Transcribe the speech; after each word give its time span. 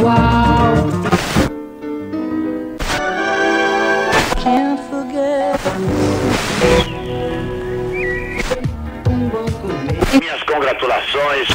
intelectual. 0.00 0.74
Can't 4.42 4.80
forget. 4.90 5.60
Um 9.08 9.28
bom 9.28 9.46
começo. 9.46 10.18
Minhas 10.18 10.42
congratulações. 10.44 11.48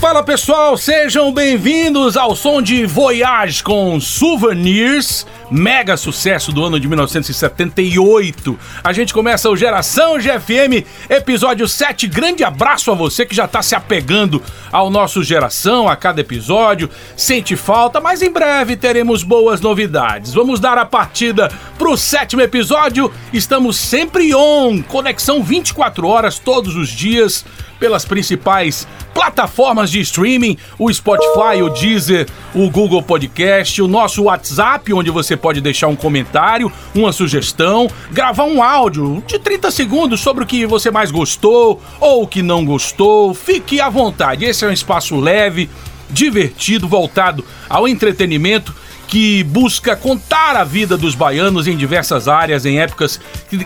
Fala 0.00 0.22
pessoal, 0.22 0.76
sejam 0.76 1.32
bem-vindos 1.32 2.14
ao 2.16 2.36
som 2.36 2.60
de 2.60 2.84
Voyage 2.84 3.62
com 3.62 3.98
Souvenirs, 3.98 5.26
mega 5.54 5.96
sucesso 5.96 6.50
do 6.50 6.64
ano 6.64 6.80
de 6.80 6.88
1978. 6.88 8.58
A 8.82 8.92
gente 8.92 9.14
começa 9.14 9.48
o 9.48 9.56
Geração 9.56 10.18
GFM, 10.18 10.84
episódio 11.08 11.68
7. 11.68 12.08
Grande 12.08 12.42
abraço 12.42 12.90
a 12.90 12.94
você 12.94 13.24
que 13.24 13.36
já 13.36 13.46
tá 13.46 13.62
se 13.62 13.76
apegando 13.76 14.42
ao 14.72 14.90
nosso 14.90 15.22
Geração 15.22 15.88
a 15.88 15.94
cada 15.94 16.20
episódio. 16.20 16.90
Sente 17.16 17.54
falta, 17.54 18.00
mas 18.00 18.20
em 18.20 18.32
breve 18.32 18.76
teremos 18.76 19.22
boas 19.22 19.60
novidades. 19.60 20.34
Vamos 20.34 20.58
dar 20.58 20.76
a 20.76 20.84
partida 20.84 21.48
pro 21.78 21.96
sétimo 21.96 22.42
episódio. 22.42 23.12
Estamos 23.32 23.76
sempre 23.76 24.34
on, 24.34 24.82
conexão 24.82 25.40
24 25.40 26.08
horas 26.08 26.36
todos 26.36 26.74
os 26.74 26.88
dias 26.88 27.44
pelas 27.78 28.04
principais 28.04 28.88
plataformas 29.14 29.90
de 29.90 30.00
streaming, 30.00 30.58
o 30.78 30.92
Spotify, 30.92 31.62
o 31.62 31.70
Deezer, 31.70 32.26
o 32.54 32.68
Google 32.68 33.02
Podcast, 33.02 33.80
o 33.80 33.88
nosso 33.88 34.24
WhatsApp, 34.24 34.92
onde 34.92 35.10
você 35.10 35.36
pode 35.36 35.60
deixar 35.60 35.86
um 35.86 35.96
comentário, 35.96 36.70
uma 36.94 37.12
sugestão, 37.12 37.88
gravar 38.10 38.44
um 38.44 38.62
áudio 38.62 39.22
de 39.26 39.38
30 39.38 39.70
segundos 39.70 40.20
sobre 40.20 40.42
o 40.42 40.46
que 40.46 40.66
você 40.66 40.90
mais 40.90 41.10
gostou 41.10 41.80
ou 42.00 42.24
o 42.24 42.28
que 42.28 42.42
não 42.42 42.64
gostou. 42.64 43.32
Fique 43.32 43.80
à 43.80 43.88
vontade. 43.88 44.44
Esse 44.44 44.64
é 44.64 44.68
um 44.68 44.72
espaço 44.72 45.18
leve, 45.18 45.70
divertido, 46.10 46.88
voltado 46.88 47.44
ao 47.68 47.86
entretenimento 47.86 48.74
que 49.06 49.44
busca 49.44 49.94
contar 49.94 50.56
a 50.56 50.64
vida 50.64 50.96
dos 50.96 51.14
baianos 51.14 51.68
em 51.68 51.76
diversas 51.76 52.26
áreas, 52.26 52.66
em 52.66 52.80
épocas 52.80 53.20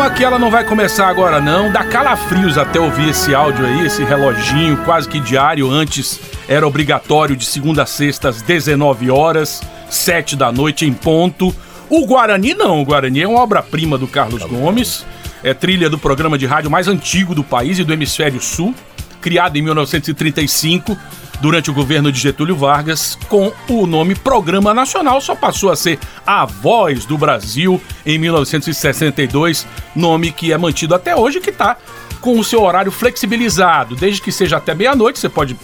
Calma 0.00 0.16
que 0.16 0.24
ela 0.24 0.38
não 0.38 0.50
vai 0.50 0.64
começar 0.64 1.08
agora 1.08 1.42
não. 1.42 1.70
Dá 1.70 1.84
calafrios 1.84 2.56
até 2.56 2.80
ouvir 2.80 3.10
esse 3.10 3.34
áudio 3.34 3.66
aí, 3.66 3.84
esse 3.84 4.02
reloginho 4.02 4.78
quase 4.78 5.06
que 5.06 5.20
diário. 5.20 5.70
Antes 5.70 6.18
era 6.48 6.66
obrigatório 6.66 7.36
de 7.36 7.44
segunda 7.44 7.82
a 7.82 7.86
sexta 7.86 8.30
às 8.30 8.40
19 8.40 9.10
horas, 9.10 9.60
7 9.90 10.36
da 10.36 10.50
noite 10.50 10.86
em 10.86 10.94
ponto. 10.94 11.54
O 11.90 12.06
Guarani 12.06 12.54
não, 12.54 12.80
o 12.80 12.84
Guarani 12.86 13.20
é 13.20 13.28
uma 13.28 13.40
obra-prima 13.40 13.98
do 13.98 14.08
Carlos 14.08 14.42
Gomes. 14.42 15.04
É 15.44 15.52
trilha 15.52 15.90
do 15.90 15.98
programa 15.98 16.38
de 16.38 16.46
rádio 16.46 16.70
mais 16.70 16.88
antigo 16.88 17.34
do 17.34 17.44
país 17.44 17.78
e 17.78 17.84
do 17.84 17.92
hemisfério 17.92 18.40
sul, 18.40 18.74
criado 19.20 19.58
em 19.58 19.62
1935 19.62 20.96
durante 21.40 21.70
o 21.70 21.74
governo 21.74 22.12
de 22.12 22.20
Getúlio 22.20 22.54
Vargas, 22.54 23.18
com 23.28 23.52
o 23.68 23.86
nome 23.86 24.14
Programa 24.14 24.74
Nacional, 24.74 25.20
só 25.20 25.34
passou 25.34 25.70
a 25.70 25.76
ser 25.76 25.98
a 26.26 26.44
Voz 26.44 27.04
do 27.04 27.16
Brasil 27.16 27.80
em 28.04 28.18
1962, 28.18 29.66
nome 29.94 30.32
que 30.32 30.52
é 30.52 30.58
mantido 30.58 30.94
até 30.94 31.16
hoje, 31.16 31.40
que 31.40 31.50
está 31.50 31.76
com 32.20 32.38
o 32.38 32.44
seu 32.44 32.62
horário 32.62 32.92
flexibilizado, 32.92 33.96
desde 33.96 34.20
que 34.20 34.30
seja 34.30 34.58
até 34.58 34.74
meia-noite, 34.74 35.18
você 35.18 35.28
pode 35.28 35.56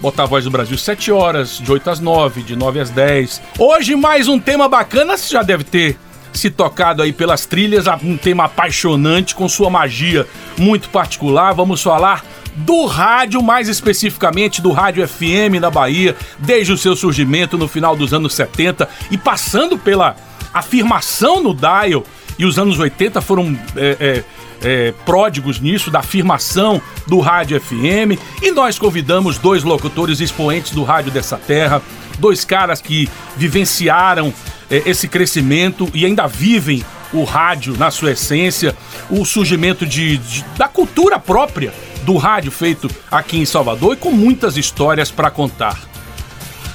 botar 0.00 0.24
a 0.24 0.26
Voz 0.26 0.44
do 0.44 0.50
Brasil 0.50 0.78
7 0.78 1.10
horas, 1.10 1.58
de 1.58 1.70
8 1.70 1.90
às 1.90 2.00
9, 2.00 2.42
de 2.42 2.54
9 2.54 2.80
às 2.80 2.90
10. 2.90 3.42
Hoje 3.58 3.96
mais 3.96 4.28
um 4.28 4.38
tema 4.38 4.68
bacana, 4.68 5.16
você 5.16 5.32
já 5.32 5.42
deve 5.42 5.64
ter 5.64 5.98
se 6.32 6.50
tocado 6.50 7.02
aí 7.02 7.12
pelas 7.12 7.46
trilhas, 7.46 7.86
um 8.02 8.16
tema 8.16 8.44
apaixonante 8.44 9.34
com 9.34 9.48
sua 9.48 9.70
magia 9.70 10.26
muito 10.58 10.88
particular. 10.88 11.54
Vamos 11.54 11.80
falar 11.82 12.24
do 12.54 12.86
rádio, 12.86 13.42
mais 13.42 13.68
especificamente 13.68 14.62
do 14.62 14.70
rádio 14.72 15.06
FM 15.06 15.60
na 15.60 15.70
Bahia, 15.70 16.16
desde 16.38 16.72
o 16.72 16.78
seu 16.78 16.94
surgimento 16.94 17.58
no 17.58 17.66
final 17.68 17.96
dos 17.96 18.12
anos 18.14 18.34
70 18.34 18.88
e 19.10 19.18
passando 19.18 19.76
pela 19.78 20.16
afirmação 20.52 21.42
no 21.42 21.54
dial. 21.54 22.04
E 22.38 22.44
os 22.44 22.58
anos 22.58 22.78
80 22.78 23.20
foram 23.20 23.56
é, 23.76 23.96
é, 24.00 24.24
é, 24.88 24.94
pródigos 25.04 25.60
nisso, 25.60 25.90
da 25.90 26.00
afirmação 26.00 26.80
do 27.06 27.20
rádio 27.20 27.60
FM. 27.60 28.18
E 28.42 28.50
nós 28.50 28.78
convidamos 28.78 29.38
dois 29.38 29.62
locutores 29.62 30.20
expoentes 30.20 30.72
do 30.72 30.82
rádio 30.82 31.10
dessa 31.12 31.36
terra, 31.36 31.80
dois 32.18 32.44
caras 32.44 32.80
que 32.80 33.08
vivenciaram 33.36 34.32
é, 34.70 34.82
esse 34.86 35.06
crescimento 35.08 35.88
e 35.94 36.04
ainda 36.04 36.26
vivem 36.26 36.84
o 37.12 37.22
rádio 37.22 37.76
na 37.78 37.90
sua 37.92 38.10
essência, 38.12 38.74
o 39.08 39.24
surgimento 39.24 39.86
de, 39.86 40.16
de- 40.18 40.44
da 40.56 40.66
cultura 40.66 41.18
própria 41.18 41.72
do 42.04 42.16
rádio 42.16 42.50
feito 42.50 42.88
aqui 43.10 43.38
em 43.38 43.46
Salvador 43.46 43.94
e 43.94 43.96
com 43.96 44.10
muitas 44.10 44.56
histórias 44.56 45.10
para 45.10 45.30
contar. 45.30 45.80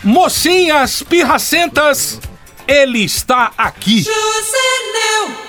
Mocinhas 0.03 1.03
pirracentas, 1.03 2.19
ele 2.67 3.03
está 3.03 3.51
aqui. 3.57 4.05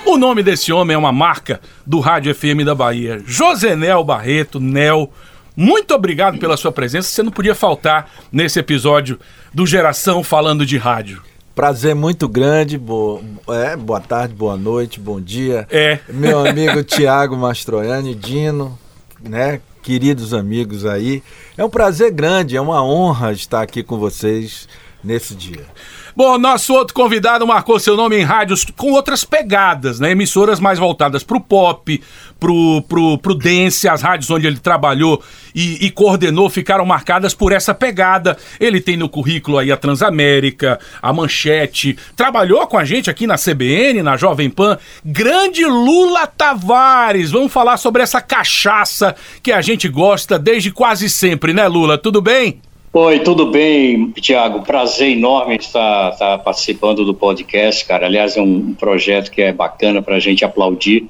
O 0.04 0.18
nome 0.18 0.42
desse 0.42 0.72
homem 0.72 0.94
é 0.94 0.98
uma 0.98 1.12
marca 1.12 1.60
do 1.86 2.00
Rádio 2.00 2.34
FM 2.34 2.64
da 2.64 2.74
Bahia. 2.74 3.22
Josenel 3.24 4.04
Barreto, 4.04 4.58
Nel. 4.58 5.10
Muito 5.56 5.94
obrigado 5.94 6.38
pela 6.38 6.56
sua 6.56 6.72
presença. 6.72 7.08
Você 7.08 7.22
não 7.22 7.30
podia 7.30 7.54
faltar 7.54 8.10
nesse 8.32 8.58
episódio 8.58 9.18
do 9.52 9.66
Geração 9.66 10.22
falando 10.22 10.66
de 10.66 10.76
rádio. 10.76 11.22
Prazer 11.54 11.94
muito 11.94 12.28
grande, 12.28 12.78
boa, 12.78 13.20
é, 13.48 13.76
boa 13.76 14.00
tarde, 14.00 14.34
boa 14.34 14.56
noite, 14.56 14.98
bom 14.98 15.20
dia. 15.20 15.66
É. 15.70 15.98
Meu 16.08 16.46
amigo 16.46 16.82
Tiago 16.82 17.36
Mastroianni, 17.36 18.14
Dino, 18.14 18.78
né? 19.22 19.60
Queridos 19.82 20.34
amigos 20.34 20.84
aí. 20.84 21.22
É 21.56 21.64
um 21.64 21.70
prazer 21.70 22.10
grande, 22.10 22.56
é 22.56 22.60
uma 22.60 22.84
honra 22.84 23.32
estar 23.32 23.62
aqui 23.62 23.82
com 23.82 23.98
vocês 23.98 24.68
nesse 25.02 25.34
dia. 25.34 25.66
Bom, 26.16 26.38
nosso 26.38 26.74
outro 26.74 26.94
convidado 26.94 27.46
marcou 27.46 27.78
seu 27.78 27.96
nome 27.96 28.16
em 28.16 28.22
rádios 28.22 28.64
com 28.76 28.92
outras 28.92 29.24
pegadas, 29.24 30.00
né? 30.00 30.10
Emissoras 30.10 30.58
mais 30.58 30.78
voltadas 30.78 31.22
pro 31.22 31.40
pop, 31.40 32.00
pro, 32.38 32.82
pro, 32.88 33.18
pro 33.18 33.34
dance, 33.34 33.88
as 33.88 34.02
rádios 34.02 34.30
onde 34.30 34.46
ele 34.46 34.58
trabalhou 34.58 35.22
e, 35.54 35.86
e 35.86 35.90
coordenou 35.90 36.48
ficaram 36.48 36.84
marcadas 36.84 37.34
por 37.34 37.52
essa 37.52 37.74
pegada. 37.74 38.36
Ele 38.58 38.80
tem 38.80 38.96
no 38.96 39.08
currículo 39.08 39.58
aí 39.58 39.70
a 39.70 39.76
Transamérica, 39.76 40.80
a 41.00 41.12
Manchete, 41.12 41.96
trabalhou 42.16 42.66
com 42.66 42.78
a 42.78 42.84
gente 42.84 43.10
aqui 43.10 43.26
na 43.26 43.36
CBN, 43.36 44.02
na 44.02 44.16
Jovem 44.16 44.50
Pan. 44.50 44.78
Grande 45.04 45.64
Lula 45.64 46.26
Tavares, 46.26 47.30
vamos 47.30 47.52
falar 47.52 47.76
sobre 47.76 48.02
essa 48.02 48.20
cachaça 48.20 49.14
que 49.42 49.52
a 49.52 49.60
gente 49.60 49.88
gosta 49.88 50.38
desde 50.38 50.70
quase 50.70 51.08
sempre, 51.08 51.52
né, 51.52 51.68
Lula? 51.68 51.98
Tudo 51.98 52.20
bem? 52.20 52.60
Oi, 52.92 53.20
tudo 53.20 53.46
bem, 53.46 54.10
Tiago? 54.16 54.62
Prazer 54.62 55.16
enorme 55.16 55.54
estar, 55.54 56.10
estar 56.10 56.38
participando 56.38 57.04
do 57.04 57.14
podcast, 57.14 57.86
cara. 57.86 58.06
Aliás, 58.06 58.36
é 58.36 58.42
um 58.42 58.74
projeto 58.74 59.30
que 59.30 59.40
é 59.40 59.52
bacana 59.52 60.02
para 60.02 60.16
a 60.16 60.18
gente 60.18 60.44
aplaudir, 60.44 61.06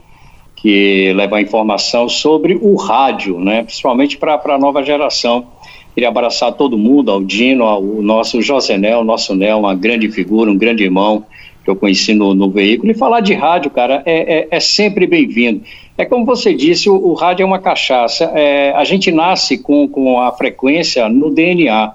que 0.54 1.10
leva 1.14 1.40
informação 1.40 2.06
sobre 2.06 2.58
o 2.60 2.74
rádio, 2.74 3.40
né? 3.40 3.62
principalmente 3.62 4.18
para 4.18 4.38
a 4.44 4.58
nova 4.58 4.82
geração. 4.82 5.46
Queria 5.94 6.10
abraçar 6.10 6.52
todo 6.52 6.76
mundo, 6.76 7.10
ao 7.10 7.24
Dino, 7.24 7.64
ao 7.64 7.82
nosso 7.82 8.42
Josenel, 8.42 9.02
nosso 9.02 9.34
Nel, 9.34 9.60
uma 9.60 9.74
grande 9.74 10.10
figura, 10.10 10.50
um 10.50 10.58
grande 10.58 10.84
irmão 10.84 11.24
que 11.64 11.70
eu 11.70 11.76
conheci 11.76 12.12
no, 12.12 12.34
no 12.34 12.50
veículo. 12.50 12.92
E 12.92 12.94
falar 12.94 13.20
de 13.20 13.32
rádio, 13.32 13.70
cara, 13.70 14.02
é, 14.04 14.40
é, 14.40 14.48
é 14.50 14.60
sempre 14.60 15.06
bem-vindo. 15.06 15.62
É 16.00 16.06
como 16.06 16.24
você 16.24 16.54
disse, 16.54 16.88
o, 16.88 16.94
o 16.94 17.12
rádio 17.12 17.42
é 17.42 17.46
uma 17.46 17.58
cachaça. 17.58 18.24
É, 18.34 18.72
a 18.72 18.84
gente 18.84 19.12
nasce 19.12 19.58
com, 19.58 19.86
com 19.86 20.18
a 20.18 20.32
frequência 20.32 21.06
no 21.10 21.30
DNA. 21.30 21.92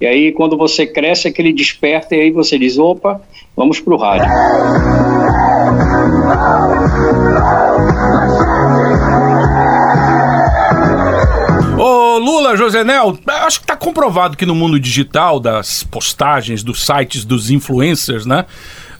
E 0.00 0.06
aí, 0.06 0.30
quando 0.30 0.56
você 0.56 0.86
cresce, 0.86 1.26
aquele 1.26 1.52
desperta, 1.52 2.14
e 2.14 2.20
aí 2.20 2.30
você 2.30 2.56
diz: 2.56 2.78
opa, 2.78 3.20
vamos 3.56 3.80
para 3.80 3.92
o 3.92 3.96
rádio. 3.96 4.30
Ô 11.76 12.18
Lula, 12.18 12.56
Josenel, 12.56 13.18
acho 13.26 13.62
que 13.62 13.66
tá 13.66 13.74
comprovado 13.74 14.36
que 14.36 14.46
no 14.46 14.54
mundo 14.54 14.78
digital, 14.78 15.40
das 15.40 15.82
postagens, 15.82 16.62
dos 16.62 16.86
sites, 16.86 17.24
dos 17.24 17.50
influencers, 17.50 18.24
né? 18.24 18.46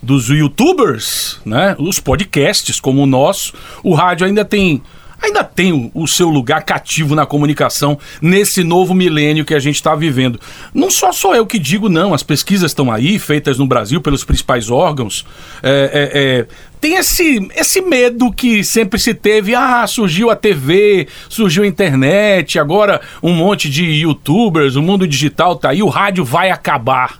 Dos 0.03 0.29
youtubers, 0.29 1.39
né? 1.45 1.77
Os 1.79 2.01
podcasts 2.01 2.81
como 2.81 3.03
o 3.03 3.07
nosso, 3.07 3.53
o 3.83 3.95
rádio 3.95 4.27
ainda 4.27 4.45
tem. 4.45 4.83
Ainda 5.23 5.45
tem 5.45 5.91
o, 5.93 6.09
seu 6.09 6.31
lugar 6.31 6.63
cativo 6.63 7.15
na 7.15 7.27
comunicação 7.27 7.99
nesse 8.23 8.65
novo 8.65 8.95
milênio 8.95 9.45
que 9.45 9.55
a 9.55 9.59
gente 9.59 9.75
está 9.75 9.95
vivendo. 9.95 10.41
Não 10.73 10.91
só 10.91 11.13
sou 11.13 11.35
eu 11.35 11.45
que 11.45 11.59
digo, 11.59 11.91
não. 11.91 12.15
As 12.15 12.23
pesquisas 12.23 12.71
estão 12.71 12.91
aí, 12.91 13.19
feitas 13.19 13.59
no 13.59 13.67
Brasil 13.67 14.01
pelos 14.01 14.25
principais 14.25 14.71
órgãos. 14.71 15.27
É, 15.63 15.91
é, 15.93 16.19
é, 16.19 16.47
tem 16.81 16.95
esse, 16.95 17.47
esse 17.55 17.83
medo 17.83 18.33
que 18.33 18.65
sempre 18.65 18.99
se 18.99 19.13
teve. 19.13 19.55
Ah, 19.55 19.87
surgiu 19.87 20.31
a 20.31 20.37
TV, 20.37 21.07
surgiu 21.29 21.65
a 21.65 21.67
internet, 21.67 22.59
agora 22.59 23.03
um 23.23 23.35
monte 23.35 23.69
de 23.69 23.85
youtubers, 23.85 24.75
o 24.75 24.81
mundo 24.81 25.07
digital 25.07 25.55
tá 25.55 25.69
aí, 25.69 25.83
o 25.83 25.89
rádio 25.89 26.25
vai 26.25 26.51
acabar. 26.51 27.20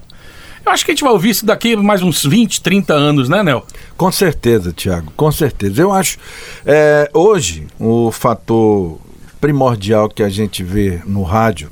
Eu 0.65 0.73
acho 0.73 0.85
que 0.85 0.91
a 0.91 0.95
gente 0.95 1.03
vai 1.03 1.13
ouvir 1.13 1.31
isso 1.31 1.47
daqui 1.47 1.75
mais 1.75 2.03
uns 2.03 2.25
20, 2.25 2.63
30 2.63 2.93
anos, 2.95 3.29
né, 3.29 3.43
Nel? 3.43 3.65
Com 3.97 4.13
certeza, 4.13 4.73
Tiago, 4.73 5.13
com 5.17 5.33
certeza. 5.33 5.83
Eu 5.83 5.93
acho, 5.93 6.19
é, 6.65 7.11
hoje, 7.15 7.67
o 7.79 8.11
fator 8.11 8.99
primordial 9.41 10.09
que 10.09 10.23
a 10.23 10.29
gente 10.29 10.63
vê 10.63 11.01
no 11.07 11.23
rádio 11.23 11.71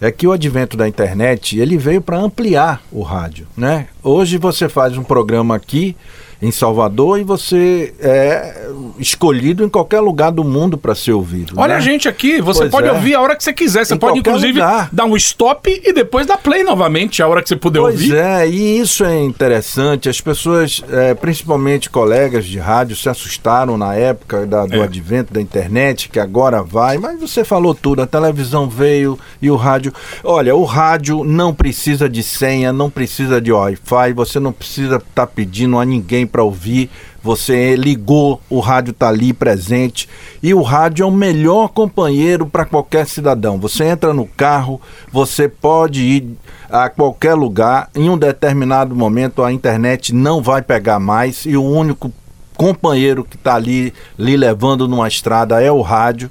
é 0.00 0.10
que 0.10 0.26
o 0.26 0.32
advento 0.32 0.76
da 0.76 0.88
internet, 0.88 1.58
ele 1.58 1.78
veio 1.78 2.02
para 2.02 2.18
ampliar 2.18 2.82
o 2.90 3.02
rádio, 3.02 3.46
né? 3.56 3.86
Hoje 4.02 4.36
você 4.36 4.68
faz 4.68 4.98
um 4.98 5.04
programa 5.04 5.54
aqui 5.54 5.96
em 6.42 6.50
Salvador 6.50 7.18
e 7.18 7.24
você 7.24 7.94
é 8.00 8.68
escolhido 8.98 9.64
em 9.64 9.68
qualquer 9.68 10.00
lugar 10.00 10.30
do 10.30 10.44
mundo 10.44 10.76
para 10.76 10.94
ser 10.94 11.12
ouvido. 11.12 11.54
Olha 11.56 11.74
né? 11.74 11.76
a 11.76 11.80
gente 11.80 12.08
aqui, 12.08 12.40
você 12.40 12.60
Pois 12.60 12.70
pode 12.70 12.88
é. 12.88 12.92
ouvir 12.92 13.14
a 13.14 13.20
hora 13.20 13.36
que 13.36 13.42
você 13.44 13.52
quiser. 13.52 13.84
Você 13.84 13.94
Em 13.94 13.98
pode, 13.98 14.18
inclusive, 14.18 14.52
lugar. 14.60 14.88
dar 14.92 15.04
um 15.04 15.16
stop 15.16 15.68
e 15.84 15.92
depois 15.92 16.26
dar 16.26 16.36
play 16.38 16.62
novamente 16.62 17.22
a 17.22 17.28
hora 17.28 17.42
que 17.42 17.48
você 17.48 17.56
puder 17.56 17.80
Pois 17.80 17.94
ouvir. 17.94 18.16
é, 18.16 18.48
e 18.48 18.78
isso 18.78 19.04
é 19.04 19.22
interessante. 19.22 20.08
As 20.08 20.20
pessoas, 20.20 20.82
é, 20.90 21.14
principalmente 21.14 21.90
colegas 21.90 22.44
de 22.44 22.58
rádio, 22.58 22.96
se 22.96 23.08
assustaram 23.08 23.76
na 23.76 23.94
época 23.94 24.46
da- 24.46 24.66
do 24.66 24.76
É. 24.76 24.82
advento 24.84 25.32
da 25.32 25.40
internet, 25.40 26.08
que 26.08 26.18
agora 26.20 26.62
vai, 26.62 26.98
mas 26.98 27.20
você 27.20 27.44
falou 27.44 27.74
tudo, 27.74 28.02
a 28.02 28.06
televisão 28.06 28.68
veio 28.68 29.18
e 29.40 29.50
o 29.50 29.56
rádio. 29.56 29.92
Olha, 30.22 30.54
o 30.54 30.64
rádio 30.64 31.24
não 31.24 31.52
precisa 31.54 32.08
de 32.08 32.22
senha, 32.22 32.72
não 32.72 32.90
precisa 32.90 33.40
de 33.40 33.52
Wi-Fi, 33.52 34.12
você 34.14 34.38
não 34.40 34.52
precisa 34.52 34.96
estar 34.96 35.26
pedindo 35.26 35.78
a 35.78 35.84
ninguém 35.84 36.23
para 36.26 36.42
ouvir. 36.42 36.90
Você 37.22 37.74
ligou, 37.76 38.40
o 38.50 38.60
rádio 38.60 38.90
está 38.90 39.08
ali 39.08 39.32
presente 39.32 40.08
e 40.42 40.52
o 40.52 40.62
rádio 40.62 41.04
é 41.04 41.06
o 41.06 41.10
melhor 41.10 41.68
companheiro 41.68 42.46
para 42.46 42.64
qualquer 42.64 43.06
cidadão. 43.06 43.58
Você 43.58 43.84
entra 43.84 44.12
no 44.12 44.26
carro, 44.26 44.80
você 45.10 45.48
pode 45.48 46.02
ir 46.02 46.36
a 46.70 46.88
qualquer 46.88 47.34
lugar, 47.34 47.88
em 47.94 48.10
um 48.10 48.18
determinado 48.18 48.94
momento 48.94 49.42
a 49.42 49.52
internet 49.52 50.14
não 50.14 50.42
vai 50.42 50.60
pegar 50.60 50.98
mais 50.98 51.46
e 51.46 51.56
o 51.56 51.62
único 51.62 52.12
companheiro 52.56 53.24
que 53.24 53.36
está 53.36 53.54
ali 53.54 53.92
lhe 54.18 54.36
levando 54.36 54.88
numa 54.88 55.08
estrada 55.08 55.62
é 55.62 55.70
o 55.70 55.80
rádio. 55.80 56.30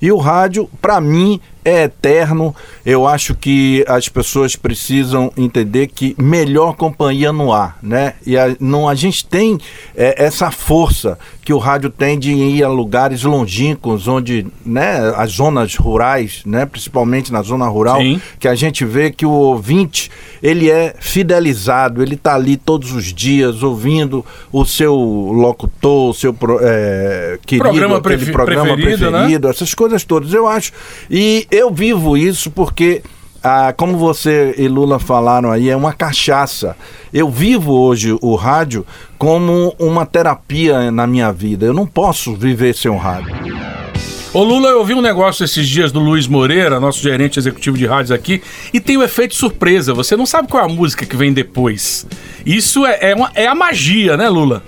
E 0.00 0.12
o 0.12 0.18
rádio, 0.18 0.68
para 0.80 1.00
mim, 1.00 1.40
é 1.64 1.84
eterno. 1.84 2.54
Eu 2.84 3.06
acho 3.06 3.34
que 3.34 3.84
as 3.88 4.08
pessoas 4.08 4.56
precisam 4.56 5.32
entender 5.36 5.88
que 5.88 6.14
melhor 6.18 6.74
companhia 6.76 7.32
não 7.32 7.52
há, 7.52 7.74
né? 7.82 8.14
E 8.26 8.36
a, 8.36 8.54
não, 8.60 8.88
a 8.88 8.94
gente 8.94 9.24
tem 9.24 9.58
é, 9.96 10.24
essa 10.24 10.50
força 10.50 11.18
que 11.44 11.52
o 11.52 11.58
rádio 11.58 11.90
tem 11.90 12.18
de 12.18 12.32
ir 12.32 12.64
a 12.64 12.68
lugares 12.68 13.22
longínquos, 13.22 14.08
onde, 14.08 14.46
né, 14.64 15.12
as 15.14 15.32
zonas 15.32 15.76
rurais, 15.76 16.40
né, 16.46 16.64
principalmente 16.64 17.30
na 17.30 17.42
zona 17.42 17.68
rural, 17.68 18.00
Sim. 18.00 18.18
que 18.40 18.48
a 18.48 18.54
gente 18.54 18.82
vê 18.82 19.10
que 19.10 19.26
o 19.26 19.30
ouvinte 19.30 20.10
ele 20.42 20.70
é 20.70 20.94
fidelizado, 20.98 22.02
ele 22.02 22.14
está 22.14 22.34
ali 22.34 22.56
todos 22.56 22.92
os 22.92 23.12
dias 23.12 23.62
ouvindo 23.62 24.24
o 24.50 24.64
seu 24.64 24.94
locutor, 24.94 26.10
o 26.10 26.14
seu 26.14 26.34
é, 26.62 27.38
querido, 27.44 27.68
Programa 27.68 27.98
aquele 27.98 28.16
prefe- 28.16 28.32
programa 28.32 28.74
preferido, 28.74 29.10
preferido, 29.10 29.48
né? 29.48 29.50
essas 29.54 29.74
coisas 29.74 30.02
todas, 30.02 30.32
eu 30.32 30.48
acho. 30.48 30.72
E 31.10 31.46
eu 31.54 31.70
vivo 31.72 32.16
isso 32.16 32.50
porque. 32.50 33.02
Ah, 33.46 33.74
como 33.76 33.98
você 33.98 34.54
e 34.56 34.66
Lula 34.68 34.98
falaram 34.98 35.50
aí, 35.50 35.68
é 35.68 35.76
uma 35.76 35.92
cachaça. 35.92 36.74
Eu 37.12 37.28
vivo 37.28 37.72
hoje 37.74 38.16
o 38.22 38.34
rádio 38.36 38.86
como 39.18 39.74
uma 39.78 40.06
terapia 40.06 40.90
na 40.90 41.06
minha 41.06 41.30
vida. 41.30 41.66
Eu 41.66 41.74
não 41.74 41.86
posso 41.86 42.34
viver 42.34 42.74
sem 42.74 42.90
o 42.90 42.96
rádio. 42.96 43.34
Ô 44.32 44.42
Lula, 44.42 44.70
eu 44.70 44.78
ouvi 44.78 44.94
um 44.94 45.02
negócio 45.02 45.44
esses 45.44 45.68
dias 45.68 45.92
do 45.92 46.00
Luiz 46.00 46.26
Moreira, 46.26 46.80
nosso 46.80 47.02
gerente 47.02 47.38
executivo 47.38 47.76
de 47.76 47.84
rádios 47.84 48.10
aqui, 48.12 48.40
e 48.72 48.80
tem 48.80 48.96
o 48.96 49.02
efeito 49.02 49.34
surpresa. 49.34 49.92
Você 49.92 50.16
não 50.16 50.24
sabe 50.24 50.48
qual 50.48 50.62
é 50.62 50.66
a 50.66 50.74
música 50.74 51.04
que 51.04 51.14
vem 51.14 51.30
depois. 51.30 52.06
Isso 52.46 52.86
é, 52.86 53.10
é, 53.10 53.14
uma- 53.14 53.30
é 53.34 53.46
a 53.46 53.54
magia, 53.54 54.16
né, 54.16 54.26
Lula? 54.26 54.62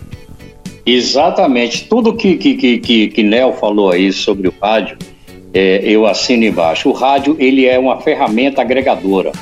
Exatamente. 0.85 1.87
Tudo 1.89 2.15
que, 2.15 2.37
que, 2.37 2.55
que, 2.57 2.79
que, 2.79 3.09
que 3.09 3.23
Nel 3.23 3.55
falou 3.55 3.91
aí 3.91 4.13
sobre 4.13 4.49
o 4.49 4.55
rádio, 4.63 4.99
é, 5.57 5.81
eu 5.83 6.05
assino 6.07 6.45
embaixo. 6.45 6.91
O 6.91 6.93
rádio, 6.93 7.35
ele 7.39 7.65
é 7.65 7.79
uma 7.79 7.99
ferramenta 8.03 8.61
agregadora. 8.61 9.33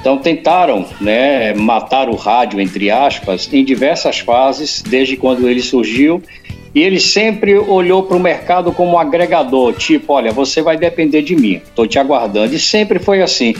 Então 0.00 0.18
tentaram 0.18 0.84
né, 1.00 1.54
matar 1.54 2.08
o 2.08 2.16
rádio, 2.16 2.60
entre 2.60 2.90
aspas, 2.90 3.48
em 3.52 3.64
diversas 3.64 4.18
fases, 4.18 4.82
desde 4.82 5.16
quando 5.16 5.48
ele 5.48 5.62
surgiu, 5.62 6.20
e 6.74 6.82
ele 6.82 6.98
sempre 6.98 7.56
olhou 7.56 8.02
para 8.02 8.16
o 8.16 8.20
mercado 8.20 8.72
como 8.72 8.92
um 8.92 8.98
agregador, 8.98 9.72
tipo, 9.74 10.14
olha, 10.14 10.32
você 10.32 10.60
vai 10.60 10.76
depender 10.76 11.22
de 11.22 11.36
mim, 11.36 11.60
estou 11.64 11.86
te 11.86 11.98
aguardando, 12.00 12.52
e 12.52 12.58
sempre 12.58 12.98
foi 12.98 13.22
assim. 13.22 13.54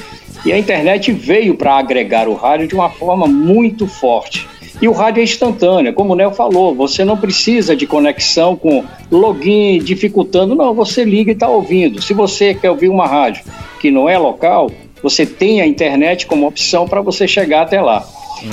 E 0.45 0.53
a 0.53 0.59
internet 0.59 1.13
veio 1.13 1.55
para 1.55 1.75
agregar 1.75 2.27
o 2.27 2.35
rádio 2.35 2.67
de 2.67 2.75
uma 2.75 2.91
forma 2.91 3.29
muito 3.29 3.87
forte. 3.87 4.49
E 4.81 4.89
o 4.89 4.93
rádio 4.93 5.21
é 5.21 5.25
instantâneo, 5.25 5.93
como 5.93 6.13
o 6.13 6.17
Nel 6.17 6.33
falou, 6.33 6.75
você 6.75 7.05
não 7.05 7.17
precisa 7.17 7.77
de 7.77 7.87
conexão 7.87 8.57
com 8.57 8.85
login 9.11 9.79
dificultando, 9.79 10.55
não, 10.55 10.75
você 10.75 11.05
liga 11.05 11.31
e 11.31 11.35
está 11.35 11.49
ouvindo. 11.49 12.03
Se 12.03 12.13
você 12.15 12.55
quer 12.55 12.71
ouvir 12.71 12.89
uma 12.89 13.07
rádio 13.07 13.45
que 13.81 13.91
não 13.91 14.09
é 14.09 14.17
local, 14.19 14.71
você 15.03 15.27
tem 15.27 15.61
a 15.61 15.67
internet 15.67 16.27
como 16.27 16.47
opção 16.47 16.89
para 16.89 17.01
você 17.01 17.29
chegar 17.29 17.63
até 17.63 17.81
lá. 17.81 18.07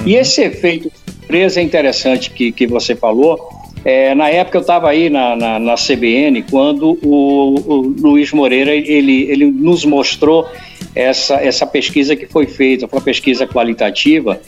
E 0.05 0.15
esse 0.15 0.41
efeito 0.41 0.91
surpresa 1.29 1.59
é 1.59 1.63
interessante 1.63 2.31
que, 2.31 2.51
que 2.51 2.67
você 2.67 2.95
falou. 2.95 3.39
É, 3.85 4.13
na 4.13 4.29
época 4.29 4.57
eu 4.57 4.61
estava 4.61 4.89
aí 4.89 5.09
na, 5.09 5.35
na, 5.35 5.59
na 5.59 5.75
CBN 5.75 6.43
quando 6.43 6.99
o, 7.01 7.55
o 7.65 7.95
Luiz 8.01 8.33
Moreira 8.33 8.75
ele, 8.75 9.23
ele 9.31 9.45
nos 9.45 9.85
mostrou 9.85 10.45
essa, 10.93 11.35
essa 11.35 11.65
pesquisa 11.65 12.15
que 12.15 12.25
foi 12.25 12.45
feita, 12.45 12.87
foi 12.87 12.99
uma 12.99 13.05
pesquisa 13.05 13.47
qualitativa 13.47 14.41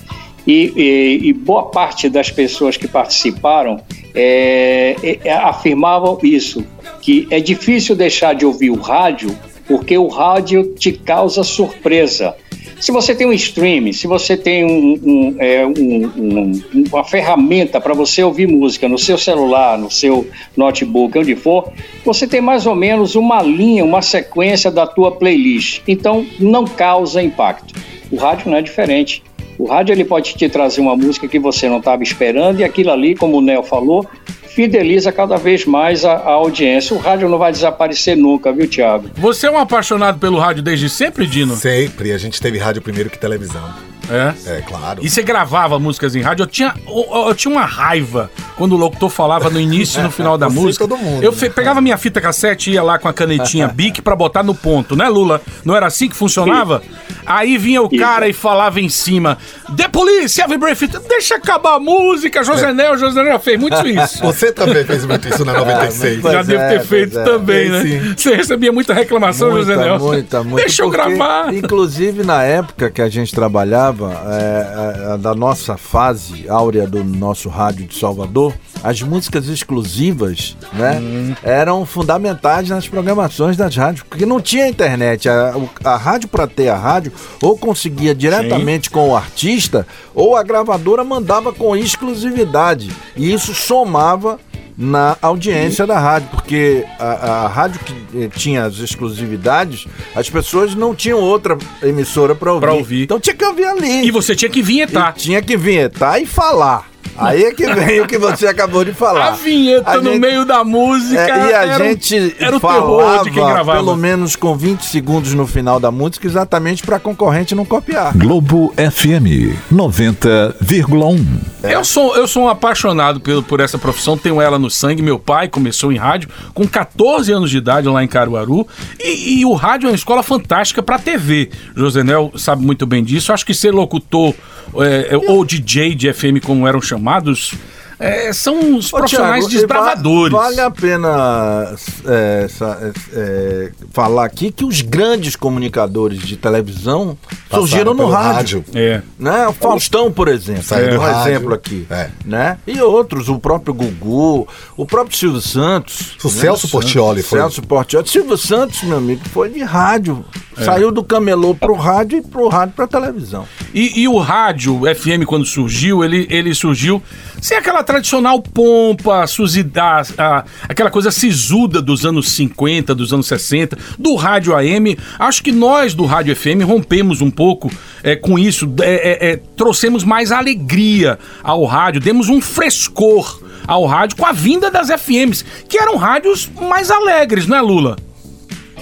e, 0.45 0.73
e, 0.75 1.29
e 1.29 1.33
boa 1.33 1.63
parte 1.63 2.09
das 2.09 2.31
pessoas 2.31 2.77
que 2.77 2.87
participaram 2.87 3.79
é, 4.13 4.95
é, 5.23 5.31
afirmavam 5.31 6.17
isso, 6.23 6.65
que 7.01 7.27
é 7.29 7.39
difícil 7.39 7.95
deixar 7.95 8.33
de 8.33 8.45
ouvir 8.45 8.69
o 8.69 8.75
rádio 8.75 9.35
porque 9.67 9.97
o 9.97 10.07
rádio 10.07 10.73
te 10.77 10.91
causa 10.91 11.43
surpresa. 11.43 12.35
Se 12.79 12.91
você 12.91 13.13
tem 13.13 13.27
um 13.27 13.31
streaming, 13.31 13.93
se 13.93 14.07
você 14.07 14.35
tem 14.35 14.65
um, 14.65 14.99
um, 15.03 15.35
é, 15.39 15.65
um, 15.65 16.61
uma 16.91 17.03
ferramenta 17.03 17.79
para 17.79 17.93
você 17.93 18.23
ouvir 18.23 18.47
música 18.47 18.89
no 18.89 18.97
seu 18.97 19.17
celular, 19.17 19.77
no 19.77 19.89
seu 19.89 20.27
notebook, 20.57 21.17
onde 21.17 21.35
for, 21.35 21.71
você 22.03 22.27
tem 22.27 22.41
mais 22.41 22.65
ou 22.65 22.75
menos 22.75 23.15
uma 23.15 23.41
linha, 23.41 23.85
uma 23.85 24.01
sequência 24.01 24.71
da 24.71 24.87
tua 24.87 25.11
playlist. 25.11 25.81
Então, 25.87 26.25
não 26.39 26.65
causa 26.65 27.21
impacto. 27.21 27.73
O 28.11 28.17
rádio 28.17 28.49
não 28.49 28.57
é 28.57 28.61
diferente. 28.61 29.23
O 29.61 29.67
rádio 29.67 29.93
ele 29.93 30.03
pode 30.03 30.33
te 30.33 30.49
trazer 30.49 30.81
uma 30.81 30.95
música 30.95 31.27
que 31.27 31.37
você 31.37 31.69
não 31.69 31.77
estava 31.77 32.01
esperando 32.01 32.61
e 32.61 32.63
aquilo 32.63 32.89
ali, 32.89 33.13
como 33.13 33.37
o 33.37 33.41
Nel 33.41 33.61
falou, 33.61 34.03
fideliza 34.47 35.11
cada 35.11 35.37
vez 35.37 35.67
mais 35.67 36.03
a, 36.03 36.13
a, 36.13 36.31
audiência. 36.31 36.95
O 36.95 36.99
rádio 36.99 37.29
não 37.29 37.37
vai 37.37 37.51
desaparecer 37.51 38.17
nunca, 38.17 38.51
viu, 38.51 38.67
Tiago? 38.67 39.11
Você 39.17 39.45
é 39.45 39.51
um 39.51 39.59
apaixonado 39.59 40.17
pelo 40.17 40.39
rádio 40.39 40.63
desde 40.63 40.89
sempre, 40.89 41.27
Dino? 41.27 41.55
Sempre. 41.55 42.11
A 42.11 42.17
gente 42.17 42.41
teve 42.41 42.57
rádio 42.57 42.81
primeiro 42.81 43.11
que 43.11 43.19
televisão. 43.19 43.90
É. 44.11 44.57
É, 44.57 44.61
claro. 44.61 44.99
E 45.03 45.09
você 45.09 45.21
gravava 45.23 45.79
músicas 45.79 46.15
em 46.15 46.21
rádio? 46.21 46.43
Eu 46.43 46.47
tinha, 46.47 46.73
eu, 46.87 47.27
eu 47.27 47.35
tinha 47.35 47.51
uma 47.51 47.65
raiva 47.65 48.29
quando 48.57 48.73
o 48.73 48.77
locutor 48.77 49.09
falava 49.09 49.49
no 49.49 49.59
início 49.59 49.99
e 49.99 50.03
no 50.03 50.11
final 50.11 50.37
da 50.37 50.47
e 50.47 50.51
música. 50.51 50.87
todo 50.87 50.97
mundo, 50.99 51.23
eu 51.23 51.31
né? 51.31 51.37
fe- 51.37 51.49
pegava 51.49 51.81
minha 51.81 51.97
fita 51.97 52.19
cassete 52.21 52.69
e 52.69 52.73
ia 52.73 52.83
lá 52.83 52.99
com 52.99 53.07
a 53.07 53.13
canetinha 53.13 53.67
Bic 53.73 54.01
pra 54.01 54.15
botar 54.15 54.43
no 54.43 54.53
ponto, 54.53 54.95
né, 54.95 55.07
Lula? 55.07 55.41
Não 55.65 55.75
era 55.75 55.87
assim 55.87 56.09
que 56.09 56.15
funcionava? 56.15 56.81
Aí 57.25 57.55
vinha 57.57 57.81
o 57.81 57.85
Isso. 57.91 57.97
cara 58.03 58.27
e 58.27 58.33
falava 58.33 58.81
em 58.81 58.89
cima: 58.89 59.37
The 59.77 59.87
Police, 59.87 60.41
Every 60.41 60.57
Breath, 60.57 60.81
deixa 61.07 61.35
acabar 61.35 61.75
a 61.75 61.79
música, 61.79 62.43
Josenel, 62.43 62.97
Josenel 62.97 63.33
já 63.33 63.39
fez 63.39 63.59
muito 63.59 63.87
isso. 63.87 64.21
Você 64.23 64.51
também 64.51 64.83
fez 64.83 65.05
muito 65.05 65.27
isso 65.29 65.45
na 65.45 65.53
96. 65.53 66.19
Pois 66.19 66.33
já 66.33 66.41
devo 66.41 66.61
é, 66.61 66.69
ter 66.69 66.75
pois 66.77 66.87
feito 66.89 67.19
é. 67.19 67.23
também, 67.23 67.69
né? 67.69 67.81
Sim. 67.83 68.13
Você 68.17 68.35
recebia 68.35 68.71
muita 68.71 68.93
reclamação, 68.93 69.51
Muita, 69.51 69.65
Josenel. 69.73 69.99
muita, 69.99 70.43
muita. 70.43 70.57
Deixa 70.65 70.81
eu 70.81 70.89
gravar. 70.89 71.53
Inclusive, 71.53 72.23
na 72.23 72.43
época 72.43 72.89
que 72.89 73.01
a 73.01 73.07
gente 73.07 73.33
trabalhava, 73.33 74.00
é, 74.09 75.13
é, 75.13 75.17
da 75.17 75.35
nossa 75.35 75.77
fase 75.77 76.47
áurea 76.49 76.87
do 76.87 77.03
nosso 77.03 77.49
rádio 77.49 77.85
de 77.87 77.97
Salvador, 77.97 78.53
as 78.83 79.01
músicas 79.01 79.47
exclusivas, 79.47 80.55
né, 80.73 80.99
Hum. 80.99 81.35
eram 81.43 81.85
fundamentais 81.85 82.69
nas 82.69 82.87
programações 82.87 83.55
das 83.57 83.75
rádios, 83.75 84.03
porque 84.07 84.25
não 84.25 84.39
tinha 84.41 84.67
internet. 84.67 85.29
A, 85.29 85.53
a 85.83 85.97
rádio, 85.97 86.29
para 86.29 86.47
ter 86.47 86.69
a 86.69 86.77
rádio, 86.77 87.11
ou 87.41 87.57
conseguia 87.57 88.15
diretamente 88.15 88.89
com 88.89 89.09
o 89.09 89.15
artista, 89.15 89.85
ou 90.15 90.35
a 90.35 90.43
gravadora 90.43 91.03
mandava 91.03 91.53
com 91.53 91.75
exclusividade. 91.75 92.89
E 93.15 93.31
isso 93.31 93.53
somava 93.53 94.39
na 94.81 95.15
audiência 95.21 95.85
da 95.85 95.99
rádio, 95.99 96.29
porque 96.31 96.83
a, 96.97 97.43
a 97.43 97.47
rádio 97.47 97.79
que 97.81 98.23
eh, 98.23 98.29
tinha 98.35 98.63
as 98.63 98.79
exclusividades, 98.79 99.87
as 100.15 100.27
pessoas 100.27 100.73
não 100.73 100.95
tinham 100.95 101.19
outra 101.19 101.55
emissora 101.83 102.33
para 102.33 102.51
ouvir. 102.51 102.67
Ouvir. 102.69 103.03
Então 103.03 103.19
tinha 103.19 103.35
que 103.35 103.45
ouvir 103.45 103.65
ali. 103.65 104.07
E 104.07 104.11
você 104.11 104.35
tinha 104.35 104.49
que 104.49 104.61
vinhetar. 104.61 105.13
E 105.15 105.19
tinha 105.19 105.41
que 105.41 105.55
vinhetar 105.55 106.19
e 106.19 106.25
falar. 106.25 106.90
Aí 107.17 107.43
é 107.43 107.51
que 107.53 107.65
vem 107.73 108.01
o 108.01 108.07
que 108.07 108.17
você 108.17 108.47
acabou 108.47 108.83
de 108.83 108.93
falar. 108.93 109.27
A 109.27 109.31
vinheta 109.31 109.91
A 109.91 109.97
no 109.97 110.11
gente- 110.11 110.19
meio 110.19 110.45
da 110.45 110.63
música. 110.63 111.21
É, 111.21 111.49
e 111.49 111.53
a 111.53 111.63
era 111.65 111.83
um- 111.83 111.87
gente 111.87 112.35
era 112.39 112.55
o 112.57 112.59
falava 112.59 112.81
terror 112.81 113.23
de 113.23 113.31
quem 113.31 113.45
gravava. 113.45 113.73
pelo 113.79 113.95
menos 113.95 114.35
com 114.35 114.55
20 114.55 114.85
segundos 114.85 115.33
no 115.33 115.45
final 115.45 115.79
da 115.79 115.91
música, 115.91 116.25
exatamente 116.27 116.83
para 116.83 116.95
a 116.97 116.99
concorrente 116.99 117.53
não 117.55 117.65
copiar. 117.65 118.17
Globo 118.17 118.73
FM 118.77 119.55
90,1. 119.71 121.25
Eu 121.63 121.83
sou, 121.83 122.15
eu 122.15 122.27
sou 122.27 122.43
um 122.43 122.49
apaixonado 122.49 123.19
pelo, 123.19 123.43
por 123.43 123.59
essa 123.59 123.77
profissão, 123.77 124.17
tenho 124.17 124.41
ela 124.41 124.57
no 124.57 124.69
sangue. 124.69 125.01
Meu 125.01 125.19
pai 125.19 125.47
começou 125.47 125.91
em 125.91 125.97
rádio 125.97 126.29
com 126.53 126.67
14 126.67 127.31
anos 127.31 127.49
de 127.51 127.57
idade 127.57 127.87
lá 127.87 128.03
em 128.03 128.07
Caruaru. 128.07 128.67
E, 128.99 129.39
e 129.39 129.45
o 129.45 129.53
rádio 129.53 129.87
é 129.87 129.91
uma 129.91 129.95
escola 129.95 130.23
fantástica 130.23 130.81
para 130.81 130.97
TV. 130.97 131.49
Josenel 131.75 132.31
sabe 132.35 132.65
muito 132.65 132.85
bem 132.85 133.03
disso. 133.03 133.31
Acho 133.31 133.45
que 133.45 133.53
ser 133.53 133.71
locutor 133.71 134.33
é, 134.75 135.13
é, 135.13 135.17
ou 135.17 135.45
DJ 135.45 135.95
de 135.95 136.11
FM, 136.11 136.39
como 136.43 136.67
eram 136.67 136.81
chamados, 136.81 137.53
é, 138.01 138.33
são 138.33 138.75
os 138.77 138.91
Ô, 138.91 138.97
profissionais 138.97 139.45
Thiago, 139.45 139.49
desbravadores. 139.49 140.31
va- 140.33 140.41
Vale 140.43 140.61
a 140.61 140.71
pena 140.71 141.75
é, 142.05 142.41
essa- 142.45 142.91
é, 143.13 143.71
falar 143.93 144.25
aqui 144.25 144.51
que 144.51 144.65
os 144.65 144.81
grandes 144.81 145.35
comunicadores 145.35 146.19
de 146.21 146.35
televisão 146.35 147.17
Passaram 147.49 147.67
surgiram 147.67 147.93
no 147.93 147.99
pelo 147.99 148.11
rádio. 148.11 148.65
É. 148.73 149.01
Né? 149.19 149.47
O 149.47 149.53
Faustão, 149.53 150.11
por 150.11 150.27
exemplo, 150.27 150.63
Saiu 150.63 150.89
é 150.95 150.97
um 150.97 151.01
rádio. 151.01 151.31
exemplo 151.31 151.53
aqui. 151.53 151.85
É. 151.89 152.09
Né? 152.25 152.57
E 152.65 152.81
outros, 152.81 153.29
o 153.29 153.39
próprio 153.39 153.73
Gugu, 153.73 154.47
o 154.75 154.85
próprio 154.85 155.17
Silvio 155.17 155.41
Santos. 155.41 156.17
O 156.23 156.29
Celso 156.29 156.67
Portiolli 156.69 157.21
foi. 157.21 157.39
Celso 157.39 157.61
Portiolli. 157.61 158.07
Silvio 158.07 158.37
Santos, 158.37 158.83
meu 158.83 158.97
amigo, 158.97 159.21
foi 159.31 159.49
de 159.49 159.61
rádio. 159.63 160.25
É. 160.57 160.63
Saiu 160.65 160.91
do 160.91 161.03
camelô 161.03 161.55
pro 161.55 161.73
rádio 161.75 162.17
e 162.17 162.21
pro 162.21 162.47
rádio 162.47 162.73
pra 162.75 162.85
televisão. 162.85 163.47
E, 163.73 164.01
e 164.01 164.07
o 164.07 164.17
rádio 164.17 164.81
FM, 164.95 165.25
quando 165.25 165.45
surgiu, 165.45 166.03
ele, 166.03 166.27
ele 166.29 166.53
surgiu 166.53 167.01
sem 167.41 167.57
aquela 167.57 167.83
tradicional 167.91 168.41
pompa, 168.41 169.27
suzida, 169.27 170.01
a- 170.17 170.45
aquela 170.69 170.89
coisa 170.89 171.11
sisuda 171.11 171.81
dos 171.81 172.05
anos 172.05 172.31
50, 172.31 172.95
dos 172.95 173.11
anos 173.11 173.27
60, 173.27 173.77
do 173.99 174.15
rádio 174.15 174.55
AM. 174.55 174.97
Acho 175.19 175.43
que 175.43 175.51
nós 175.51 175.93
do 175.93 176.05
rádio 176.05 176.33
FM 176.35 176.63
rompemos 176.65 177.19
um 177.21 177.29
pouco 177.29 177.69
é, 178.03 178.15
com 178.15 178.39
isso, 178.39 178.73
é, 178.81 179.27
é, 179.27 179.31
é, 179.31 179.39
trouxemos 179.57 180.03
mais 180.05 180.31
alegria 180.31 181.19
ao 181.43 181.65
rádio, 181.65 181.99
demos 181.99 182.29
um 182.29 182.39
frescor 182.39 183.41
ao 183.67 183.85
rádio 183.85 184.15
com 184.17 184.25
a 184.25 184.31
vinda 184.31 184.71
das 184.71 184.89
FMs, 184.89 185.43
que 185.67 185.77
eram 185.77 185.97
rádios 185.97 186.49
mais 186.61 186.89
alegres, 186.89 187.45
não 187.45 187.57
é, 187.57 187.61
Lula? 187.61 187.97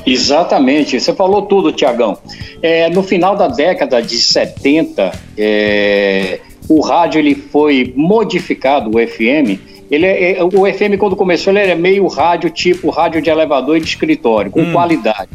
Exatamente, 0.06 1.00
você 1.00 1.14
falou 1.14 1.44
tudo, 1.44 1.72
Tiagão. 1.74 2.18
no 2.94 3.04
final 3.04 3.36
da 3.36 3.48
década 3.48 4.02
de 4.02 4.18
70, 4.18 5.12
é, 5.38 6.40
o 6.70 6.80
rádio 6.82 7.20
ele 7.20 7.36
foi 7.36 7.92
modificado, 7.96 8.90
o 8.96 9.00
FM. 9.00 9.60
Ele 9.90 10.06
é- 10.06 10.38
é- 10.38 10.44
o 10.44 10.68
FM, 10.68 10.98
quando 11.00 11.16
começou, 11.16 11.52
ele 11.52 11.60
era 11.60 11.76
meio 11.76 12.06
rádio, 12.08 12.50
tipo 12.52 12.90
rádio 12.92 13.22
de 13.22 13.30
elevador 13.30 13.76
e 13.78 13.82
de 13.82 13.88
escritório, 13.88 14.52
com 14.52 14.72
qualidade. 14.72 15.30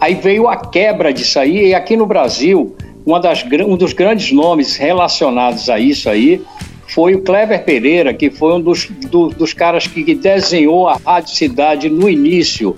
Aí 0.00 0.14
veio 0.14 0.46
a 0.46 0.56
quebra 0.56 1.12
disso 1.12 1.38
aí, 1.40 1.68
e 1.70 1.74
aqui 1.74 1.96
no 1.96 2.06
Brasil, 2.06 2.76
uma 3.04 3.18
das, 3.18 3.44
um 3.66 3.76
dos 3.76 3.92
grandes 3.92 4.30
nomes 4.30 4.76
relacionados 4.76 5.68
a 5.68 5.80
isso 5.80 6.08
aí 6.08 6.40
foi 6.86 7.14
o 7.16 7.22
Clever 7.22 7.64
Pereira, 7.64 8.14
que 8.14 8.30
foi 8.30 8.52
um 8.54 8.60
dos, 8.60 8.86
do- 9.10 9.28
dos 9.30 9.52
caras 9.52 9.86
que 9.88 10.04
que 10.04 10.14
desenhou 10.14 10.86
a 10.88 10.96
Rádio 11.04 11.34
Cidade 11.34 11.88
no 11.90 12.08
início 12.08 12.76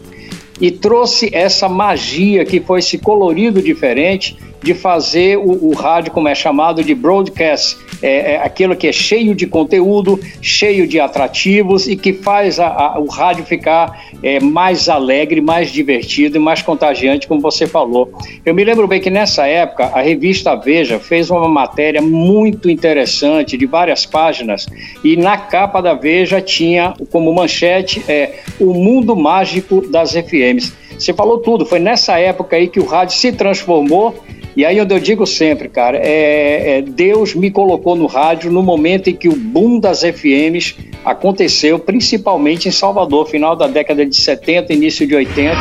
e 0.60 0.70
trouxe 0.70 1.28
essa 1.32 1.68
magia 1.68 2.44
que 2.46 2.60
foi 2.60 2.78
esse 2.80 2.96
colorido 2.98 3.60
diferente 3.62 4.36
de 4.62 4.74
fazer 4.74 5.36
o, 5.38 5.68
o 5.68 5.72
rádio, 5.74 6.12
como 6.12 6.28
é 6.28 6.34
chamado, 6.34 6.82
de 6.84 6.94
broadcast, 6.94 7.76
é, 8.02 8.32
é 8.34 8.36
aquilo 8.42 8.74
que 8.76 8.86
é 8.86 8.92
cheio 8.92 9.34
de 9.34 9.46
conteúdo, 9.46 10.18
cheio 10.40 10.86
de 10.86 10.98
atrativos 11.00 11.86
e 11.86 11.96
que 11.96 12.12
faz 12.12 12.58
a- 12.60 12.68
a- 12.68 12.98
o 12.98 13.06
rádio 13.06 13.44
ficar 13.44 14.10
é, 14.22 14.38
mais 14.38 14.88
alegre, 14.88 15.40
mais 15.40 15.70
divertido 15.70 16.36
e 16.36 16.40
mais 16.40 16.60
contagiante, 16.60 17.26
como 17.26 17.40
você 17.40 17.66
falou. 17.66 18.12
Eu 18.44 18.54
me 18.54 18.62
lembro 18.64 18.86
bem 18.86 19.00
que 19.00 19.08
nessa 19.10 19.46
época 19.46 19.86
a 19.94 20.00
revista 20.02 20.54
Veja 20.56 20.98
fez 20.98 21.30
uma 21.30 21.48
matéria 21.48 22.02
muito 22.02 22.68
interessante, 22.68 23.56
de 23.56 23.64
várias 23.66 24.04
páginas, 24.04 24.66
e 25.02 25.16
na 25.16 25.36
capa 25.38 25.80
da 25.80 25.94
Veja 25.94 26.40
tinha 26.40 26.92
como 27.10 27.32
manchete 27.32 28.02
é, 28.08 28.40
o 28.60 28.74
mundo 28.74 29.16
mágico 29.16 29.80
das 29.90 30.12
FMs. 30.14 30.72
Você 30.98 31.14
falou 31.14 31.38
tudo, 31.38 31.64
foi 31.64 31.78
nessa 31.78 32.18
época 32.18 32.56
aí 32.56 32.68
que 32.68 32.78
o 32.80 32.84
rádio 32.84 33.16
se 33.16 33.32
transformou. 33.32 34.14
E 34.56 34.64
aí 34.64 34.80
onde 34.80 34.92
eu 34.94 34.98
digo 34.98 35.26
sempre, 35.26 35.68
cara, 35.68 35.96
é, 35.98 36.78
é, 36.78 36.82
Deus 36.82 37.34
me 37.34 37.50
colocou 37.50 37.94
no 37.94 38.06
rádio 38.06 38.50
no 38.50 38.62
momento 38.62 39.08
em 39.08 39.14
que 39.14 39.28
o 39.28 39.36
boom 39.36 39.78
das 39.78 40.02
FMs 40.02 40.76
aconteceu, 41.04 41.78
principalmente 41.78 42.68
em 42.68 42.72
Salvador, 42.72 43.26
final 43.28 43.54
da 43.54 43.66
década 43.66 44.04
de 44.04 44.16
70, 44.16 44.72
início 44.72 45.06
de 45.06 45.14
80. 45.14 45.60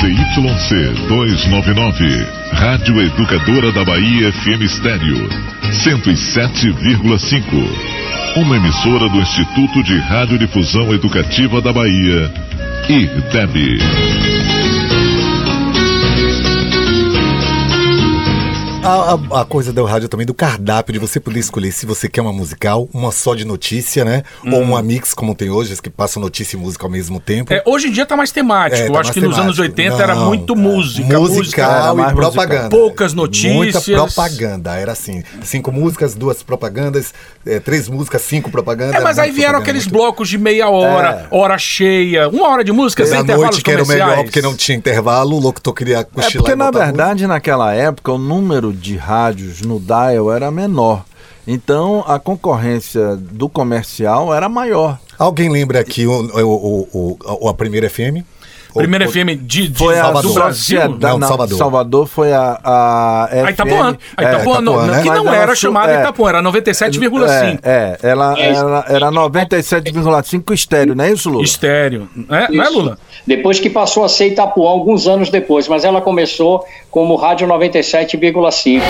ZYC 0.00 1.08
299, 1.08 2.41
Rádio 2.62 3.02
Educadora 3.02 3.72
da 3.72 3.84
Bahia 3.84 4.32
FM 4.32 4.62
Estéreo, 4.62 5.28
107,5. 5.82 7.42
Uma 8.36 8.56
emissora 8.56 9.08
do 9.08 9.18
Instituto 9.18 9.82
de 9.82 9.98
Radiodifusão 9.98 10.94
Educativa 10.94 11.60
da 11.60 11.72
Bahia, 11.72 12.32
IRDEB. 12.88 13.80
A, 18.82 19.14
a- 19.14 19.40
a 19.42 19.44
coisa 19.44 19.72
do 19.72 19.84
rádio 19.84 20.08
também, 20.08 20.26
do 20.26 20.34
cardápio, 20.34 20.92
de 20.92 20.98
você 20.98 21.20
poder 21.20 21.38
escolher 21.38 21.70
se 21.70 21.86
você 21.86 22.08
quer 22.08 22.20
uma 22.20 22.32
musical, 22.32 22.88
uma 22.92 23.12
só 23.12 23.32
de 23.34 23.44
notícia, 23.44 24.04
né? 24.04 24.24
Ou 24.44 24.60
uma 24.60 24.82
mix, 24.82 25.14
como 25.14 25.36
tem 25.36 25.50
hoje, 25.50 25.72
as 25.72 25.80
que 25.80 25.88
passam 25.88 26.20
notícia 26.20 26.56
e 26.56 26.58
música 26.58 26.84
ao 26.84 26.90
mesmo 26.90 27.20
tempo. 27.20 27.52
É, 27.54 27.62
hoje 27.64 27.88
em 27.88 27.92
dia 27.92 28.04
tá 28.04 28.16
mais 28.16 28.32
temático. 28.32 28.82
É, 28.82 28.88
Eu 28.88 28.92
tá 28.92 29.00
acho 29.00 29.08
mais 29.10 29.14
que 29.14 29.20
nos 29.20 29.38
anos 29.38 29.56
temático. 29.56 29.80
80 29.80 30.02
era 30.02 30.14
Não, 30.16 30.26
muito 30.26 30.52
é. 30.52 30.56
música. 30.56 31.18
música 31.18 31.38
Musical 31.38 31.70
era 31.70 31.94
mais 31.94 32.12
e 32.12 32.14
propaganda. 32.16 32.68
Poucas 32.70 33.14
notícias. 33.14 33.54
Muita 33.54 33.80
propaganda, 33.80 34.74
era 34.74 34.90
assim. 34.92 35.22
Cinco 35.44 35.70
músicas, 35.70 36.14
duas 36.16 36.42
propagandas, 36.42 37.14
é, 37.46 37.60
três 37.60 37.88
músicas, 37.88 38.22
cinco 38.22 38.50
propagandas. 38.50 38.96
É, 38.96 39.00
mas 39.00 39.16
era 39.16 39.26
aí 39.26 39.30
muito 39.30 39.40
vieram 39.40 39.58
aqueles 39.60 39.84
muito- 39.84 39.92
blocos 39.96 40.28
de 40.28 40.38
meia 40.38 40.68
hora, 40.68 41.28
hora 41.30 41.56
cheia, 41.56 42.28
uma 42.28 42.48
hora 42.48 42.64
de 42.64 42.72
música, 42.72 43.04
sem 43.04 43.14
Da 43.14 43.20
intervalos 43.22 43.50
noite, 43.56 43.62
que 43.64 43.70
era 43.70 43.84
o 43.84 43.86
melhor, 43.86 44.24
porque 44.24 44.42
não 44.42 44.56
tinha 44.56 44.76
intervalo, 44.76 45.36
o 45.36 45.40
locutor 45.40 45.72
queria 45.72 46.02
cochilar 46.02 46.30
É 46.30 46.38
porque, 46.38 46.56
na 46.56 46.70
verdade, 46.72 47.26
naquela 47.28 47.72
época, 47.72 48.10
o 48.12 48.18
número 48.18 48.71
de 48.72 48.96
rádios 48.96 49.60
no 49.62 49.78
dial 49.78 50.32
era 50.32 50.50
menor. 50.50 51.04
Então, 51.46 52.04
a 52.06 52.18
concorrência 52.20 53.16
do 53.16 53.48
comercial 53.48 54.32
era 54.32 54.48
maior. 54.48 54.98
Alguém 55.18 55.48
lembra 55.48 55.80
aqui 55.80 56.06
o, 56.06 56.12
o, 56.12 56.88
o- 56.92 57.18
o- 57.40 57.48
a 57.48 57.54
primeira 57.54 57.88
FM? 57.90 58.24
Primeira 58.74 59.04
Ou- 59.06 59.10
FM 59.12 59.36
de, 59.42 59.68
de- 59.68 59.78
Foi 59.78 59.98
a 59.98 60.02
Salvador. 60.04 60.22
do 60.30 60.34
Brasil. 60.34 60.54
Sociedade- 60.80 61.18
Não, 61.18 61.28
Salvador. 61.28 61.58
Salvador 61.58 62.06
foi 62.06 62.32
a. 62.32 62.58
A, 62.64 63.28
A 63.46 63.50
Itapuã. 63.50 63.92
FM, 63.94 63.98
A 64.16 64.22
Itapuã, 64.22 64.58
é, 64.58 64.60
não- 64.60 64.72
Itapuã, 64.74 64.86
né? 64.96 65.02
que 65.02 65.08
não 65.10 65.34
era 65.34 65.54
chamada 65.54 65.92
é. 65.92 66.00
Itapuã, 66.00 66.28
era 66.28 66.42
97,5. 66.42 67.60
É, 67.62 67.98
é, 68.02 68.08
ela 68.10 68.34
É. 68.38 68.48
era, 68.50 68.84
era 68.88 69.10
97,5 69.10 70.52
estéreo, 70.54 70.94
não 70.94 71.04
é 71.04 71.12
isso, 71.12 71.28
Lula? 71.30 71.44
Estéreo. 71.44 72.08
É, 72.30 72.52
não 72.52 72.62
é, 72.62 72.66
Isso. 72.68 72.78
Lula? 72.78 72.98
Depois 73.26 73.60
que 73.60 73.68
passou 73.70 74.04
a 74.04 74.08
ser 74.08 74.28
Itapuã, 74.28 74.68
alguns 74.70 75.06
anos 75.06 75.28
depois, 75.30 75.68
mas 75.68 75.84
ela 75.84 76.00
começou 76.00 76.64
como 76.90 77.14
Rádio 77.16 77.46
97,5. 77.46 78.82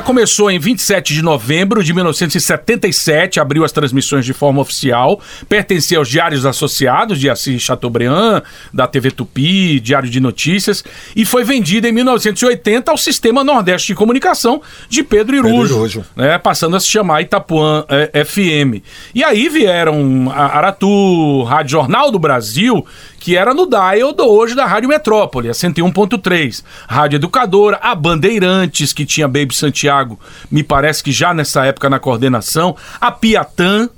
Ela 0.00 0.06
começou 0.06 0.50
em 0.50 0.58
27 0.58 1.12
de 1.12 1.20
novembro 1.20 1.84
de 1.84 1.92
1977, 1.92 3.38
abriu 3.38 3.64
as 3.66 3.70
transmissões 3.70 4.24
de 4.24 4.32
forma 4.32 4.62
oficial, 4.62 5.20
pertencia 5.46 5.98
aos 5.98 6.08
Diários 6.08 6.46
Associados 6.46 7.20
de 7.20 7.28
Assis 7.28 7.60
Chateaubriand, 7.60 8.40
da 8.72 8.86
TV 8.86 9.10
Tupi, 9.10 9.78
Diário 9.78 10.08
de 10.08 10.18
Notícias, 10.18 10.82
e 11.14 11.26
foi 11.26 11.44
vendida 11.44 11.86
em 11.86 11.92
1980 11.92 12.90
ao 12.90 12.96
Sistema 12.96 13.44
Nordeste 13.44 13.88
de 13.88 13.94
Comunicação 13.94 14.62
de 14.88 15.02
Pedro 15.02 15.36
Irujo, 15.36 15.74
Irujo. 15.74 16.04
né, 16.16 16.38
passando 16.38 16.76
a 16.76 16.80
se 16.80 16.86
chamar 16.86 17.20
Itapuã 17.20 17.84
eh, 17.90 18.24
FM. 18.24 18.82
E 19.14 19.22
aí 19.22 19.50
vieram 19.50 20.32
a 20.34 20.56
Aratu, 20.56 21.42
Rádio 21.42 21.72
Jornal 21.72 22.10
do 22.10 22.18
Brasil, 22.18 22.86
que 23.20 23.36
era 23.36 23.52
no 23.52 23.68
dial 23.68 24.14
do 24.14 24.24
hoje 24.24 24.54
da 24.54 24.64
Rádio 24.64 24.88
Metrópole, 24.88 25.50
a 25.50 25.52
101.3. 25.52 26.64
Rádio 26.88 27.18
Educadora, 27.18 27.78
a 27.82 27.94
Bandeirantes, 27.94 28.94
que 28.94 29.04
tinha 29.04 29.28
Baby 29.28 29.54
Santiago, 29.54 29.89
me 30.50 30.62
parece 30.62 31.02
que 31.02 31.12
já 31.12 31.32
nessa 31.34 31.64
época 31.64 31.88
na 31.90 31.98
coordenação, 31.98 32.76
a 33.00 33.10
Piatã, 33.10 33.88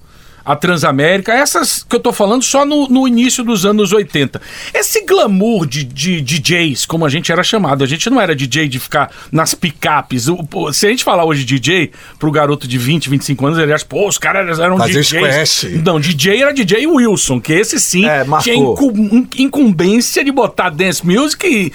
a 0.44 0.56
Transamérica, 0.56 1.32
essas 1.32 1.84
que 1.88 1.94
eu 1.94 2.00
tô 2.00 2.12
falando 2.12 2.42
só 2.42 2.66
no, 2.66 2.88
no 2.88 3.06
início 3.06 3.44
dos 3.44 3.64
anos 3.64 3.92
80. 3.92 4.42
Esse 4.74 5.06
glamour 5.06 5.64
de, 5.68 5.84
de 5.84 6.20
DJs, 6.20 6.84
como 6.84 7.06
a 7.06 7.08
gente 7.08 7.30
era 7.30 7.44
chamado, 7.44 7.84
a 7.84 7.86
gente 7.86 8.10
não 8.10 8.20
era 8.20 8.34
DJ 8.34 8.66
de 8.66 8.80
ficar 8.80 9.08
nas 9.30 9.54
picapes. 9.54 10.26
O- 10.28 10.72
Se 10.72 10.84
a 10.86 10.90
gente 10.90 11.04
falar 11.04 11.24
hoje 11.24 11.44
DJ 11.44 11.92
pro 12.18 12.28
garoto 12.32 12.66
de 12.66 12.76
20, 12.76 13.08
25 13.08 13.46
anos, 13.46 13.58
ele 13.60 13.72
acha, 13.72 13.84
pô, 13.84 14.08
os 14.08 14.18
caras 14.18 14.58
eram 14.58 14.78
Fazer 14.78 14.94
DJs. 15.04 15.06
squash. 15.48 15.80
Não, 15.84 16.00
DJ 16.00 16.42
era 16.42 16.52
DJ 16.52 16.88
Wilson, 16.88 17.40
que 17.40 17.52
esse 17.52 17.78
sim 17.78 18.04
É, 18.04 18.24
tinha 18.42 18.56
incu- 18.56 18.92
in- 18.96 19.28
incumbência 19.44 20.24
de 20.24 20.32
botar 20.32 20.70
dance 20.70 21.06
music 21.06 21.46
e, 21.46 21.72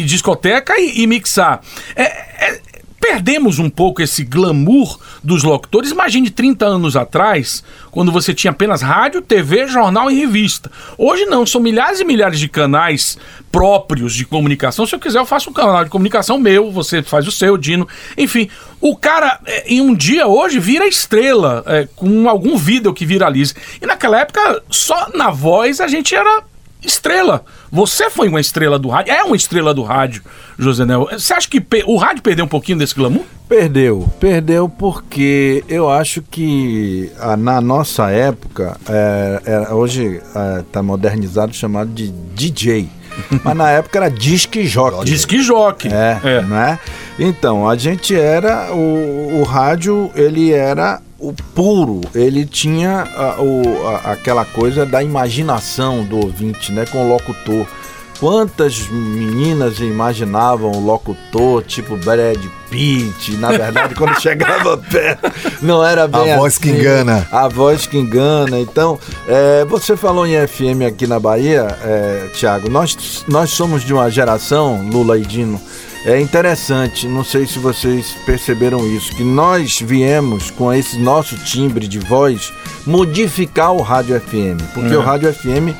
e 0.00 0.04
discoteca 0.04 0.78
e, 0.78 1.02
e 1.02 1.06
mixar. 1.08 1.62
É, 1.96 2.02
é, 2.04 2.60
perdemos 3.04 3.58
um 3.58 3.68
pouco 3.68 4.00
esse 4.00 4.24
glamour 4.24 4.98
dos 5.22 5.42
locutores. 5.42 5.90
Imagine 5.90 6.30
30 6.30 6.64
anos 6.64 6.96
atrás, 6.96 7.62
quando 7.90 8.10
você 8.10 8.32
tinha 8.32 8.50
apenas 8.50 8.80
rádio, 8.80 9.20
TV, 9.20 9.68
jornal 9.68 10.10
e 10.10 10.14
revista. 10.14 10.72
Hoje 10.96 11.26
não, 11.26 11.44
são 11.44 11.60
milhares 11.60 12.00
e 12.00 12.04
milhares 12.04 12.40
de 12.40 12.48
canais 12.48 13.18
próprios 13.52 14.14
de 14.14 14.24
comunicação. 14.24 14.86
Se 14.86 14.94
eu 14.94 14.98
quiser, 14.98 15.18
eu 15.18 15.26
faço 15.26 15.50
um 15.50 15.52
canal 15.52 15.84
de 15.84 15.90
comunicação 15.90 16.38
meu, 16.38 16.70
você 16.70 17.02
faz 17.02 17.28
o 17.28 17.30
seu, 17.30 17.58
Dino. 17.58 17.86
Enfim, 18.16 18.48
o 18.80 18.96
cara, 18.96 19.38
é, 19.44 19.74
em 19.74 19.82
um 19.82 19.94
dia 19.94 20.26
hoje, 20.26 20.58
vira 20.58 20.86
estrela, 20.86 21.62
é, 21.66 21.86
com 21.94 22.26
algum 22.26 22.56
vídeo 22.56 22.94
que 22.94 23.04
viralize. 23.04 23.54
E 23.82 23.86
naquela 23.86 24.20
época, 24.20 24.62
só 24.70 25.10
na 25.14 25.30
voz 25.30 25.78
a 25.78 25.86
gente 25.86 26.14
era 26.14 26.42
estrela. 26.84 27.44
Você 27.70 28.10
foi 28.10 28.28
uma 28.28 28.40
estrela 28.40 28.78
do 28.78 28.88
rádio, 28.88 29.12
é 29.12 29.22
uma 29.24 29.36
estrela 29.36 29.72
do 29.74 29.82
rádio, 29.82 30.22
José 30.58 30.84
Nel. 30.84 31.08
Você 31.12 31.32
acha 31.32 31.48
que 31.48 31.62
o 31.86 31.96
rádio 31.96 32.22
perdeu 32.22 32.44
um 32.44 32.48
pouquinho 32.48 32.78
desse 32.78 32.94
glamour? 32.94 33.24
Perdeu, 33.48 34.08
perdeu 34.18 34.68
porque 34.68 35.62
eu 35.68 35.90
acho 35.90 36.22
que 36.22 37.10
ah, 37.20 37.36
na 37.36 37.60
nossa 37.60 38.10
época, 38.10 38.76
é, 38.88 39.42
é, 39.44 39.74
hoje 39.74 40.20
está 40.60 40.82
modernizado 40.82 41.54
chamado 41.54 41.90
de 41.90 42.08
DJ, 42.34 42.88
mas 43.44 43.56
na 43.56 43.70
época 43.70 43.98
era 43.98 44.10
disque 44.10 44.66
jockey. 44.66 45.04
Diz 45.04 45.24
que 45.24 45.42
joque. 45.42 45.88
É, 45.88 46.20
É. 46.24 46.42
né? 46.42 46.78
Então, 47.18 47.68
a 47.68 47.76
gente 47.76 48.14
era. 48.18 48.72
O, 48.72 49.40
o 49.40 49.42
rádio, 49.44 50.10
ele 50.16 50.52
era 50.52 51.00
o 51.28 51.34
puro, 51.54 52.00
ele 52.14 52.44
tinha 52.44 53.02
a- 53.02 53.40
o, 53.40 53.86
a- 53.88 54.12
aquela 54.12 54.44
coisa 54.44 54.84
da 54.86 55.02
imaginação 55.02 56.04
do 56.04 56.16
ouvinte, 56.18 56.72
né? 56.72 56.84
Com 56.86 57.04
o 57.04 57.08
locutor. 57.08 57.66
Quantas 58.20 58.88
meninas 58.88 59.80
imaginavam 59.80 60.70
o 60.70 60.80
locutor, 60.86 61.62
tipo 61.64 61.96
Brad 61.96 62.38
Pitt, 62.70 63.36
na 63.36 63.50
verdade, 63.50 63.94
quando 63.96 64.18
chegava 64.22 64.78
perto, 64.78 65.30
não 65.60 65.84
era 65.84 66.06
bem 66.06 66.32
A 66.32 66.36
voz 66.38 66.56
que 66.56 66.70
engana. 66.70 67.26
A 67.30 67.48
voz 67.48 67.86
que 67.86 67.98
engana. 67.98 68.60
Então, 68.60 68.98
é, 69.26 69.64
você 69.64 69.96
falou 69.96 70.26
em 70.26 70.34
FM 70.46 70.86
aqui 70.86 71.06
na 71.08 71.18
Bahia, 71.18 71.66
é, 71.82 72.28
Tiago, 72.34 72.70
nós, 72.70 73.24
nós 73.28 73.50
somos 73.50 73.82
de 73.84 73.92
uma 73.92 74.08
geração, 74.10 74.88
Lula 74.90 75.18
e 75.18 75.22
Dino, 75.22 75.60
é 76.04 76.20
interessante, 76.20 77.06
não 77.08 77.24
sei 77.24 77.46
se 77.46 77.58
vocês 77.58 78.14
perceberam 78.26 78.86
isso, 78.86 79.14
que 79.16 79.24
nós 79.24 79.80
viemos 79.80 80.50
com 80.50 80.72
esse 80.72 80.98
nosso 80.98 81.36
timbre 81.38 81.88
de 81.88 81.98
voz 81.98 82.52
modificar 82.86 83.72
o 83.72 83.80
rádio 83.80 84.20
FM, 84.20 84.60
porque 84.74 84.92
É. 84.92 84.96
o 84.98 85.00
rádio 85.00 85.32
FM 85.32 85.74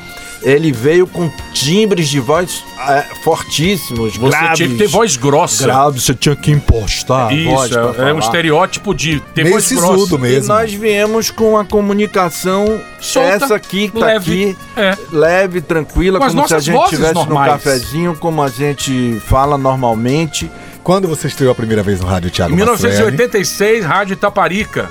ele 0.45 0.71
veio 0.71 1.07
com 1.07 1.29
timbres 1.53 2.07
de 2.07 2.19
voz 2.19 2.63
é, 2.87 3.01
fortíssimos, 3.23 4.15
Você 4.15 4.29
graves. 4.37 4.57
tinha 4.57 4.69
que 4.69 4.75
ter 4.77 4.87
voz 4.87 5.17
grossa. 5.17 5.63
grave, 5.63 5.99
você 5.99 6.13
tinha 6.13 6.35
que 6.35 6.51
impostar 6.51 7.33
Isso, 7.33 7.77
é, 7.99 8.09
é 8.09 8.13
um 8.13 8.19
estereótipo 8.19 8.93
de 8.93 9.19
ter 9.33 9.43
Meio 9.43 9.55
voz 9.55 9.71
grossa. 9.71 9.93
sisudo 9.93 10.15
E 10.17 10.19
mesmo. 10.19 10.47
nós 10.53 10.71
viemos 10.71 11.31
com 11.31 11.57
a 11.57 11.65
comunicação 11.65 12.79
Solta, 13.01 13.27
essa 13.45 13.55
aqui 13.55 13.89
que 13.89 13.99
tá 13.99 14.05
leve, 14.05 14.49
aqui, 14.49 14.57
é. 14.77 14.97
leve, 15.11 15.61
tranquila, 15.61 16.19
Com 16.19 16.27
como 16.27 16.47
se 16.47 16.53
a 16.55 16.59
gente 16.59 16.83
estivesse 16.83 17.13
num 17.27 17.35
cafezinho, 17.35 18.15
como 18.15 18.41
a 18.43 18.47
gente 18.49 19.19
fala 19.27 19.57
normalmente. 19.57 20.49
Quando 20.83 21.07
você 21.07 21.27
estreou 21.27 21.51
a 21.51 21.55
primeira 21.55 21.81
vez 21.81 21.99
no 21.99 22.05
rádio, 22.05 22.29
Thiago 22.29 22.53
Em 22.53 22.57
Mastroianni? 22.57 23.01
1986, 23.01 23.83
Rádio 23.85 24.13
Itaparica. 24.13 24.89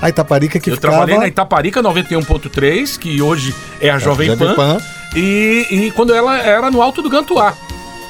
A 0.00 0.08
Itaparica 0.08 0.60
que 0.60 0.70
Eu 0.70 0.74
ficava... 0.74 0.96
trabalhei 0.96 1.18
na 1.18 1.28
Itaparica 1.28 1.82
91.3, 1.82 2.98
que 2.98 3.22
hoje 3.22 3.54
é 3.80 3.90
a 3.90 3.98
Jovem 3.98 4.28
Jovem 4.28 4.48
Pan. 4.48 4.54
Pan. 4.54 4.78
E, 5.14 5.66
e 5.70 5.90
quando 5.92 6.14
ela 6.14 6.36
era 6.38 6.70
no 6.70 6.82
Alto 6.82 7.00
do 7.00 7.08
Gantuá. 7.08 7.54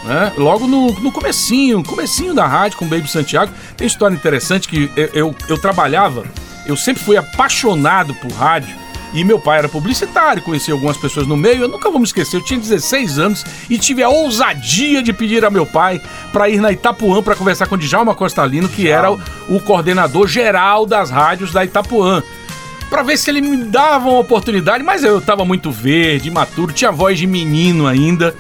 Né? 0.04 0.32
Logo 0.36 0.66
no, 0.66 0.92
no 1.00 1.10
comecinho, 1.10 1.82
comecinho 1.82 2.34
da 2.34 2.46
rádio 2.46 2.78
com 2.78 2.84
o 2.84 2.88
Baby 2.88 3.08
Santiago. 3.08 3.52
Tem 3.76 3.86
história 3.86 4.14
interessante 4.14 4.68
que 4.68 4.90
eu, 4.96 5.10
eu, 5.14 5.34
eu 5.48 5.58
trabalhava, 5.58 6.24
eu 6.66 6.76
sempre 6.76 7.02
fui 7.02 7.16
apaixonado 7.16 8.14
por 8.14 8.30
rádio. 8.32 8.83
E 9.14 9.24
meu 9.24 9.38
pai 9.38 9.58
era 9.58 9.68
publicitário, 9.68 10.42
conheci 10.42 10.70
algumas 10.70 10.96
pessoas 10.96 11.26
no 11.26 11.36
meio. 11.36 11.62
Eu 11.62 11.68
nunca 11.68 11.88
vou 11.88 11.98
me 11.98 12.04
esquecer, 12.04 12.36
eu 12.36 12.42
tinha 12.42 12.60
16 12.60 13.18
anos 13.18 13.44
e 13.70 13.78
tive 13.78 14.02
a 14.02 14.08
ousadia 14.08 15.02
de 15.02 15.12
pedir 15.12 15.44
a 15.44 15.50
meu 15.50 15.64
pai 15.64 16.02
para 16.32 16.50
ir 16.50 16.60
na 16.60 16.72
Itapuã 16.72 17.22
para 17.22 17.36
conversar 17.36 17.66
com 17.66 17.76
o 17.76 17.78
Djalma 17.78 18.14
Costalino, 18.14 18.68
que 18.68 18.88
era 18.88 19.12
o, 19.12 19.20
o 19.48 19.60
coordenador 19.60 20.26
geral 20.26 20.84
das 20.84 21.10
rádios 21.10 21.52
da 21.52 21.64
Itapuã 21.64 22.22
Pra 22.94 23.02
ver 23.02 23.16
se 23.18 23.28
ele 23.28 23.40
me 23.40 23.56
dava 23.56 24.08
uma 24.08 24.20
oportunidade, 24.20 24.84
mas 24.84 25.02
eu 25.02 25.20
tava 25.20 25.44
muito 25.44 25.70
verde, 25.70 26.28
imaturo, 26.28 26.72
tinha 26.72 26.92
voz 26.92 27.18
de 27.18 27.26
menino 27.26 27.88
ainda. 27.88 28.36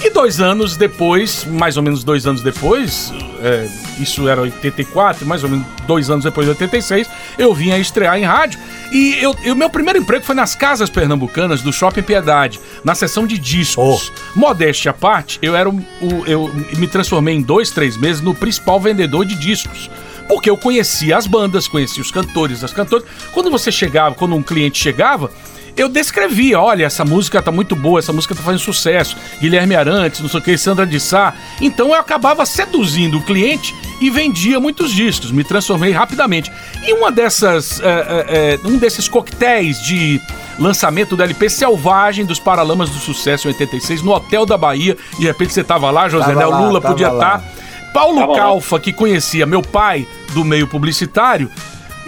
E 0.00 0.10
dois 0.10 0.40
anos 0.40 0.76
depois, 0.76 1.44
mais 1.44 1.76
ou 1.76 1.82
menos 1.82 2.04
dois 2.04 2.24
anos 2.24 2.40
depois, 2.40 3.12
é, 3.42 3.68
isso 3.98 4.28
era 4.28 4.40
84, 4.40 5.26
mais 5.26 5.42
ou 5.42 5.50
menos 5.50 5.66
dois 5.88 6.08
anos 6.08 6.24
depois 6.24 6.46
de 6.46 6.50
86, 6.50 7.08
eu 7.36 7.52
vim 7.52 7.72
a 7.72 7.78
estrear 7.78 8.16
em 8.16 8.22
rádio. 8.22 8.60
E 8.92 9.16
eu, 9.20 9.32
o 9.32 9.56
meu 9.56 9.68
primeiro 9.68 9.98
emprego 9.98 10.24
foi 10.24 10.36
nas 10.36 10.54
casas 10.54 10.88
pernambucanas 10.88 11.62
do 11.62 11.72
Shopping 11.72 12.02
Piedade, 12.02 12.60
na 12.84 12.94
seção 12.94 13.26
de 13.26 13.36
discos. 13.36 14.12
Modéstia 14.36 14.92
à 14.92 14.94
parte, 14.94 15.38
eu 15.42 15.56
era 15.56 15.68
o, 15.68 15.74
o- 15.76 16.24
eu 16.26 16.48
me 16.76 16.86
transformei 16.86 17.34
em 17.34 17.42
dois, 17.42 17.70
três 17.70 17.96
meses 17.96 18.22
no 18.22 18.34
principal 18.34 18.78
vendedor 18.80 19.24
de 19.24 19.34
discos. 19.34 19.90
Porque 20.28 20.48
eu 20.48 20.56
conhecia 20.56 21.16
as 21.16 21.26
bandas, 21.26 21.66
conhecia 21.66 22.02
os 22.02 22.10
cantores, 22.12 22.62
as 22.62 22.72
cantoras. 22.72 23.04
Quando 23.32 23.50
você 23.50 23.72
chegava, 23.72 24.14
quando 24.14 24.34
um 24.36 24.42
cliente 24.42 24.78
chegava, 24.78 25.30
eu 25.78 25.88
descrevia, 25.88 26.60
olha, 26.60 26.84
essa 26.84 27.04
música 27.04 27.40
tá 27.40 27.52
muito 27.52 27.76
boa, 27.76 28.00
essa 28.00 28.12
música 28.12 28.34
tá 28.34 28.42
fazendo 28.42 28.60
sucesso. 28.60 29.16
Guilherme 29.40 29.76
Arantes, 29.76 30.20
não 30.20 30.28
sei 30.28 30.40
o 30.40 30.42
que, 30.42 30.58
Sandra 30.58 30.84
de 30.84 30.98
Sá. 30.98 31.32
Então 31.60 31.88
eu 31.88 31.94
acabava 31.94 32.44
seduzindo 32.44 33.18
o 33.18 33.22
cliente 33.22 33.74
e 34.00 34.10
vendia 34.10 34.58
muitos 34.58 34.92
discos, 34.92 35.30
me 35.30 35.44
transformei 35.44 35.92
rapidamente. 35.92 36.50
E 36.82 36.92
uma 36.92 37.12
dessas, 37.12 37.80
é, 37.80 37.86
é, 37.86 38.54
é, 38.54 38.68
um 38.68 38.76
desses 38.76 39.08
coquetéis 39.08 39.80
de 39.82 40.20
lançamento 40.58 41.14
do 41.16 41.22
LP 41.22 41.48
Selvagem 41.48 42.26
dos 42.26 42.40
Paralamas 42.40 42.90
do 42.90 42.98
Sucesso 42.98 43.46
em 43.46 43.52
86, 43.52 44.02
no 44.02 44.12
Hotel 44.12 44.44
da 44.44 44.56
Bahia. 44.56 44.96
De 45.18 45.26
repente 45.26 45.52
você 45.52 45.62
tava 45.62 45.90
lá, 45.92 46.08
José 46.08 46.26
Tava 46.26 46.46
lá, 46.46 46.58
Lula 46.58 46.80
tava 46.80 46.94
podia 46.94 47.10
lá. 47.10 47.36
estar. 47.36 47.68
Paulo 47.92 48.20
Tava 48.20 48.32
lá. 48.32 48.38
Calfa, 48.38 48.80
que 48.80 48.92
conhecia 48.92 49.46
meu 49.46 49.62
pai 49.62 50.06
do 50.34 50.44
meio 50.44 50.66
publicitário, 50.66 51.50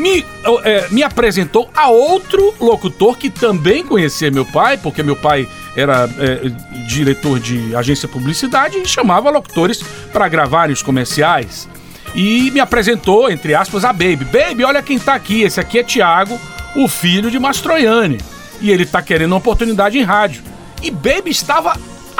me, 0.01 0.25
é, 0.65 0.89
me 0.91 1.03
apresentou 1.03 1.71
a 1.75 1.89
outro 1.89 2.55
locutor 2.59 3.17
que 3.19 3.29
também 3.29 3.85
conhecia 3.85 4.31
meu 4.31 4.47
pai, 4.47 4.79
porque 4.79 5.03
meu 5.03 5.15
pai 5.15 5.47
era 5.77 6.09
é, 6.19 6.49
diretor 6.89 7.39
de 7.39 7.77
agência 7.77 8.09
de 8.09 8.15
publicidade 8.15 8.79
e 8.79 8.89
chamava 8.89 9.31
locutores 9.31 9.83
para 10.13 10.27
gravarem 10.29 10.73
os 10.73 10.83
comerciais. 10.83 11.69
E 12.15 12.51
me 12.51 12.59
apresentou, 12.59 13.31
entre 13.31 13.55
aspas, 13.55 13.85
a 13.85 13.93
Baby. 13.93 14.25
Baby, 14.25 14.65
olha 14.65 14.83
quem 14.83 14.99
tá 14.99 15.15
aqui. 15.15 15.43
Esse 15.43 15.61
aqui 15.61 15.79
é 15.79 15.85
Tiago, 15.85 16.41
o 16.75 16.89
filho 16.89 17.31
de 17.31 17.39
Mastroianni. 17.39 18.19
E 18.61 18.71
ele 18.71 18.85
tá 18.85 19.01
querendo 19.01 19.33
uma 19.33 19.39
oportunidade 19.39 19.99
em 19.99 20.03
rádio. 20.03 20.43
E 20.83 20.91
Baby 20.91 21.31
estava 21.31 21.75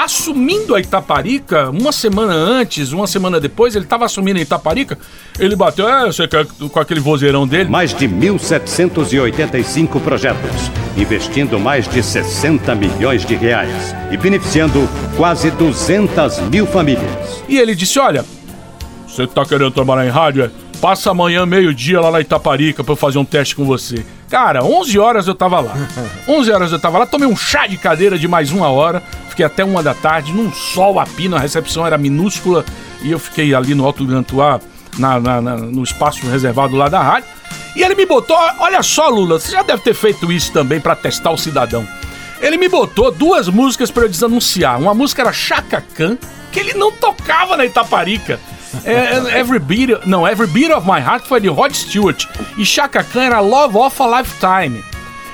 assumindo 0.05 0.75
a 0.75 0.81
Itaparica 0.81 1.69
uma 1.69 1.93
semana 1.93 2.33
antes, 2.33 2.91
uma 2.93 3.07
semana 3.07 3.39
depois, 3.39 3.77
ele 3.77 3.85
estava 3.85 4.07
assumindo 4.07 4.39
a 4.39 4.43
Itaparica. 4.43 4.99
Ele 5.39 5.55
bateu, 5.55 5.87
é, 5.87 6.07
você 6.07 6.27
quer 6.27 6.47
com 6.47 6.81
aquele 6.81 7.01
vozeirão 7.01 7.47
dele. 7.47 7.69
Mais 7.69 7.93
de 7.93 8.09
1.785 8.09 10.01
projetos, 10.01 10.71
investindo 10.97 11.61
mais 11.61 11.87
de 11.87 12.03
60 12.03 12.75
milhões 12.75 13.27
de 13.27 13.35
reais 13.35 13.95
e 14.11 14.17
beneficiando 14.17 14.89
quase 15.17 15.51
200 15.51 16.41
mil 16.51 16.67
famílias. 16.67 17.45
E 17.47 17.59
ele 17.59 17.75
disse: 17.75 17.99
Olha, 17.99 18.25
você 19.07 19.27
tá 19.27 19.45
querendo 19.45 19.71
trabalhar 19.71 20.07
em 20.07 20.11
rádio? 20.11 20.45
É? 20.45 20.51
Passa 20.81 21.11
amanhã, 21.11 21.45
meio-dia, 21.45 22.01
lá 22.01 22.11
na 22.11 22.23
Itaparica 22.23 22.83
eu 22.87 22.97
fazer 22.97 23.19
um 23.19 23.25
teste 23.25 23.55
com 23.55 23.67
você. 23.67 24.03
Cara, 24.31 24.65
11 24.65 24.97
horas 24.97 25.27
eu 25.27 25.35
tava 25.35 25.61
lá. 25.61 25.75
11 26.27 26.53
horas 26.53 26.73
eu 26.73 26.79
tava 26.79 26.99
lá, 26.99 27.07
tomei 27.07 27.27
um 27.27 27.37
chá 27.37 27.67
de 27.67 27.77
cadeira 27.77 28.17
de 28.17 28.29
mais 28.29 28.53
uma 28.53 28.69
hora, 28.69 29.03
fiquei 29.29 29.45
até 29.45 29.65
uma 29.65 29.83
da 29.83 29.93
tarde, 29.93 30.33
num 30.33 30.53
sol 30.53 31.01
a 31.01 31.05
pino, 31.05 31.37
a 31.37 31.41
recepção 31.41 31.85
era 31.85 31.99
minúscula, 31.99 32.65
e 33.03 33.11
eu 33.11 33.19
fiquei 33.19 33.53
ali 33.53 33.75
no 33.75 33.85
Alto 33.85 34.07
Grantuá, 34.07 34.61
na, 34.97 35.19
na, 35.19 35.41
na, 35.41 35.57
no 35.57 35.83
espaço 35.83 36.25
reservado 36.29 36.77
lá 36.77 36.89
da 36.89 37.03
rádio. 37.03 37.29
E 37.75 37.83
ele 37.83 37.97
me 37.97 38.07
botou, 38.07 38.37
olha 38.61 38.83
só, 38.83 39.09
Lula, 39.09 39.41
você 39.41 39.53
já 39.53 39.63
deve 39.63 39.83
ter 39.83 39.95
feito 39.95 40.31
isso 40.31 40.53
também 40.53 40.81
pra 40.81 40.95
testar 40.95 41.33
o 41.33 41.37
cidadão. 41.37 41.87
Ele 42.41 42.57
me 42.57 42.69
botou 42.69 43.11
duas 43.11 43.49
músicas 43.49 43.91
pra 43.91 44.05
eu 44.05 44.09
desanunciar. 44.09 44.79
Uma 44.79 44.95
música 44.95 45.23
era 45.23 45.33
Chaka 45.33 45.85
Khan, 45.95 46.17
que 46.51 46.59
ele 46.59 46.75
não 46.75 46.91
tocava 46.91 47.57
na 47.57 47.67
Itaparica. 47.67 48.41
É, 48.85 48.93
é, 49.35 49.39
every 49.41 49.59
beat, 49.59 50.07
não, 50.07 50.27
Every 50.27 50.47
Beat 50.49 50.71
of 50.73 50.87
My 50.87 50.99
Heart 51.01 51.27
foi 51.27 51.41
de 51.41 51.49
Rod 51.49 51.73
Stewart. 51.75 52.25
E 52.57 52.65
Chaka 52.65 53.03
Khan 53.03 53.23
era 53.23 53.41
Love 53.41 53.77
of 53.77 54.03
a 54.03 54.19
Lifetime. 54.21 54.85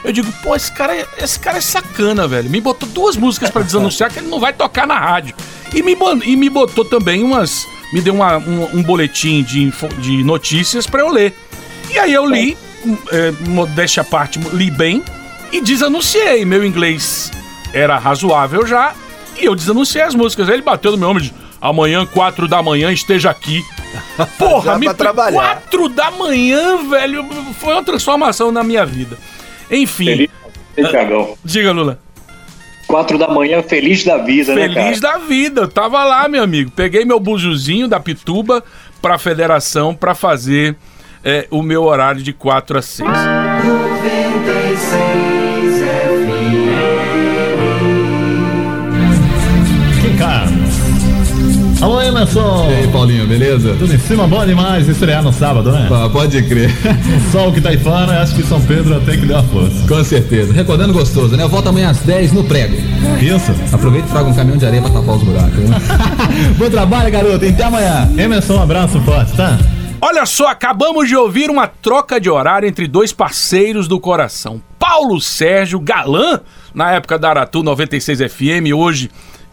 Eu 0.05 0.13
digo, 0.13 0.31
pô, 0.43 0.55
esse 0.55 0.71
cara, 0.73 0.95
é- 0.95 1.07
esse 1.19 1.39
cara 1.39 1.59
é 1.59 1.61
sacana, 1.61 2.27
velho. 2.29 2.49
Me 2.49 2.61
botou 2.61 2.89
duas 2.89 3.17
músicas 3.17 3.51
pra 3.51 3.63
desanunciar 3.63 4.11
que 4.11 4.21
ele 4.21 4.29
não 4.29 4.39
vai 4.41 4.53
tocar 4.53 4.87
na 4.87 4.99
rádio. 4.99 5.35
E 5.75 5.83
me, 5.83 5.97
e 6.25 6.37
me 6.37 6.49
botou 6.49 6.85
também 6.85 7.23
umas. 7.25 7.67
Me 7.93 8.01
deu 8.01 8.15
uma- 8.15 8.39
um, 8.39 8.79
um 8.79 8.83
boletim 8.83 9.43
de, 9.43 9.73
de 9.99 10.23
notícias 10.25 10.87
pra 10.87 11.01
eu 11.03 11.09
ler. 11.11 11.37
E 11.91 11.99
aí 11.99 12.13
eu 12.15 12.25
li, 12.27 12.57
é, 13.13 13.33
modéstia 13.49 14.01
à 14.03 14.05
parte, 14.05 14.39
li 14.53 14.71
bem 14.71 15.03
e 15.53 15.61
desanunciei. 15.61 16.45
Meu 16.45 16.65
inglês 16.65 17.31
era 17.73 17.99
razoável 17.99 18.67
já 18.67 18.93
e 19.39 19.45
eu 19.45 19.55
desanunciei 19.55 20.03
as 20.05 20.15
músicas. 20.15 20.49
Aí 20.49 20.55
ele 20.55 20.63
bateu 20.63 20.93
no 20.93 20.99
meu 20.99 21.09
ombro 21.11 21.23
e 21.23 21.27
disse: 21.27 21.46
amanhã, 21.61 22.07
quatro 22.07 22.47
da 22.49 22.63
manhã, 22.63 22.93
esteja 22.93 23.31
aqui. 23.31 23.63
Porra, 24.39 24.79
me 24.79 24.93
trabalhar. 24.95 25.39
quatro 25.41 25.89
da 25.89 26.11
manhã, 26.11 26.89
velho, 26.89 27.25
foi 27.61 27.75
uma 27.75 27.85
transformação 27.85 28.51
na 28.53 28.63
minha 28.63 28.85
vida. 28.85 29.17
Enfim, 29.71 30.29
Feliz, 30.75 30.91
Tiagão? 30.91 31.37
diga, 31.45 31.73
Lula. 31.73 31.99
Quatro 32.87 33.19
da 33.19 33.27
manhã, 33.27 33.63
feliz 33.63 34.05
da 34.05 34.19
vida, 34.19 34.55
né, 34.55 34.69
cara? 34.69 34.83
Feliz 34.85 35.01
da 35.01 35.19
vida, 35.19 35.63
eu 35.63 35.69
tava 35.69 36.05
lá, 36.05 36.29
meu 36.29 36.43
amigo. 36.45 36.71
Peguei 36.71 37.05
meu 37.05 37.19
bujuzinho 37.19 37.89
da 37.89 37.99
Pituba 37.99 38.63
pra 39.03 39.19
federação 39.19 39.93
pra 39.93 40.15
fazer 40.15 40.77
é, 41.25 41.49
o 41.51 41.63
meu 41.63 41.83
horário 41.83 42.23
de 42.23 42.33
4 42.33 42.79
a 42.79 42.83
6. 42.83 43.09
Alô, 52.35 52.67
Emerson. 52.67 52.71
E 52.71 52.75
aí, 52.75 52.89
Paulinho, 52.89 53.27
beleza? 53.27 53.77
Tudo 53.79 53.95
em 53.95 53.99
cima, 53.99 54.27
bom 54.27 54.45
demais 54.45 54.89
estrear 54.89 55.23
no 55.23 55.33
sábado, 55.33 55.71
né? 55.71 55.87
Pá, 55.89 56.09
pode 56.09 56.43
crer. 56.43 56.71
O 57.17 57.31
sol 57.33 57.53
que 57.53 57.61
tá 57.61 57.71
aí 57.71 57.79
fora, 57.79 58.21
acho 58.23 58.35
que 58.35 58.43
São 58.43 58.61
Pedro 58.61 58.97
até 58.97 59.17
que 59.17 59.25
deu 59.27 59.39
a 59.39 59.43
força. 59.43 59.87
Com 59.87 60.03
certeza. 60.05 60.53
Recordando 60.53 60.93
gostoso, 60.93 61.37
né? 61.37 61.45
Eu 61.45 61.49
volto 61.49 61.69
amanhã 61.69 61.91
às 61.91 61.99
10 62.01 62.33
no 62.33 62.45
prego. 62.45 62.77
Isso. 63.21 63.53
Aproveita 63.73 64.09
e 64.09 64.11
traga 64.11 64.29
um 64.29 64.35
caminhão 64.35 64.59
de 64.59 64.67
areia 64.67 64.83
pra 64.83 64.91
tapar 64.91 65.17
os 65.17 65.23
buracos. 65.23 65.59
né? 65.59 65.77
Bom 66.59 66.69
trabalho, 66.71 67.11
garoto. 67.11 67.45
Até 67.47 67.63
amanhã. 67.63 68.11
Emerson, 68.17 68.55
um 68.57 68.63
abraço 68.63 69.01
forte, 69.01 69.33
tá? 69.37 69.59
Olha 70.01 70.27
só, 70.27 70.49
acabamos 70.49 71.09
de 71.09 71.17
ouvir 71.17 71.49
uma 71.49 71.67
troca 71.67 72.21
de 72.21 72.29
horário 72.29 72.69
entre 72.69 72.87
dois 72.87 73.13
parceiros 73.13 73.89
do 73.89 73.99
coração. 73.99 74.61
Paulo 74.79 75.21
Sérgio 75.21 75.81
Galã, 75.81 76.41
na 76.75 76.93
época 76.93 77.19
da 77.19 77.31
Aratu 77.31 77.63
96 77.63 78.21
FM, 78.31 78.75
hoje 78.77 79.11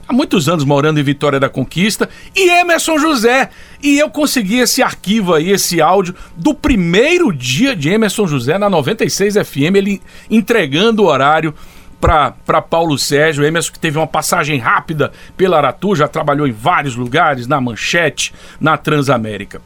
há 0.08 0.14
muitos 0.14 0.50
anos 0.50 0.64
morando 0.64 1.00
em 1.00 1.04
Vitória 1.04 1.40
da 1.40 1.50
Conquista, 1.50 2.10
e 2.36 2.50
Emerson 2.50 2.98
José. 2.98 3.50
E 3.82 4.00
eu 4.00 4.10
consegui 4.10 4.60
esse 4.60 4.82
arquivo 4.82 5.34
aí, 5.34 5.52
esse 5.52 5.82
áudio 5.82 6.16
do 6.36 6.54
primeiro 6.54 7.32
dia 7.34 7.76
de 7.76 7.90
Emerson 7.90 8.28
José 8.28 8.58
na 8.58 8.70
96 8.70 9.36
FM, 9.36 9.76
ele 9.76 10.02
entregando 10.30 11.04
o 11.04 11.08
horário 11.08 11.54
para 12.00 12.62
Paulo 12.62 12.98
Sérgio, 12.98 13.46
Emerson 13.46 13.72
que 13.72 13.80
teve 13.80 13.98
uma 13.98 14.08
passagem 14.08 14.58
rápida 14.60 15.14
pela 15.38 15.56
Aratu, 15.56 15.96
já 15.96 16.06
trabalhou 16.06 16.46
em 16.46 16.52
vários 16.52 16.98
lugares, 16.98 17.48
na 17.48 17.62
Manchete, 17.62 18.34
na 18.60 18.76
Transamérica. 18.76 19.62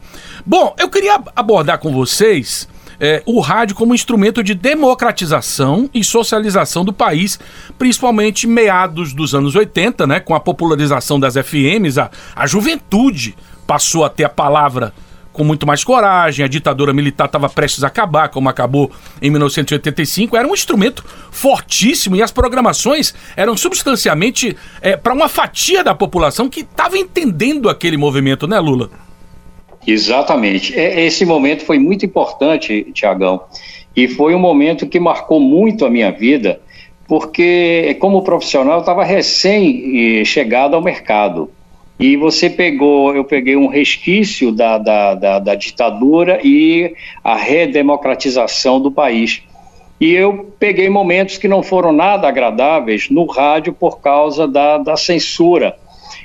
Bom, 0.46 0.72
eu 0.78 0.88
queria 0.88 1.20
abordar 1.34 1.78
com 1.78 1.92
vocês 1.92 2.68
é, 3.00 3.22
o 3.26 3.40
rádio 3.40 3.76
como 3.76 3.94
instrumento 3.94 4.42
de 4.42 4.54
democratização 4.54 5.88
e 5.94 6.02
socialização 6.02 6.84
do 6.84 6.92
país, 6.92 7.38
principalmente 7.78 8.46
meados 8.46 9.12
dos 9.12 9.34
anos 9.34 9.54
80, 9.54 10.06
né, 10.06 10.20
com 10.20 10.34
a 10.34 10.40
popularização 10.40 11.18
das 11.18 11.34
FMs, 11.34 11.98
a, 11.98 12.10
a 12.34 12.46
juventude 12.46 13.36
passou 13.66 14.04
a 14.04 14.08
ter 14.08 14.24
a 14.24 14.28
palavra 14.28 14.92
com 15.32 15.44
muito 15.44 15.64
mais 15.64 15.84
coragem, 15.84 16.44
a 16.44 16.48
ditadura 16.48 16.92
militar 16.92 17.26
estava 17.26 17.48
prestes 17.48 17.84
a 17.84 17.86
acabar, 17.86 18.28
como 18.28 18.48
acabou 18.48 18.90
em 19.22 19.30
1985, 19.30 20.36
era 20.36 20.48
um 20.48 20.52
instrumento 20.52 21.04
fortíssimo 21.30 22.16
e 22.16 22.22
as 22.22 22.32
programações 22.32 23.14
eram 23.36 23.56
substancialmente 23.56 24.56
para 25.00 25.14
uma 25.14 25.28
fatia 25.28 25.84
da 25.84 25.94
população 25.94 26.48
que 26.48 26.62
estava 26.62 26.98
entendendo 26.98 27.68
aquele 27.68 27.96
movimento, 27.96 28.48
né, 28.48 28.58
Lula? 28.58 28.90
Exatamente. 29.88 30.78
É, 30.78 31.06
Esse 31.06 31.24
momento 31.24 31.64
foi 31.64 31.78
muito 31.78 32.04
importante, 32.04 32.86
Tiagão, 32.92 33.40
e 33.96 34.06
foi 34.06 34.34
um 34.34 34.38
momento 34.38 34.86
que 34.86 35.00
marcou 35.00 35.40
muito 35.40 35.86
a 35.86 35.90
minha 35.90 36.12
vida, 36.12 36.60
porque 37.06 37.96
como 37.98 38.22
profissional 38.22 38.74
eu 38.74 38.80
estava 38.80 39.02
recém 39.02 40.20
eh, 40.20 40.24
chegado 40.26 40.76
ao 40.76 40.82
mercado. 40.82 41.50
E 41.98 42.16
você 42.16 42.50
pegou, 42.50 43.16
eu 43.16 43.24
peguei 43.24 43.56
um 43.56 43.66
resquício 43.66 44.52
da, 44.52 44.76
da, 44.76 45.14
da, 45.14 45.38
da 45.38 45.54
ditadura 45.54 46.38
e 46.44 46.94
a 47.24 47.34
redemocratização 47.34 48.78
do 48.78 48.92
país. 48.92 49.42
E 49.98 50.12
eu 50.12 50.54
peguei 50.60 50.88
momentos 50.90 51.38
que 51.38 51.48
não 51.48 51.62
foram 51.62 51.92
nada 51.92 52.28
agradáveis 52.28 53.08
no 53.08 53.24
rádio 53.24 53.72
por 53.72 54.00
causa 54.00 54.46
da, 54.46 54.76
da 54.76 54.96
censura. 54.96 55.76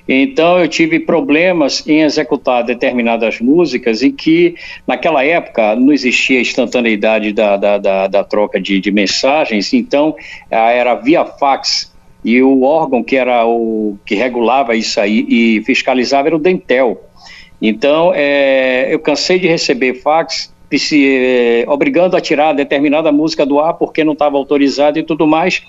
Então 0.08 0.60
eu 0.60 0.68
tive 0.68 1.00
problemas 1.00 1.88
em 1.88 2.02
executar 2.02 2.64
determinadas 2.64 3.40
músicas 3.40 4.04
em 4.04 4.12
que, 4.12 4.56
naquela 4.86 5.24
época, 5.24 5.76
não 5.76 5.94
existia 5.94 6.42
instantaneidade 6.42 7.32
da, 7.32 7.56
da, 7.56 7.78
da, 7.78 8.08
da 8.08 8.24
troca 8.24 8.60
de, 8.60 8.80
de 8.80 8.92
mensagens, 8.92 9.74
então 9.74 10.16
era 10.50 10.96
via 10.96 11.24
fax. 11.26 11.92
E 12.24 12.42
o 12.42 12.64
órgão 12.64 13.04
que 13.04 13.18
era 13.18 13.46
o 13.46 13.98
que 14.06 14.16
regulava 14.16 14.76
isso 14.76 15.00
aí 15.00 15.26
e 15.28 15.64
fiscalizava 15.66 16.30
era 16.30 16.36
o 16.36 16.40
Dentel. 16.40 17.02
Então 17.62 18.14
eh, 18.16 18.88
eu 18.90 19.00
cansei 19.00 19.40
de 19.40 19.48
receber 19.48 19.96
fax 19.96 20.54
se, 20.78 21.06
eh, 21.06 21.66
obrigando 21.68 22.16
a 22.16 22.22
tirar 22.22 22.54
determinada 22.54 23.12
música 23.12 23.46
do 23.46 23.60
ar 23.60 23.74
porque 23.74 24.04
não 24.04 24.14
estava 24.14 24.38
autorizado 24.38 24.98
e 24.98 25.04
tudo 25.04 25.28
mais. 25.28 25.64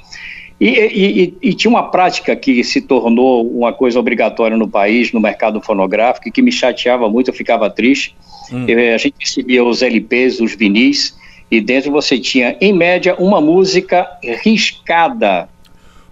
E, 0.60 0.68
e- 0.68 1.22
e- 1.24 1.34
e 1.50 1.54
tinha 1.54 1.68
uma 1.70 1.90
prática 1.90 2.34
que 2.36 2.62
se 2.62 2.80
tornou 2.80 3.46
uma 3.50 3.72
coisa 3.72 3.98
obrigatória 3.98 4.56
no 4.56 4.68
país, 4.68 5.12
no 5.12 5.20
mercado 5.20 5.60
fonográfico, 5.60 6.28
e 6.28 6.32
que 6.32 6.40
me 6.40 6.52
chateava 6.52 7.08
muito, 7.08 7.28
eu 7.30 7.34
ficava 7.34 7.68
triste. 7.68 8.14
Eh, 8.68 8.94
a 8.94 8.98
gente 8.98 9.14
recebia 9.18 9.64
os 9.64 9.82
LPs, 9.82 10.38
os 10.40 10.54
vinis, 10.54 11.16
e 11.50 11.60
dentro 11.60 11.90
você 11.90 12.18
tinha, 12.18 12.56
em 12.60 12.72
média, 12.72 13.14
uma 13.18 13.40
música 13.40 14.06
riscada. 14.42 15.48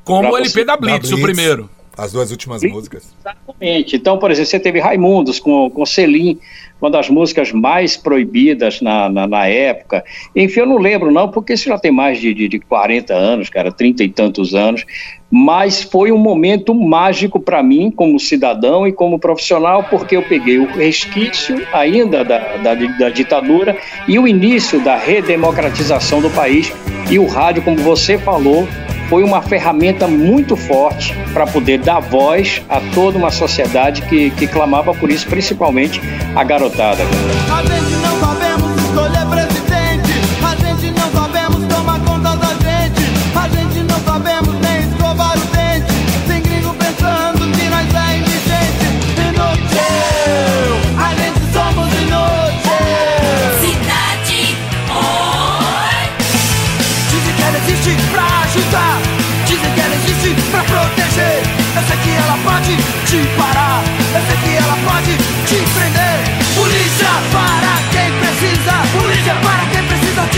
Como 0.04 0.28
o 0.30 0.36
LP 0.36 0.50
você- 0.50 0.64
da 0.64 0.76
Blitz, 0.76 1.08
da 1.10 1.14
o 1.14 1.18
Blitz. 1.18 1.22
primeiro. 1.38 1.70
As 1.96 2.12
duas 2.12 2.30
últimas 2.30 2.62
músicas. 2.62 3.14
Exatamente. 3.20 3.96
Então, 3.96 4.18
por 4.18 4.30
exemplo, 4.30 4.50
você 4.50 4.58
teve 4.58 4.80
Raimundos 4.80 5.38
com, 5.38 5.70
com 5.70 5.84
Selim, 5.84 6.38
uma 6.80 6.90
das 6.90 7.08
músicas 7.08 7.52
mais 7.52 7.96
proibidas 7.96 8.80
na, 8.80 9.08
na, 9.08 9.26
na 9.26 9.46
época. 9.46 10.04
Enfim, 10.34 10.60
eu 10.60 10.66
não 10.66 10.78
lembro 10.78 11.12
não, 11.12 11.28
porque 11.28 11.52
isso 11.52 11.68
já 11.68 11.78
tem 11.78 11.92
mais 11.92 12.20
de, 12.20 12.34
de, 12.34 12.48
de 12.48 12.58
40 12.58 13.14
anos, 13.14 13.48
cara, 13.48 13.70
30 13.70 14.02
e 14.02 14.08
tantos 14.08 14.54
anos. 14.54 14.84
Mas 15.30 15.82
foi 15.82 16.10
um 16.10 16.18
momento 16.18 16.74
mágico 16.74 17.38
para 17.38 17.62
mim, 17.62 17.90
como 17.90 18.18
cidadão 18.18 18.86
e 18.86 18.92
como 18.92 19.18
profissional, 19.18 19.84
porque 19.84 20.16
eu 20.16 20.22
peguei 20.22 20.58
o 20.58 20.66
resquício 20.66 21.64
ainda 21.72 22.24
da, 22.24 22.56
da, 22.56 22.74
da 22.74 23.08
ditadura 23.10 23.78
e 24.08 24.18
o 24.18 24.26
início 24.26 24.82
da 24.82 24.96
redemocratização 24.96 26.20
do 26.20 26.30
país. 26.30 26.72
E 27.10 27.18
o 27.18 27.26
rádio, 27.26 27.62
como 27.62 27.76
você 27.78 28.18
falou, 28.18 28.66
foi 29.12 29.22
uma 29.22 29.42
ferramenta 29.42 30.08
muito 30.08 30.56
forte 30.56 31.14
para 31.34 31.46
poder 31.46 31.78
dar 31.80 32.00
voz 32.00 32.62
a 32.66 32.80
toda 32.94 33.18
uma 33.18 33.30
sociedade 33.30 34.00
que, 34.00 34.30
que 34.30 34.46
clamava 34.46 34.94
por 34.94 35.10
isso, 35.10 35.26
principalmente 35.28 36.00
a 36.34 36.42
garotada. 36.42 37.02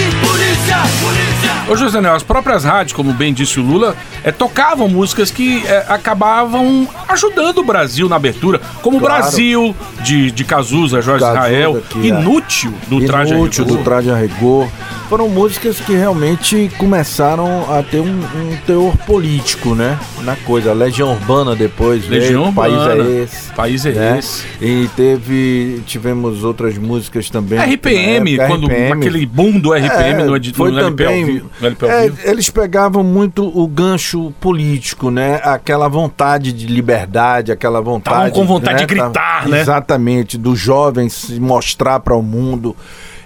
Polícia. 0.02 0.76
Polícia. 1.02 1.54
Ô 1.68 1.76
José 1.76 2.00
Nel, 2.00 2.14
as 2.14 2.22
próprias 2.22 2.64
rádios, 2.64 2.92
como 2.92 3.12
bem 3.12 3.32
disse 3.32 3.58
o 3.58 3.62
Lula, 3.62 3.96
é, 4.22 4.30
tocavam 4.30 4.88
músicas 4.88 5.30
que 5.30 5.64
é, 5.66 5.84
acabavam 5.88 6.86
ajudando 7.08 7.58
o 7.58 7.64
Brasil 7.64 8.08
na 8.08 8.16
abertura, 8.16 8.60
como 8.82 8.98
Claro. 8.98 9.22
Brasil, 9.22 9.74
de, 10.02 10.30
de 10.30 10.44
Cazuza, 10.44 11.00
Jorge 11.00 11.24
Cazuza, 11.24 11.46
Israel, 11.46 11.82
que 11.88 11.98
é- 12.02 12.06
Inútil, 12.06 12.72
do 12.88 13.04
Traje 13.06 13.32
a 13.32 13.36
Inútil, 13.36 13.64
Rigor. 13.64 13.78
do 13.78 13.84
Traje 13.84 14.10
a 14.10 14.16
Rigor. 14.16 14.68
Foram 15.08 15.28
músicas 15.28 15.78
que 15.80 15.92
realmente 15.94 16.70
começaram 16.78 17.66
a 17.72 17.82
ter 17.82 18.00
um, 18.00 18.06
um 18.20 18.56
teor 18.66 18.96
político, 18.98 19.74
né? 19.74 19.98
Na 20.22 20.34
coisa. 20.34 20.72
Legião 20.72 21.12
Urbana 21.12 21.54
depois 21.54 22.08
Legião 22.08 22.44
veio, 22.44 22.54
País 22.54 22.74
Urbana, 22.74 23.04
é 23.10 23.22
esse. 23.22 23.52
País 23.52 23.86
é 23.86 23.92
né? 23.92 24.18
esse. 24.18 24.44
E 24.60 24.88
teve, 24.96 25.82
tivemos 25.86 26.42
outras 26.42 26.76
músicas 26.78 27.28
também. 27.30 27.58
RPM, 27.58 28.34
época, 28.34 28.48
quando 28.48 28.66
RPM. 28.66 28.92
aquele 28.92 29.26
boom 29.26 29.58
do 29.60 29.72
RPM 29.72 29.83
É, 29.86 30.24
no, 30.24 30.36
edi- 30.36 30.52
foi 30.52 30.70
no 30.70 30.78
LP 30.78 31.04
ao 31.04 31.10
também, 31.10 31.24
vivo. 31.24 31.50
no 31.60 31.66
LP 31.66 31.84
ao 31.84 31.90
é, 31.90 32.02
vivo. 32.08 32.18
eles 32.24 32.50
pegavam 32.50 33.02
muito 33.02 33.46
o 33.46 33.66
gancho 33.66 34.32
político, 34.40 35.10
né? 35.10 35.40
Aquela 35.42 35.88
vontade 35.88 36.52
de 36.52 36.66
liberdade, 36.66 37.52
aquela 37.52 37.80
vontade. 37.80 38.16
Tavam 38.16 38.30
com 38.30 38.46
vontade 38.46 38.78
de 38.78 38.86
gritar, 38.86 39.48
né? 39.48 39.60
Exatamente, 39.60 40.36
do 40.38 40.54
jovem 40.56 41.08
se 41.08 41.38
mostrar 41.40 42.00
para 42.00 42.14
o 42.14 42.22
mundo. 42.22 42.76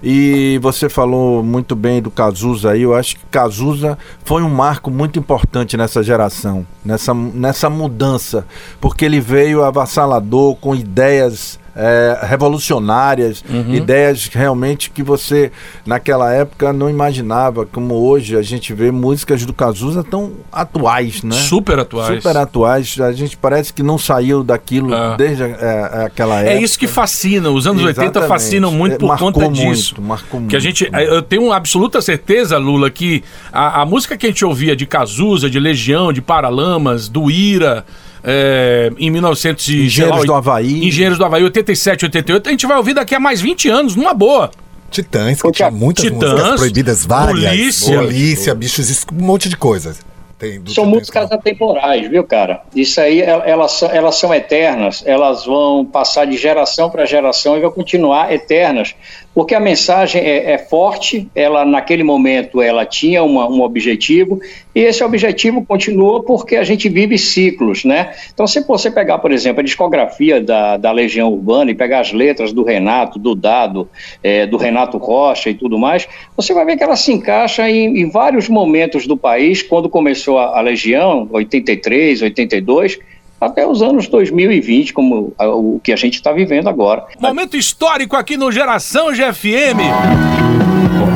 E 0.02 0.58
você 0.62 0.88
falou 0.88 1.42
muito 1.42 1.74
bem 1.74 2.00
do 2.00 2.10
Cazuza 2.10 2.70
aí. 2.70 2.82
Eu 2.82 2.94
acho 2.94 3.16
que 3.16 3.22
Cazuza 3.30 3.98
foi 4.24 4.42
um 4.42 4.48
marco 4.48 4.90
muito 4.90 5.18
importante 5.18 5.76
nessa 5.76 6.02
geração, 6.04 6.64
nessa, 6.84 7.12
nessa 7.12 7.68
mudança, 7.68 8.46
porque 8.80 9.04
ele 9.04 9.20
veio 9.20 9.64
avassalador 9.64 10.54
com 10.56 10.74
ideias 10.74 11.58
é, 11.80 12.18
revolucionárias, 12.26 13.42
Uhum. 13.48 13.72
ideias 13.74 14.26
realmente 14.26 14.90
que 14.90 15.02
você 15.02 15.52
naquela 15.86 16.32
época 16.32 16.72
não 16.72 16.90
imaginava, 16.90 17.64
como 17.64 17.94
hoje 17.94 18.36
a 18.36 18.42
gente 18.42 18.74
vê 18.74 18.90
músicas 18.90 19.44
do 19.46 19.52
Cazuza 19.54 20.02
tão 20.02 20.32
atuais, 20.52 21.22
né? 21.22 21.36
Super 21.36 21.78
atuais. 21.78 22.16
Super 22.16 22.36
atuais. 22.36 23.00
A 23.00 23.12
gente 23.12 23.36
parece 23.36 23.72
que 23.72 23.82
não 23.82 23.96
saiu 23.96 24.42
daquilo 24.42 24.92
Ah. 24.92 25.14
desde 25.16 25.44
é, 25.44 26.04
aquela 26.06 26.40
época. 26.40 26.50
É 26.56 26.60
isso 26.62 26.78
que 26.78 26.88
fascina. 26.88 27.48
Os 27.50 27.66
anos 27.66 27.82
80 27.84 28.02
Exatamente. 28.02 28.28
fascinam 28.28 28.72
muito 28.72 28.94
É, 28.94 28.98
por 28.98 29.06
marcou 29.08 29.32
conta 29.32 29.48
muito, 29.48 29.54
disso. 29.74 29.94
marcou 30.02 30.40
Que 30.40 30.56
a 30.56 30.58
muito. 30.58 30.60
gente, 30.60 30.90
eu 30.92 31.22
tenho 31.22 31.52
absoluta 31.52 32.02
certeza, 32.02 32.58
Lula, 32.58 32.90
que 32.90 33.22
a, 33.52 33.82
a 33.82 33.86
música 33.86 34.16
que 34.16 34.26
a 34.26 34.28
gente 34.28 34.44
ouvia 34.44 34.74
de 34.74 34.84
Cazuza, 34.84 35.48
de 35.48 35.60
Legião, 35.60 36.12
de 36.12 36.20
Paralamas, 36.20 37.08
do 37.08 37.30
Ira, 37.30 37.84
é, 38.30 38.90
em 38.98 39.10
1900 39.10 39.68
e, 39.68 39.86
Engenheiros 39.86 40.26
do 40.26 40.34
Havaí. 40.34 40.86
Engenheiros 40.86 41.16
do 41.18 41.24
Havaí, 41.24 41.42
87, 41.44 42.04
88, 42.04 42.46
a 42.46 42.50
gente 42.52 42.66
vai 42.66 42.76
ouvir 42.76 42.92
daqui 42.92 43.14
a 43.14 43.20
mais 43.20 43.40
20 43.40 43.68
anos, 43.70 43.96
numa 43.96 44.12
boa. 44.12 44.50
Titãs, 44.90 45.40
que 45.40 45.52
tinha 45.52 45.70
muitas 45.70 46.04
Titãs, 46.04 46.32
músicas 46.32 46.56
proibidas, 46.60 47.06
várias. 47.06 47.44
Polícia. 47.50 47.98
Polícia, 47.98 48.54
bichos, 48.54 49.06
um 49.12 49.24
monte 49.24 49.48
de 49.48 49.56
coisas. 49.56 50.00
Tem 50.38 50.62
São 50.68 50.86
músicas 50.86 51.32
atemporais, 51.32 52.08
viu, 52.08 52.22
cara? 52.22 52.62
Isso 52.72 53.00
aí, 53.00 53.20
el- 53.20 53.42
elas, 53.44 53.82
elas 53.82 54.14
são 54.14 54.32
eternas, 54.32 55.02
elas 55.04 55.44
vão 55.44 55.84
passar 55.84 56.26
de 56.26 56.36
geração 56.36 56.88
para 56.90 57.04
geração 57.04 57.56
e 57.56 57.60
vão 57.60 57.72
continuar 57.72 58.32
eternas, 58.32 58.94
porque 59.34 59.54
a 59.54 59.60
mensagem 59.60 60.20
é, 60.20 60.52
é 60.52 60.58
forte, 60.58 61.28
ela 61.34 61.64
naquele 61.64 62.02
momento 62.02 62.60
ela 62.60 62.84
tinha 62.84 63.22
uma- 63.22 63.48
um 63.48 63.62
objetivo, 63.62 64.40
e 64.74 64.80
esse 64.80 65.02
objetivo 65.04 65.64
continua 65.64 66.22
porque 66.22 66.56
a 66.56 66.64
gente 66.64 66.88
vive 66.88 67.16
ciclos, 67.18 67.84
né? 67.84 68.12
Então, 68.32 68.46
se 68.46 68.60
você 68.60 68.90
pegar, 68.90 69.18
por 69.18 69.30
exemplo, 69.30 69.60
a 69.60 69.64
discografia 69.64 70.40
da, 70.40 70.76
da 70.76 70.90
Legião 70.92 71.32
Urbana 71.32 71.70
e 71.70 71.74
pegar 71.74 72.00
as 72.00 72.12
letras 72.12 72.52
do 72.52 72.62
Renato, 72.62 73.18
do 73.18 73.34
Dado, 73.34 73.88
eh, 74.22 74.46
do 74.46 74.56
Renato 74.56 74.98
Rocha 74.98 75.50
e 75.50 75.54
tudo 75.54 75.78
mais, 75.78 76.08
você 76.36 76.52
vai 76.52 76.64
ver 76.64 76.76
que 76.76 76.82
ela 76.82 76.96
se 76.96 77.12
encaixa 77.12 77.68
em, 77.70 78.00
em 78.00 78.10
vários 78.10 78.48
momentos 78.48 79.06
do 79.06 79.16
país, 79.16 79.62
quando 79.62 79.88
começou 79.88 80.38
a, 80.38 80.58
a 80.58 80.60
Legião, 80.60 81.28
83, 81.30 82.22
82, 82.22 82.98
até 83.40 83.66
os 83.66 83.82
anos 83.82 84.08
2020, 84.08 84.92
como 84.92 85.34
o 85.38 85.80
que 85.82 85.92
a 85.92 85.96
gente 85.96 86.14
está 86.14 86.32
vivendo 86.32 86.68
agora. 86.68 87.04
Momento 87.20 87.56
histórico 87.56 88.16
aqui 88.16 88.36
no 88.36 88.50
Geração 88.50 89.12
GFM. 89.12 89.78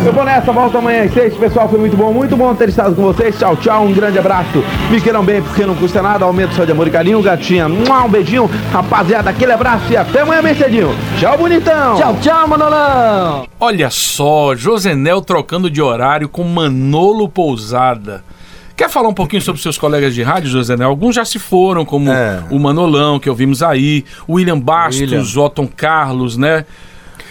Eu 0.04 0.12
vou 0.12 0.24
nessa, 0.24 0.50
volta 0.50 0.78
amanhã 0.78 1.04
às 1.04 1.12
seis. 1.12 1.34
Pessoal, 1.34 1.68
foi 1.68 1.78
muito 1.78 1.96
bom, 1.96 2.12
muito 2.12 2.36
bom 2.36 2.52
ter 2.54 2.68
estado 2.68 2.94
com 2.94 3.02
vocês. 3.02 3.38
Tchau, 3.38 3.56
tchau, 3.56 3.84
um 3.84 3.92
grande 3.92 4.18
abraço. 4.18 4.62
Me 4.90 5.00
queiram 5.00 5.24
bem, 5.24 5.40
porque 5.40 5.64
não 5.64 5.76
custa 5.76 6.02
nada. 6.02 6.24
Aumento 6.24 6.54
só 6.54 6.64
de 6.64 6.72
amor 6.72 6.88
e 6.88 6.90
carinho, 6.90 7.22
gatinha. 7.22 7.68
Um 7.68 8.08
beijinho. 8.08 8.50
Rapaziada, 8.72 9.30
aquele 9.30 9.52
abraço 9.52 9.92
e 9.92 9.96
até 9.96 10.22
amanhã 10.22 10.42
bem 10.42 10.56
cedinho. 10.56 10.90
Tchau, 11.18 11.38
bonitão. 11.38 11.96
Tchau, 11.96 12.16
tchau, 12.20 12.48
Manolão. 12.48 13.46
Olha 13.60 13.90
só, 13.90 14.56
Josenel 14.56 15.22
trocando 15.22 15.70
de 15.70 15.80
horário 15.80 16.28
com 16.28 16.42
Manolo 16.42 17.28
Pousada. 17.28 18.24
Quer 18.76 18.88
falar 18.88 19.08
um 19.08 19.14
pouquinho 19.14 19.42
sobre 19.42 19.60
seus 19.60 19.78
colegas 19.78 20.14
de 20.14 20.22
rádio, 20.22 20.50
Josenel? 20.50 20.88
Alguns 20.88 21.14
já 21.14 21.24
se 21.24 21.38
foram, 21.38 21.84
como 21.84 22.10
o 22.50 22.58
Manolão, 22.58 23.18
que 23.18 23.28
ouvimos 23.28 23.62
aí, 23.62 24.04
o 24.26 24.34
William 24.34 24.58
Bastos, 24.58 25.00
William. 25.00 25.44
Otton 25.44 25.68
Carlos, 25.68 26.36
né? 26.36 26.64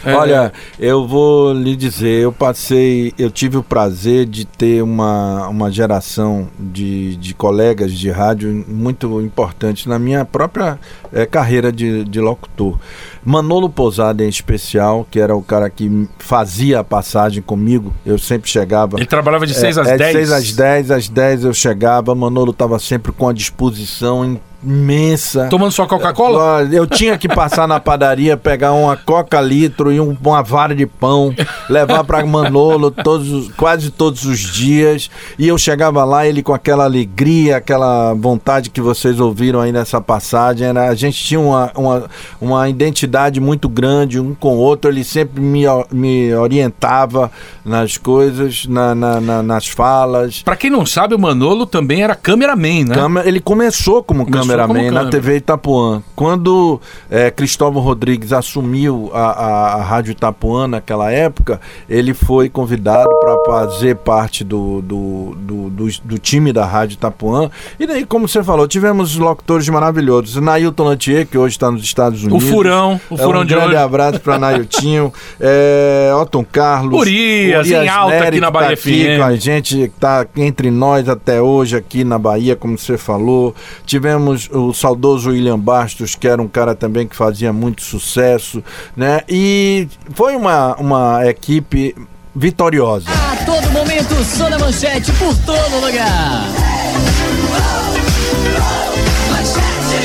É, 0.03 0.15
Olha, 0.15 0.51
eu 0.79 1.07
vou 1.07 1.53
lhe 1.53 1.75
dizer, 1.75 2.21
eu 2.21 2.31
passei, 2.31 3.13
eu 3.19 3.29
tive 3.29 3.57
o 3.57 3.63
prazer 3.63 4.25
de 4.25 4.45
ter 4.45 4.81
uma, 4.81 5.47
uma 5.47 5.71
geração 5.71 6.47
de, 6.59 7.15
de 7.17 7.35
colegas 7.35 7.93
de 7.93 8.09
rádio 8.09 8.65
muito 8.67 9.21
importante 9.21 9.87
na 9.87 9.99
minha 9.99 10.25
própria 10.25 10.79
eh, 11.13 11.27
carreira 11.27 11.71
de, 11.71 12.03
de 12.03 12.19
locutor. 12.19 12.79
Manolo 13.23 13.69
Pousada 13.69 14.23
em 14.23 14.29
especial, 14.29 15.05
que 15.09 15.19
era 15.19 15.35
o 15.35 15.41
cara 15.41 15.69
que 15.69 16.07
fazia 16.17 16.79
a 16.79 16.83
passagem 16.83 17.41
comigo, 17.41 17.93
eu 18.05 18.17
sempre 18.17 18.49
chegava. 18.49 18.97
Ele 18.97 19.05
trabalhava 19.05 19.45
de 19.45 19.53
seis 19.53 19.77
às 19.77 19.87
é, 19.87 19.97
dez? 19.97 20.11
6 20.13 20.31
às 20.31 20.51
10, 20.53 20.91
às 20.91 21.07
10 21.07 21.43
eu 21.45 21.53
chegava, 21.53 22.13
Manolo 22.15 22.51
estava 22.51 22.79
sempre 22.79 23.11
com 23.11 23.29
a 23.29 23.33
disposição 23.33 24.39
imensa. 24.63 25.47
Tomando 25.49 25.71
só 25.71 25.87
Coca-Cola? 25.87 26.37
Olha, 26.57 26.75
Eu 26.75 26.85
tinha 26.85 27.17
que 27.17 27.27
passar 27.27 27.67
na 27.67 27.79
padaria, 27.79 28.37
pegar 28.37 28.73
uma 28.73 28.95
coca 28.95 29.41
litro 29.41 29.91
e 29.91 29.99
um- 29.99 30.15
uma 30.23 30.43
vara 30.43 30.75
de 30.75 30.85
pão, 30.85 31.33
levar 31.67 32.03
para 32.03 32.23
Manolo 32.23 32.91
todos, 32.91 33.31
os- 33.31 33.51
quase 33.53 33.89
todos 33.89 34.23
os 34.23 34.37
dias. 34.39 35.09
E 35.39 35.47
eu 35.47 35.57
chegava 35.57 36.03
lá, 36.03 36.27
ele 36.27 36.43
com 36.43 36.53
aquela 36.53 36.83
alegria, 36.83 37.57
aquela 37.57 38.13
vontade 38.13 38.69
que 38.69 38.79
vocês 38.79 39.19
ouviram 39.19 39.59
aí 39.61 39.71
nessa 39.71 39.99
passagem. 39.99 40.67
Era, 40.67 40.89
a 40.89 40.95
gente 40.95 41.23
tinha 41.23 41.39
uma, 41.39 41.71
uma, 41.75 42.03
uma 42.39 42.69
identidade 42.69 43.10
muito 43.39 43.67
grande 43.69 44.19
um 44.19 44.33
com 44.33 44.55
o 44.55 44.57
outro. 44.57 44.89
Ele 44.89 45.03
sempre 45.03 45.41
me, 45.41 45.67
o- 45.67 45.85
me 45.91 46.33
orientava 46.33 47.31
nas 47.65 47.97
coisas, 47.97 48.65
na, 48.65 48.95
na- 48.95 49.21
na- 49.21 49.43
nas 49.43 49.67
falas. 49.67 50.41
Pra 50.41 50.55
quem 50.55 50.69
não 50.69 50.85
sabe, 50.85 51.13
o 51.15 51.19
Manolo 51.19 51.65
também 51.65 52.03
era 52.03 52.15
cameraman, 52.15 52.85
né? 52.85 52.95
Câmera- 52.95 53.27
ele 53.27 53.39
começou 53.39 54.03
como 54.03 54.25
Começou 54.25 54.41
cameraman 54.47 54.73
como 54.75 54.91
na 54.91 54.99
câmera. 55.01 55.09
TV 55.11 55.37
Itapuã. 55.37 56.03
Quando 56.15 56.79
eh, 57.09 57.31
Cristóvão 57.31 57.81
Rodrigues 57.81 58.31
assumiu 58.31 59.09
a, 59.13 59.19
a, 59.31 59.73
a 59.75 59.83
Rádio 59.83 60.11
Itapuã 60.11 60.67
naquela 60.67 61.11
época, 61.11 61.59
ele 61.89 62.13
foi 62.13 62.49
convidado 62.49 63.09
para 63.19 63.43
fazer 63.45 63.95
parte 63.95 64.43
do, 64.43 64.81
do, 64.81 65.35
do, 65.37 65.69
do, 65.69 65.87
do 66.03 66.17
time 66.19 66.53
da 66.53 66.65
Rádio 66.65 66.93
Itapuã. 66.95 67.49
E 67.79 67.87
daí, 67.87 68.05
como 68.05 68.27
você 68.27 68.43
falou, 68.43 68.67
tivemos 68.67 69.15
locutores 69.17 69.67
maravilhosos. 69.69 70.35
Nailton 70.35 70.83
Lantier, 70.83 71.25
que 71.25 71.37
hoje 71.37 71.55
está 71.55 71.71
nos 71.71 71.83
Estados 71.83 72.23
Unidos. 72.23 72.47
Furão, 72.49 73.00
o 73.09 73.15
É, 73.15 73.17
Furão 73.17 73.41
um 73.41 73.45
de 73.45 73.53
grande 73.53 73.69
hoje. 73.69 73.77
abraço 73.77 74.19
para 74.19 74.37
Nailtinho. 74.39 75.13
é, 75.39 76.11
Otton 76.21 76.45
Carlos. 76.49 76.99
Urias, 76.99 77.69
em 77.69 77.87
alta 77.87 78.15
Nery, 78.15 78.27
aqui 78.27 78.39
na 78.39 78.47
tá 78.47 78.51
Bahia 78.51 78.73
aqui 78.73 79.03
FM. 79.05 79.17
com 79.17 79.23
a 79.23 79.35
gente 79.35 79.75
que 79.75 79.99
tá 79.99 80.25
entre 80.37 80.71
nós 80.71 81.09
até 81.09 81.41
hoje 81.41 81.75
aqui 81.75 82.03
na 82.03 82.17
Bahia, 82.17 82.55
como 82.55 82.77
você 82.77 82.97
falou. 82.97 83.55
Tivemos 83.85 84.49
o 84.51 84.73
saudoso 84.73 85.29
William 85.31 85.59
Bastos, 85.59 86.15
que 86.15 86.27
era 86.27 86.41
um 86.41 86.47
cara 86.47 86.75
também 86.75 87.07
que 87.07 87.15
fazia 87.15 87.51
muito 87.51 87.81
sucesso, 87.81 88.63
né? 88.95 89.21
E 89.29 89.87
foi 90.13 90.35
uma, 90.35 90.75
uma 90.75 91.25
equipe 91.27 91.95
vitoriosa. 92.35 93.07
A 93.09 93.45
todo 93.45 93.69
momento, 93.71 94.13
som 94.23 94.49
da 94.49 94.57
manchete 94.59 95.11
por 95.13 95.35
todo 95.45 95.85
lugar. 95.85 96.45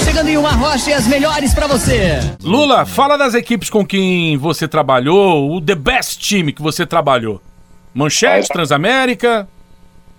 Chegando 0.04 0.28
em 0.28 0.36
uma 0.36 0.52
rocha 0.52 0.90
e 0.90 0.92
as 0.92 1.06
melhores 1.06 1.54
pra 1.54 1.66
você. 1.66 2.20
Lula, 2.42 2.86
fala 2.86 3.16
das 3.16 3.34
equipes 3.34 3.70
com 3.70 3.84
quem 3.84 4.36
você 4.36 4.66
trabalhou, 4.66 5.50
o 5.50 5.60
The 5.60 5.74
Best 5.74 6.18
Time 6.18 6.52
que 6.52 6.62
você 6.62 6.86
trabalhou. 6.86 7.40
Manchete, 7.94 8.48
Transamérica. 8.48 9.48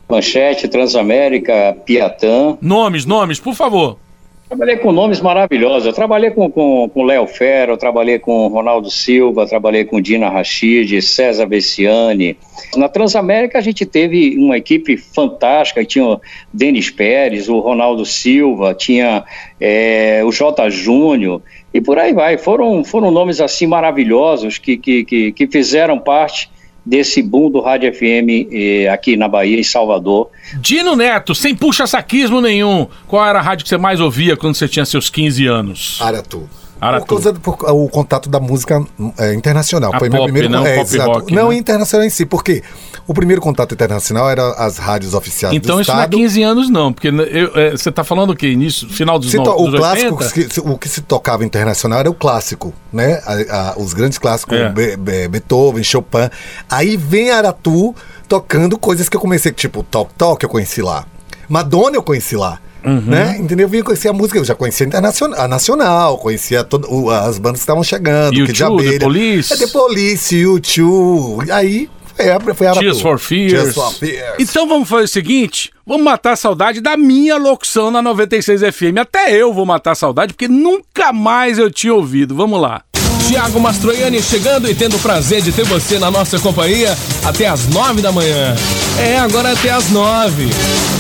Manchete, 0.10 0.68
Transamérica, 0.68 1.76
Piatã. 1.86 2.58
Nomes, 2.62 3.06
nomes, 3.06 3.40
por 3.40 3.54
favor. 3.54 4.00
Trabalhei 4.48 4.78
com 4.78 4.94
nomes 4.94 5.20
maravilhosos. 5.20 5.86
Eu 5.86 5.94
trabalhei 5.94 6.32
com, 6.32 6.50
com, 6.50 6.90
com 6.90 7.04
Léo 7.04 7.28
Ferro, 7.28 7.76
trabalhei 7.76 8.18
com 8.18 8.48
Ronaldo 8.48 8.90
Silva, 8.90 9.46
trabalhei 9.46 9.84
com 9.84 10.00
Dina 10.00 10.30
Rachid, 10.30 11.02
César 11.02 11.46
Bessiani. 11.46 12.38
Na 12.78 12.88
Transamérica 12.88 13.58
a 13.58 13.62
gente 13.62 13.86
teve 13.86 14.38
uma 14.38 14.58
equipe 14.58 14.96
fantástica, 14.96 15.84
tinha 15.84 16.06
o 16.06 16.22
Denis 16.54 16.90
Pérez, 16.90 17.50
o 17.50 17.60
Ronaldo 17.60 18.06
Silva, 18.06 18.74
tinha 18.74 19.26
eh, 19.60 20.22
o 20.24 20.32
J. 20.32 20.70
Júnior 20.70 21.42
e 21.74 21.82
por 21.82 22.00
aí 22.00 22.14
vai. 22.14 22.38
Foram, 22.38 22.86
foram 22.86 23.12
nomes 23.12 23.42
assim 23.42 23.68
maravilhosos 23.68 24.58
que, 24.58 24.78
que, 24.78 25.04
que, 25.04 25.32
que 25.34 25.48
fizeram 25.48 26.00
parte 26.00 26.50
desse 26.88 27.22
boom 27.22 27.52
do 27.52 27.60
Rádio 27.60 27.94
FM 27.94 28.50
eh, 28.50 28.88
aqui 28.88 29.18
na 29.18 29.28
Bahia, 29.28 29.60
em 29.60 29.64
Salvador. 29.64 30.30
Dino 30.62 30.96
Neto, 30.96 31.36
sem 31.36 31.54
puxa-saquismo 31.54 32.40
nenhum. 32.40 32.88
Qual 33.06 33.26
era 33.26 33.40
a 33.40 33.42
rádio 33.42 33.64
que 33.64 33.70
você 33.70 33.78
mais 33.78 34.00
ouvia 34.00 34.38
quando 34.38 34.56
você 34.56 34.68
tinha 34.70 34.86
seus 34.86 35.10
15 35.10 35.46
anos? 35.48 35.98
Aratu. 36.02 36.50
Aratu. 36.80 37.06
Por 37.06 37.16
causa 37.16 37.34
do 37.34 37.40
por- 37.40 37.58
o 37.72 37.88
contato 37.90 38.30
da 38.30 38.40
música 38.40 38.84
é, 39.18 39.34
internacional. 39.34 39.92
A 39.94 40.00
Foi 40.00 40.10
pop, 40.10 40.18
meu 40.18 40.24
primeiro 40.26 40.50
não 40.50 40.66
é, 40.66 40.76
pop 40.78 40.98
rock, 41.00 41.34
Não 41.34 41.50
né? 41.50 41.56
internacional 41.58 42.06
em 42.06 42.10
si, 42.10 42.26
porque 42.26 42.64
o 43.08 43.14
primeiro 43.14 43.42
contato 43.42 43.74
internacional 43.74 44.30
era 44.30 44.48
as 44.54 44.78
rádios 44.78 45.14
oficiais 45.14 45.56
Então 45.56 45.78
do 45.78 45.82
isso 45.82 45.92
não 45.92 46.00
é 46.00 46.04
estado. 46.04 46.18
15 46.18 46.44
anos 46.44 46.70
não, 46.70 46.94
porque 46.94 47.08
eu- 47.08 47.52
é, 47.56 47.72
você 47.72 47.92
tá 47.92 48.04
falando 48.04 48.32
o 48.32 48.36
quê? 48.36 48.50
Início, 48.52 48.88
final 48.90 49.18
dos, 49.18 49.32
Se 49.32 49.38
no, 49.38 49.44
to- 49.44 49.56
dos 49.56 49.74
o 49.74 49.78
clássico, 49.78 50.14
80? 50.16 50.34
que 50.48 50.54
se- 50.54 50.60
o 50.62 50.78
que 50.78 50.90
se 50.90 51.02
tocava 51.02 51.44
internacional 51.46 52.00
era 52.00 52.10
o 52.10 52.14
clássico, 52.14 52.74
né? 52.94 53.22
A- 53.26 53.72
a- 53.72 53.74
os 53.80 53.94
grandes 53.94 54.18
clássicos, 54.18 54.58
É. 54.58 54.70
Be- 54.70 54.98
Be- 54.98 55.28
Beethoven, 55.28 55.84
Chopin. 55.84 56.30
Aí 56.70 56.96
vem 56.98 57.32
Aratu 57.32 57.96
tocando 58.28 58.78
coisas 58.78 59.08
que 59.10 59.16
eu 59.18 59.22
comecei, 59.22 59.52
tipo 59.52 59.84
Talk 59.84 60.14
Talk 60.16 60.44
eu 60.44 60.50
conheci 60.50 60.82
lá. 60.82 61.06
Madonna 61.50 61.96
eu 61.96 62.04
conheci 62.04 62.36
lá. 62.36 62.60
Uhum. 62.86 63.02
Né? 63.02 63.38
Entendeu? 63.40 63.66
Eu 63.66 63.70
vim 63.70 63.82
conhecer 63.82 64.08
a 64.10 64.14
música, 64.14 64.40
eu 64.40 64.46
já 64.46 64.56
conhecia 64.56 64.86
a, 64.86 64.88
internacional, 64.88 65.40
a 65.42 65.48
nacional, 65.48 66.18
conhecia 66.18 66.64
todo, 66.64 66.88
o- 66.92 67.10
as 67.10 67.38
bandas 67.38 67.60
que 67.60 67.64
estavam 67.64 67.84
chegando, 67.84 68.34
U2, 68.36 68.46
Kid 68.46 68.54
de 68.54 68.64
Abelha. 68.64 68.92
The 69.00 69.00
Police. 69.06 69.54
É, 69.54 69.58
The 69.58 69.68
Police, 69.68 70.36
U2. 70.36 71.50
Aí 71.52 71.90
foi 72.16 72.30
a, 72.32 72.40
foi 72.56 72.68
a. 72.68 72.74
Tears 72.74 73.00
for 73.02 73.20
Fears. 73.20 73.52
Tears 73.54 73.76
for 73.76 73.94
Fears. 73.94 74.36
Então 74.40 74.68
vamos 74.68 74.90
fazer 74.90 75.04
o 75.04 75.08
seguinte: 75.08 75.72
vamos 75.86 76.04
matar 76.04 76.32
a 76.34 76.36
saudade 76.36 76.82
da 76.82 76.98
minha 76.98 77.38
locução 77.38 77.92
na 77.92 78.02
96 78.02 78.62
FM. 78.62 78.98
Até 79.00 79.32
eu 79.36 79.54
vou 79.54 79.66
matar 79.66 79.92
a 79.92 79.96
saudade, 79.96 80.34
porque 80.34 80.48
nunca 80.48 81.14
mais 81.14 81.60
eu 81.60 81.70
tinha 81.70 81.94
ouvido. 81.94 82.34
Vamos 82.36 82.60
lá. 82.60 82.82
Tiago 83.28 83.60
Mastroianni 83.60 84.24
chegando 84.24 84.70
e 84.70 84.74
tendo 84.74 84.96
o 84.96 85.00
prazer 85.00 85.42
de 85.42 85.52
ter 85.52 85.66
você 85.66 86.00
na 86.00 86.10
nossa 86.10 86.40
companhia 86.40 86.98
até 87.26 87.46
as 87.46 87.68
nove 87.68 88.02
da 88.02 88.10
manhã. 88.10 88.56
É, 88.98 89.20
agora 89.20 89.52
até 89.52 89.70
as 89.70 89.90
nove. 89.90 90.48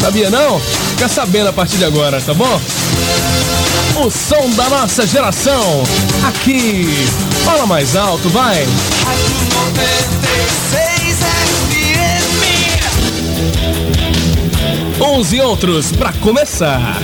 Sabia 0.01 0.29
não? 0.29 0.59
Fica 0.59 1.07
sabendo 1.07 1.47
a 1.47 1.53
partir 1.53 1.77
de 1.77 1.85
agora, 1.85 2.19
tá 2.19 2.33
bom? 2.33 2.61
O 3.95 4.11
som 4.11 4.49
da 4.57 4.67
nossa 4.69 5.07
geração. 5.07 5.83
Aqui. 6.27 6.85
Fala 7.45 7.65
mais 7.65 7.95
alto, 7.95 8.27
vai. 8.27 8.67
11 14.99 15.39
outros 15.39 15.91
pra 15.93 16.11
começar. 16.11 16.97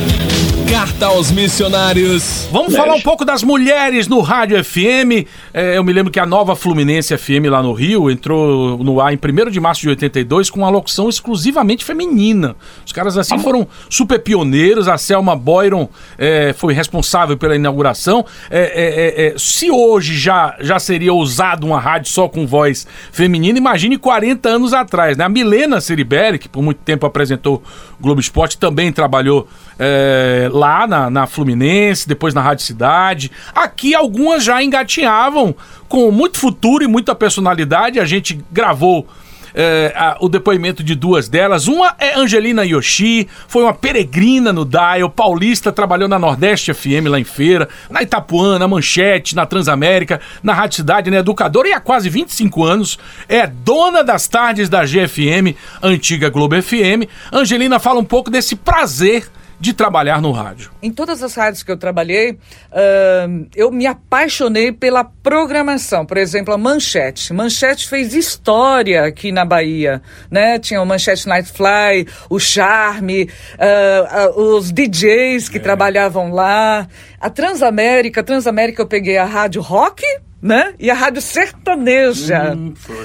Carta 0.73 1.05
aos 1.05 1.31
missionários. 1.31 2.49
Vamos 2.51 2.75
falar 2.75 2.95
um 2.95 3.01
pouco 3.01 3.23
das 3.23 3.43
mulheres 3.43 4.07
no 4.07 4.21
Rádio 4.21 4.61
FM. 4.65 5.29
É, 5.53 5.77
eu 5.77 5.83
me 5.83 5.93
lembro 5.93 6.11
que 6.11 6.19
a 6.19 6.25
nova 6.25 6.55
Fluminense 6.55 7.15
FM 7.15 7.45
lá 7.47 7.61
no 7.61 7.73
Rio 7.73 8.09
entrou 8.09 8.75
no 8.79 8.99
ar 8.99 9.13
em 9.13 9.17
1 9.17 9.51
de 9.51 9.59
março 9.59 9.81
de 9.81 9.89
82 9.89 10.49
com 10.49 10.61
uma 10.61 10.71
locução 10.71 11.07
exclusivamente 11.07 11.85
feminina. 11.85 12.55
Os 12.83 12.91
caras 12.91 13.19
assim 13.19 13.37
foram 13.37 13.67
super 13.87 14.17
pioneiros. 14.17 14.87
A 14.87 14.97
Selma 14.97 15.35
Boyron 15.35 15.87
é, 16.17 16.53
foi 16.53 16.73
responsável 16.73 17.37
pela 17.37 17.55
inauguração. 17.55 18.25
É, 18.49 18.59
é, 18.59 18.65
é, 18.65 19.27
é, 19.27 19.35
se 19.37 19.69
hoje 19.69 20.17
já, 20.17 20.57
já 20.59 20.79
seria 20.79 21.13
ousado 21.13 21.67
uma 21.67 21.79
rádio 21.79 22.11
só 22.11 22.27
com 22.27 22.47
voz 22.47 22.87
feminina, 23.11 23.59
imagine 23.59 23.95
40 23.95 24.49
anos 24.49 24.73
atrás. 24.73 25.17
Né? 25.17 25.23
A 25.23 25.29
Milena 25.29 25.79
Ceribelli, 25.79 26.39
que 26.39 26.49
por 26.49 26.63
muito 26.63 26.79
tempo 26.79 27.05
apresentou 27.05 27.61
Globo 28.03 28.19
Esporte, 28.19 28.57
também 28.57 28.91
trabalhou 28.91 29.47
é, 29.79 30.49
lá 30.51 30.85
na, 30.85 31.09
na 31.09 31.25
Fluminense, 31.25 32.07
depois 32.07 32.33
na 32.33 32.41
Rádio 32.41 32.65
Cidade. 32.65 33.31
Aqui 33.55 33.95
algumas 33.95 34.43
já 34.43 34.61
engatinhavam 34.61 35.55
com 35.87 36.11
muito 36.11 36.37
futuro 36.37 36.83
e 36.83 36.87
muita 36.87 37.15
personalidade. 37.15 37.99
A 37.99 38.05
gente 38.05 38.43
gravou 38.51 39.07
é, 39.53 39.93
a- 39.95 40.17
o 40.19 40.27
depoimento 40.29 40.83
de 40.83 40.95
duas 40.95 41.27
delas. 41.29 41.67
Uma 41.67 41.95
é 41.99 42.17
Angelina 42.17 42.65
Yoshi, 42.65 43.27
foi 43.47 43.63
uma 43.63 43.73
peregrina 43.73 44.51
no 44.53 44.65
Dial, 44.65 45.09
paulista, 45.09 45.71
trabalhou 45.71 46.07
na 46.07 46.17
Nordeste 46.19 46.73
FM 46.73 47.07
lá 47.07 47.19
em 47.19 47.23
feira, 47.23 47.67
na 47.89 48.01
Itapuã, 48.01 48.57
na 48.59 48.67
Manchete, 48.67 49.35
na 49.35 49.45
Transamérica, 49.45 50.19
na 50.41 50.53
Rádio 50.53 50.77
Cidade, 50.77 51.11
na 51.11 51.17
Educadora 51.17 51.67
e 51.67 51.73
há 51.73 51.79
quase 51.79 52.09
25 52.09 52.63
anos 52.63 52.97
é 53.27 53.45
dona 53.47 54.03
das 54.03 54.27
tardes 54.27 54.69
da 54.69 54.85
GFM, 54.85 55.55
antiga 55.81 56.29
Globo 56.29 56.61
FM. 56.61 57.07
Angelina 57.31 57.79
fala 57.79 57.99
um 57.99 58.03
pouco 58.05 58.29
desse 58.31 58.55
prazer 58.55 59.27
de 59.63 59.71
trabalhar 59.71 60.21
no 60.21 60.33
rádio. 60.33 60.71
Em 60.81 60.91
todas 60.91 61.23
as 61.23 61.33
rádios 61.35 61.63
que 61.63 61.71
eu 61.71 61.77
trabalhei, 61.77 62.37
ahn, 62.69 63.45
eu 63.55 63.71
me 63.71 63.87
apaixonei 63.87 64.73
pela 64.73 65.05
programação. 65.05 66.05
Por 66.05 66.17
exemplo, 66.17 66.53
a 66.53 66.57
Manchete. 66.57 67.31
Manchete 67.31 67.87
fez 67.87 68.13
história 68.13 69.05
aqui 69.05 69.31
na 69.31 69.45
Bahia, 69.45 70.01
né? 70.29 70.59
Tinha 70.59 70.81
o 70.81 70.85
Manchete 70.85 71.29
Nightfly, 71.29 72.05
o 72.29 72.39
Charme, 72.39 73.29
ah, 73.57 74.07
ah, 74.09 74.29
os 74.37 74.69
DJs 74.69 75.47
que 75.47 75.61
trabalhavam 75.61 76.33
lá. 76.33 76.85
A 77.17 77.29
Transamérica, 77.29 78.19
a 78.19 78.23
Transamérica 78.23 78.81
eu 78.81 78.85
peguei 78.85 79.17
a 79.17 79.23
rádio 79.23 79.61
rock, 79.61 80.03
né? 80.43 80.73
E 80.77 80.91
a 80.91 80.93
rádio 80.93 81.21
sertaneja. 81.21 82.57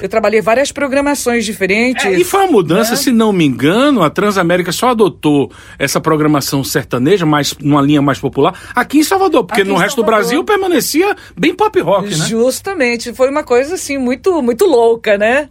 eu 0.02 0.08
trabalhei 0.08 0.40
várias 0.40 0.72
programações 0.72 1.44
diferentes. 1.44 2.04
É, 2.04 2.10
e 2.10 2.24
foi 2.24 2.40
uma 2.40 2.50
mudança, 2.50 2.90
né? 2.90 2.96
se 2.96 3.12
não 3.12 3.32
me 3.32 3.46
engano, 3.46 4.02
a 4.02 4.10
Transamérica 4.10 4.72
só 4.72 4.88
adotou 4.88 5.48
essa 5.78 6.00
programação 6.00 6.64
sertaneja, 6.64 7.24
mais, 7.24 7.54
numa 7.60 7.80
linha 7.80 8.02
mais 8.02 8.18
popular, 8.18 8.58
aqui 8.74 8.98
em 8.98 9.04
Salvador, 9.04 9.44
porque 9.44 9.60
Aqui 9.60 9.70
no 9.70 9.76
resto 9.76 9.96
do 9.96 10.02
Salvador. 10.02 10.20
Brasil 10.20 10.44
permanecia 10.44 11.14
bem 11.36 11.54
pop 11.54 11.78
rock, 11.80 12.08
né? 12.08 12.26
Justamente, 12.26 13.14
foi 13.14 13.30
uma 13.30 13.44
coisa 13.44 13.76
assim 13.76 13.98
muito 13.98 14.42
muito 14.42 14.64
louca, 14.64 15.16
né? 15.16 15.48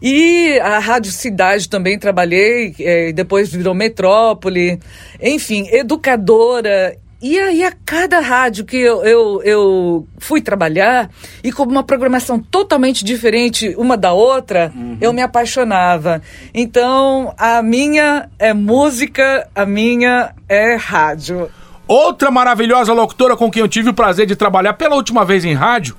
E 0.00 0.56
a 0.60 0.78
Rádio 0.78 1.10
Cidade 1.10 1.68
também 1.68 1.98
trabalhei, 1.98 2.76
eh, 2.78 3.12
depois 3.12 3.50
virou 3.50 3.74
Metrópole, 3.74 4.78
enfim, 5.20 5.66
educadora. 5.72 6.96
E 7.26 7.38
aí, 7.38 7.64
a 7.64 7.72
cada 7.86 8.20
rádio 8.20 8.66
que 8.66 8.76
eu, 8.76 9.02
eu, 9.02 9.42
eu 9.42 10.06
fui 10.18 10.42
trabalhar, 10.42 11.08
e 11.42 11.50
com 11.50 11.62
uma 11.62 11.82
programação 11.82 12.38
totalmente 12.38 13.02
diferente 13.02 13.74
uma 13.78 13.96
da 13.96 14.12
outra, 14.12 14.70
eu 15.00 15.10
me 15.10 15.22
apaixonava. 15.22 16.20
Então, 16.52 17.34
a 17.38 17.62
minha 17.62 18.28
é 18.38 18.52
música, 18.52 19.48
a 19.54 19.64
minha 19.64 20.34
é 20.46 20.74
rádio. 20.74 21.48
Outra 21.88 22.30
maravilhosa 22.30 22.92
locutora 22.92 23.38
com 23.38 23.50
quem 23.50 23.62
eu 23.62 23.68
tive 23.68 23.88
o 23.88 23.94
prazer 23.94 24.26
de 24.26 24.36
trabalhar 24.36 24.74
pela 24.74 24.94
última 24.94 25.24
vez 25.24 25.46
em 25.46 25.54
rádio, 25.54 25.96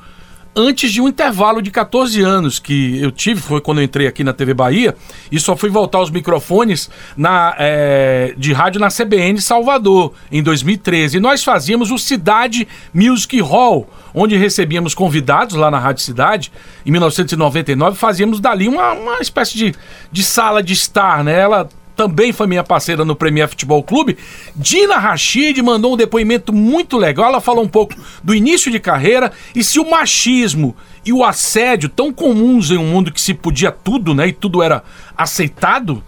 antes 0.55 0.91
de 0.91 1.01
um 1.01 1.07
intervalo 1.07 1.61
de 1.61 1.69
14 1.69 2.21
anos 2.21 2.59
que 2.59 3.01
eu 3.01 3.11
tive, 3.11 3.41
foi 3.41 3.59
quando 3.59 3.79
eu 3.79 3.83
entrei 3.83 4.07
aqui 4.07 4.23
na 4.23 4.31
TV 4.31 4.53
Bahia, 4.53 4.95
e 5.31 5.39
só 5.39 5.55
fui 5.55 5.69
voltar 5.69 5.97
aos 5.97 6.09
microfones 6.09 6.89
na, 7.17 7.55
é, 7.59 8.33
de 8.37 8.53
rádio 8.53 8.79
na 8.79 8.87
CBN 8.87 9.41
Salvador, 9.41 10.13
em 10.31 10.41
2013. 10.41 11.17
E 11.17 11.19
nós 11.19 11.43
fazíamos 11.43 11.91
o 11.91 11.97
Cidade 11.97 12.67
Music 12.93 13.39
Hall, 13.41 13.89
onde 14.13 14.37
recebíamos 14.37 14.95
convidados 14.95 15.55
lá 15.55 15.69
na 15.69 15.77
Rádio 15.77 16.03
Cidade, 16.03 16.51
em 16.85 16.91
1999, 16.91 17.97
fazíamos 17.97 18.39
dali 18.39 18.67
uma, 18.67 18.93
uma 18.93 19.19
espécie 19.19 19.57
de, 19.57 19.75
de 20.11 20.23
sala 20.23 20.63
de 20.63 20.73
estar, 20.73 21.23
né? 21.23 21.37
Ela 21.37 21.67
também 21.95 22.33
foi 22.33 22.47
minha 22.47 22.63
parceira 22.63 23.05
no 23.05 23.15
Premier 23.15 23.47
Futebol 23.47 23.81
Clube. 23.81 24.17
Dina 24.55 24.97
Rachid 24.97 25.61
mandou 25.61 25.93
um 25.93 25.97
depoimento 25.97 26.51
muito 26.51 26.97
legal. 26.97 27.29
Ela 27.29 27.41
falou 27.41 27.63
um 27.63 27.67
pouco 27.67 27.95
do 28.23 28.35
início 28.35 28.71
de 28.71 28.79
carreira 28.79 29.31
e 29.55 29.63
se 29.63 29.79
o 29.79 29.89
machismo 29.89 30.75
e 31.05 31.13
o 31.13 31.23
assédio, 31.23 31.87
tão 31.87 32.11
comuns 32.11 32.71
em 32.71 32.77
um 32.77 32.87
mundo 32.87 33.11
que 33.11 33.21
se 33.21 33.33
podia 33.33 33.71
tudo, 33.71 34.13
né? 34.13 34.27
E 34.27 34.33
tudo 34.33 34.63
era 34.63 34.83
aceitado, 35.15 36.03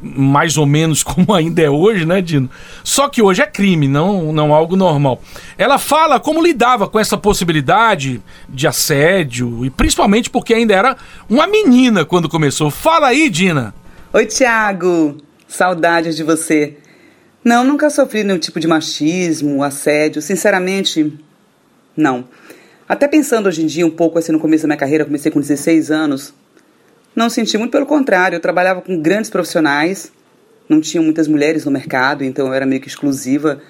mais 0.00 0.58
ou 0.58 0.66
menos 0.66 1.02
como 1.02 1.32
ainda 1.32 1.62
é 1.62 1.70
hoje, 1.70 2.04
né, 2.04 2.20
Dino? 2.20 2.50
Só 2.84 3.08
que 3.08 3.22
hoje 3.22 3.40
é 3.40 3.46
crime, 3.46 3.88
não, 3.88 4.32
não 4.32 4.52
algo 4.52 4.76
normal. 4.76 5.22
Ela 5.56 5.78
fala 5.78 6.20
como 6.20 6.42
lidava 6.42 6.86
com 6.86 7.00
essa 7.00 7.16
possibilidade 7.16 8.22
de 8.46 8.66
assédio, 8.66 9.64
e 9.64 9.70
principalmente 9.70 10.28
porque 10.28 10.52
ainda 10.52 10.74
era 10.74 10.96
uma 11.28 11.46
menina 11.46 12.04
quando 12.04 12.28
começou. 12.28 12.70
Fala 12.70 13.08
aí, 13.08 13.30
Dina. 13.30 13.74
Oi, 14.12 14.26
Tiago. 14.26 15.16
Saudades 15.54 16.16
de 16.16 16.24
você. 16.24 16.74
Não, 17.44 17.62
nunca 17.62 17.88
sofri 17.88 18.24
nenhum 18.24 18.40
tipo 18.40 18.58
de 18.58 18.66
machismo, 18.66 19.62
assédio. 19.62 20.20
Sinceramente, 20.20 21.16
não. 21.96 22.24
Até 22.88 23.06
pensando 23.06 23.46
hoje 23.46 23.62
em 23.62 23.66
dia, 23.66 23.86
um 23.86 23.90
pouco 23.90 24.18
assim 24.18 24.32
no 24.32 24.40
começo 24.40 24.64
da 24.64 24.66
minha 24.66 24.76
carreira, 24.76 25.04
comecei 25.04 25.30
com 25.30 25.38
16 25.38 25.92
anos. 25.92 26.34
Não 27.14 27.30
senti 27.30 27.56
muito 27.56 27.70
pelo 27.70 27.86
contrário. 27.86 28.34
Eu 28.34 28.40
trabalhava 28.40 28.82
com 28.82 29.00
grandes 29.00 29.30
profissionais, 29.30 30.10
não 30.68 30.80
tinha 30.80 31.00
muitas 31.00 31.28
mulheres 31.28 31.64
no 31.64 31.70
mercado, 31.70 32.24
então 32.24 32.48
eu 32.48 32.52
era 32.52 32.66
meio 32.66 32.80
que 32.80 32.88
exclusiva. 32.88 33.60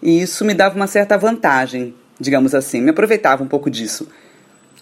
E 0.00 0.22
isso 0.22 0.44
me 0.44 0.54
dava 0.54 0.76
uma 0.76 0.86
certa 0.86 1.18
vantagem, 1.18 1.92
digamos 2.20 2.54
assim. 2.54 2.80
Me 2.80 2.90
aproveitava 2.90 3.42
um 3.42 3.48
pouco 3.48 3.68
disso. 3.68 4.06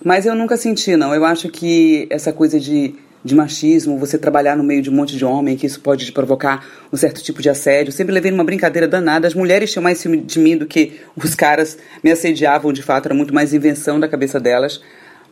Mas 0.05 0.27
eu 0.27 0.35
nunca 0.35 0.59
senti, 0.59 0.95
não. 0.95 1.15
Eu 1.15 1.25
acho 1.25 1.49
que 1.49 2.07
essa 2.11 2.35
coisa 2.35 2.61
de 2.61 2.95
de 3.25 3.35
machismo, 3.35 3.99
você 3.99 4.17
trabalhar 4.17 4.57
no 4.57 4.65
meio 4.65 4.81
de 4.81 4.89
um 4.89 4.95
monte 4.95 5.17
de 5.17 5.25
homem, 5.25 5.57
que 5.57 5.67
isso 5.67 5.81
pode 5.81 6.07
te 6.07 6.13
provocar 6.13 6.65
um 6.93 6.97
certo 6.97 7.23
tipo 7.23 7.43
de 7.43 7.51
assédio. 7.51 7.93
Sempre 7.93 8.15
levei 8.15 8.31
numa 8.31 8.45
brincadeira 8.45 8.89
danada. 8.89 9.29
As 9.29 9.35
mulheres 9.35 9.71
tinham 9.71 9.83
mais 9.83 9.99
ciúme 9.99 10.19
de 10.19 10.39
mim 10.39 10.57
do 10.57 10.67
que 10.67 11.01
os 11.17 11.35
caras 11.35 11.79
me 12.03 12.11
assediavam, 12.11 12.73
de 12.73 12.83
fato, 12.83 13.07
era 13.07 13.15
muito 13.15 13.35
mais 13.35 13.53
invenção 13.53 14.01
da 14.01 14.09
cabeça 14.09 14.41
delas. 14.41 14.81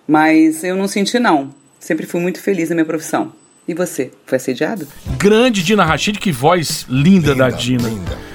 Mas 0.07 0.63
eu 0.65 0.77
não 0.77 0.87
senti, 0.87 1.19
não. 1.19 1.51
Sempre 1.79 2.07
fui 2.07 2.21
muito 2.21 2.41
feliz 2.41 2.69
na 2.69 2.75
minha 2.75 2.85
profissão. 2.85 3.33
E 3.67 3.75
você, 3.75 4.11
foi 4.25 4.37
assediado? 4.37 4.87
Grande 5.19 5.63
Dina 5.63 5.85
Rachid, 5.85 6.19
que 6.19 6.33
voz 6.33 6.87
linda, 6.89 7.35
da 7.35 7.51
Dina. 7.51 7.91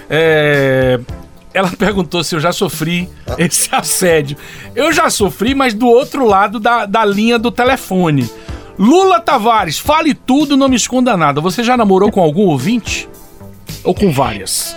É, 0.09 0.99
Ela 1.53 1.69
perguntou 1.77 2.23
se 2.23 2.35
eu 2.35 2.39
já 2.39 2.51
sofri 2.51 3.09
esse 3.37 3.69
assédio. 3.73 4.37
Eu 4.75 4.91
já 4.91 5.09
sofri, 5.09 5.55
mas 5.55 5.73
do 5.73 5.87
outro 5.87 6.25
lado 6.25 6.59
da, 6.59 6.85
da 6.85 7.03
linha 7.03 7.39
do 7.39 7.51
telefone. 7.51 8.29
Lula 8.77 9.19
Tavares, 9.19 9.77
fale 9.77 10.13
tudo, 10.13 10.57
não 10.57 10.67
me 10.67 10.75
esconda 10.75 11.15
nada. 11.15 11.39
Você 11.41 11.63
já 11.63 11.77
namorou 11.77 12.11
com 12.11 12.21
algum 12.21 12.47
ouvinte? 12.47 13.07
Ou 13.83 13.93
com 13.93 14.11
várias? 14.11 14.75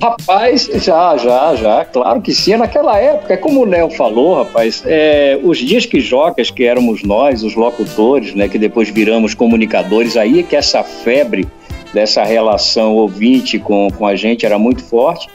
Rapaz, 0.00 0.70
já, 0.74 1.16
já, 1.16 1.56
já, 1.56 1.84
claro 1.84 2.20
que 2.20 2.32
sim. 2.32 2.56
Naquela 2.56 2.98
época, 2.98 3.36
como 3.36 3.60
o 3.60 3.64
Léo 3.64 3.90
falou, 3.90 4.36
rapaz, 4.36 4.82
é, 4.86 5.38
os 5.42 5.58
dias 5.58 5.84
que 5.84 6.00
jocas, 6.00 6.50
que 6.50 6.64
éramos 6.64 7.02
nós, 7.02 7.42
os 7.42 7.54
locutores, 7.54 8.34
né, 8.34 8.48
que 8.48 8.58
depois 8.58 8.88
viramos 8.88 9.34
comunicadores, 9.34 10.16
aí 10.16 10.40
é 10.40 10.42
que 10.42 10.54
essa 10.54 10.82
febre 10.82 11.46
dessa 11.92 12.24
relação 12.24 12.94
ouvinte 12.94 13.58
com, 13.58 13.88
com 13.90 14.06
a 14.06 14.16
gente 14.16 14.46
era 14.46 14.58
muito 14.58 14.82
forte. 14.82 15.28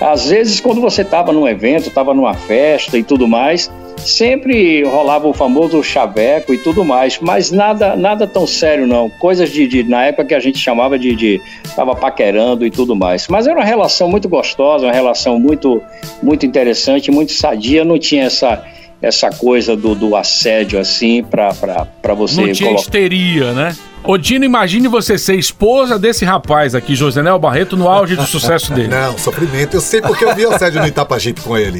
Às 0.00 0.28
vezes, 0.28 0.60
quando 0.60 0.80
você 0.80 1.02
estava 1.02 1.32
num 1.32 1.46
evento, 1.46 1.88
estava 1.88 2.14
numa 2.14 2.32
festa 2.34 2.96
e 2.96 3.02
tudo 3.02 3.28
mais, 3.28 3.70
sempre 3.98 4.82
rolava 4.84 5.28
o 5.28 5.32
famoso 5.32 5.82
chaveco 5.82 6.54
e 6.54 6.58
tudo 6.58 6.84
mais, 6.84 7.18
mas 7.20 7.50
nada 7.50 7.94
nada 7.96 8.26
tão 8.26 8.46
sério 8.46 8.86
não. 8.86 9.10
Coisas 9.10 9.50
de, 9.50 9.66
de 9.66 9.82
na 9.82 10.04
época 10.06 10.24
que 10.24 10.34
a 10.34 10.40
gente 10.40 10.58
chamava 10.58 10.98
de, 10.98 11.14
de 11.14 11.40
tava 11.76 11.94
paquerando 11.94 12.64
e 12.64 12.70
tudo 12.70 12.96
mais. 12.96 13.28
Mas 13.28 13.46
era 13.46 13.58
uma 13.58 13.64
relação 13.64 14.08
muito 14.08 14.28
gostosa, 14.28 14.86
uma 14.86 14.92
relação 14.92 15.38
muito 15.38 15.82
muito 16.22 16.46
interessante, 16.46 17.10
muito 17.10 17.32
sadia, 17.32 17.84
não 17.84 17.98
tinha 17.98 18.24
essa 18.24 18.64
essa 19.02 19.30
coisa 19.30 19.74
do, 19.74 19.94
do 19.94 20.14
assédio 20.14 20.78
assim 20.78 21.22
para 21.22 22.14
você 22.14 22.40
Não 22.42 22.52
tinha 22.52 22.68
colocar. 22.68 22.82
histeria, 22.82 23.52
né? 23.54 23.74
Ô 24.02 24.16
Dino, 24.16 24.44
imagine 24.46 24.88
você 24.88 25.18
ser 25.18 25.34
esposa 25.36 25.98
desse 25.98 26.24
rapaz 26.24 26.74
aqui, 26.74 26.94
Josenel 26.94 27.38
Barreto, 27.38 27.76
no 27.76 27.86
auge 27.86 28.16
do 28.16 28.24
sucesso 28.26 28.72
dele. 28.72 28.88
Não, 28.88 29.16
sofrimento. 29.18 29.76
Eu 29.76 29.80
sei 29.80 30.00
porque 30.00 30.24
eu 30.24 30.34
vi 30.34 30.46
o 30.46 30.52
assédio 30.54 30.80
no 30.80 30.86
Itapajipe 30.86 31.42
com 31.42 31.56
ele. 31.56 31.78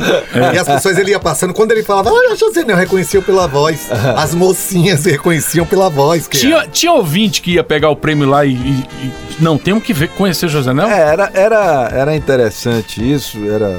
E 0.53 0.59
as 0.59 0.67
pessoas 0.67 0.99
ele 0.99 1.13
ia 1.13 1.19
passando, 1.19 1.55
quando 1.55 1.73
ele 1.73 1.83
falava, 1.83 2.11
olha, 2.13 2.37
José, 2.37 2.63
eu 2.69 2.77
reconheciam 2.77 3.23
pela 3.23 3.49
voz. 3.49 3.89
As 4.17 4.35
mocinhas 4.35 5.05
reconheciam 5.07 5.65
pela 5.65 5.89
voz. 5.89 6.29
Que 6.29 6.39
Tinha, 6.39 6.67
tinha 6.69 6.93
ouvinte 6.93 7.41
que 7.41 7.53
ia 7.55 7.65
pegar 7.65 7.89
o 7.91 7.97
prêmio 7.97 8.29
lá 8.29 8.45
e. 8.45 8.53
e- 8.53 8.85
e- 9.07 9.31
não, 9.41 9.57
temos 9.57 9.83
que 9.83 9.95
ver, 9.95 10.09
conhecer 10.11 10.49
Josenel? 10.51 10.87
É, 10.87 11.01
era, 11.01 11.31
era, 11.33 11.89
era 11.95 12.15
interessante 12.15 13.01
isso, 13.01 13.39
era 13.51 13.79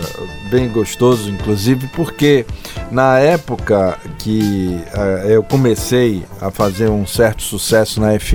bem 0.50 0.68
gostoso, 0.68 1.30
inclusive, 1.30 1.88
porque 1.96 2.48
na 2.90 3.20
época 3.20 3.96
que 4.18 4.80
eh, 4.92 5.26
eu 5.36 5.44
comecei 5.44 6.24
a 6.42 6.50
fazer 6.50 6.90
um 6.90 7.06
certo 7.06 7.44
sucesso 7.44 8.02
na 8.02 8.20
FM, 8.20 8.31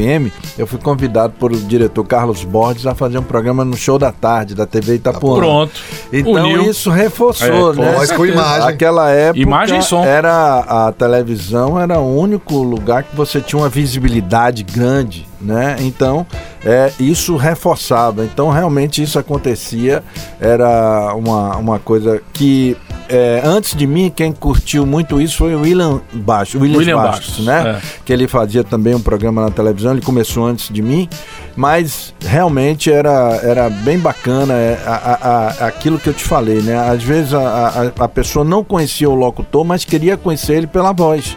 eu 0.58 0.66
fui 0.66 0.78
convidado 0.78 1.32
por 1.38 1.52
o 1.52 1.56
diretor 1.56 2.04
Carlos 2.04 2.44
Borges 2.44 2.86
a 2.86 2.94
fazer 2.94 3.18
um 3.18 3.22
programa 3.22 3.64
no 3.64 3.76
show 3.76 3.98
da 3.98 4.12
tarde 4.12 4.54
da 4.54 4.66
TV 4.66 4.96
Itapuã. 4.96 5.36
Pronto. 5.36 5.72
Então 6.12 6.32
Uniu. 6.32 6.62
isso 6.70 6.90
reforçou, 6.90 7.72
É, 7.72 7.76
né? 7.76 7.92
voz 7.92 8.12
com 8.12 8.26
imagem. 8.26 8.68
Aquela 8.68 9.10
época 9.10 9.40
Imagem 9.40 9.78
e 9.78 9.82
som. 9.82 10.04
era 10.04 10.58
a 10.60 10.92
televisão 10.92 11.80
era 11.80 11.98
o 11.98 12.18
único 12.18 12.58
lugar 12.58 13.02
que 13.04 13.14
você 13.16 13.40
tinha 13.40 13.60
uma 13.60 13.68
visibilidade 13.68 14.62
grande, 14.62 15.26
né? 15.40 15.76
Então 15.80 16.26
é, 16.64 16.92
isso 17.00 17.36
reforçava. 17.36 18.24
Então 18.24 18.50
realmente 18.50 19.02
isso 19.02 19.18
acontecia. 19.18 20.02
Era 20.40 21.14
uma, 21.14 21.56
uma 21.56 21.78
coisa 21.78 22.20
que 22.32 22.76
é, 23.08 23.40
antes 23.44 23.74
de 23.74 23.86
mim 23.86 24.12
quem 24.14 24.32
curtiu 24.32 24.84
muito 24.86 25.20
isso 25.20 25.36
foi 25.38 25.54
o 25.54 25.60
William 25.60 26.00
Bastos, 26.12 26.60
William, 26.60 26.78
William 26.78 26.96
Bastos, 26.96 27.26
Bastos, 27.28 27.46
né? 27.46 27.80
é. 27.82 28.00
Que 28.04 28.12
ele 28.12 28.26
fazia 28.28 28.62
também 28.64 28.94
um 28.94 29.00
programa 29.00 29.42
na 29.42 29.50
televisão. 29.50 29.92
Ele 29.92 30.00
começou 30.02 30.46
antes 30.46 30.68
de 30.72 30.82
mim, 30.82 31.08
mas 31.56 32.14
realmente 32.24 32.90
era, 32.90 33.40
era 33.42 33.68
bem 33.70 33.98
bacana 33.98 34.54
é, 34.54 34.78
a- 34.86 35.54
a- 35.60 35.66
aquilo 35.66 35.98
que 35.98 36.08
eu 36.08 36.14
te 36.14 36.24
falei, 36.24 36.60
né? 36.60 36.76
Às 36.76 37.02
vezes 37.02 37.32
a, 37.34 37.92
a, 37.98 38.04
a 38.04 38.08
pessoa 38.08 38.44
não 38.44 38.62
conhecia 38.64 39.08
o 39.08 39.14
locutor, 39.14 39.64
mas 39.64 39.84
queria 39.84 40.16
conhecer 40.16 40.54
ele 40.54 40.66
pela 40.66 40.92
voz. 40.92 41.36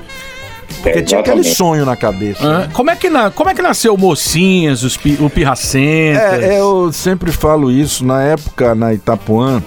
Porque 0.83 1.01
tinha 1.01 1.19
aquele 1.19 1.43
sonho 1.43 1.83
na 1.83 1.95
cabeça. 1.95 2.39
Ah, 2.47 2.59
né? 2.59 2.69
como, 2.73 2.91
é 2.91 2.95
que 2.95 3.09
na, 3.09 3.31
como 3.31 3.49
é 3.49 3.53
que 3.55 3.61
nasceu 3.61 3.95
o 3.95 3.97
Mocinhas, 3.97 4.83
os 4.83 4.95
pi- 4.95 5.17
o 5.19 5.29
Pirracentas? 5.29 6.43
É, 6.43 6.59
eu 6.59 6.91
sempre 6.93 7.31
falo 7.31 7.71
isso. 7.71 8.05
Na 8.05 8.21
época, 8.21 8.75
na 8.75 8.93
Itapuã, 8.93 9.61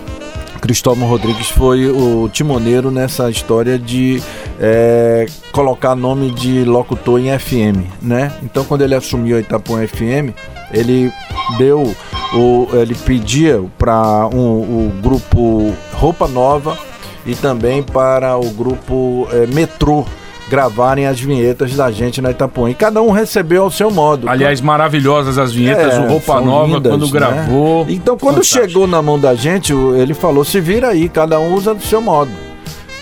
Cristóvão 0.63 1.09
Rodrigues 1.09 1.49
foi 1.49 1.91
o 1.91 2.29
timoneiro 2.29 2.89
nessa 2.89 3.29
história 3.29 3.77
de 3.77 4.23
é, 4.61 5.27
colocar 5.51 5.97
nome 5.97 6.31
de 6.31 6.65
locutor 6.65 7.19
em 7.19 7.37
FM, 7.37 7.85
né? 8.01 8.33
Então, 8.45 8.65
quando 8.65 8.83
ele 8.83 8.95
assumiu 8.95 9.37
a 9.37 9.41
Itapuã 9.41 9.85
FM, 9.85 10.31
ele 10.73 11.13
deu, 11.59 11.93
o, 12.33 12.69
ele 12.75 12.95
pedia 12.95 13.61
para 13.77 14.29
um, 14.29 14.87
o 14.87 14.93
grupo 15.03 15.75
Roupa 15.95 16.29
Nova 16.29 16.79
e 17.27 17.35
também 17.35 17.83
para 17.83 18.37
o 18.39 18.49
grupo 18.51 19.27
é, 19.33 19.49
Metrô 19.49 20.07
gravarem 20.53 21.07
as 21.07 21.19
vinhetas 21.19 21.75
da 21.75 21.91
gente 21.91 22.21
na 22.21 22.31
Itapuã. 22.31 22.69
E 22.69 22.75
cada 22.75 23.01
um 23.01 23.11
recebeu 23.11 23.63
ao 23.63 23.71
seu 23.71 23.91
modo. 23.91 24.29
Aliás, 24.29 24.61
maravilhosas 24.61 25.39
as 25.39 25.51
vinhetas, 25.51 25.95
É, 25.95 26.01
o 26.01 26.09
Roupa 26.09 26.43
Nova, 26.43 26.75
lindas, 26.75 26.93
quando 26.93 27.07
né? 27.07 27.11
gravou. 27.11 27.87
Então, 27.89 28.19
quando 28.19 28.45
chegou 28.45 28.87
na 28.87 29.01
mão 29.01 29.19
da 29.19 29.35
gente, 29.35 29.73
ele 29.73 30.13
falou: 30.13 30.45
se 30.45 30.61
vira 30.61 30.89
aí, 30.89 31.09
cada 31.09 31.41
um 31.41 31.55
usa 31.55 31.75
do 31.75 31.83
seu 31.83 32.03
modo. 32.03 32.31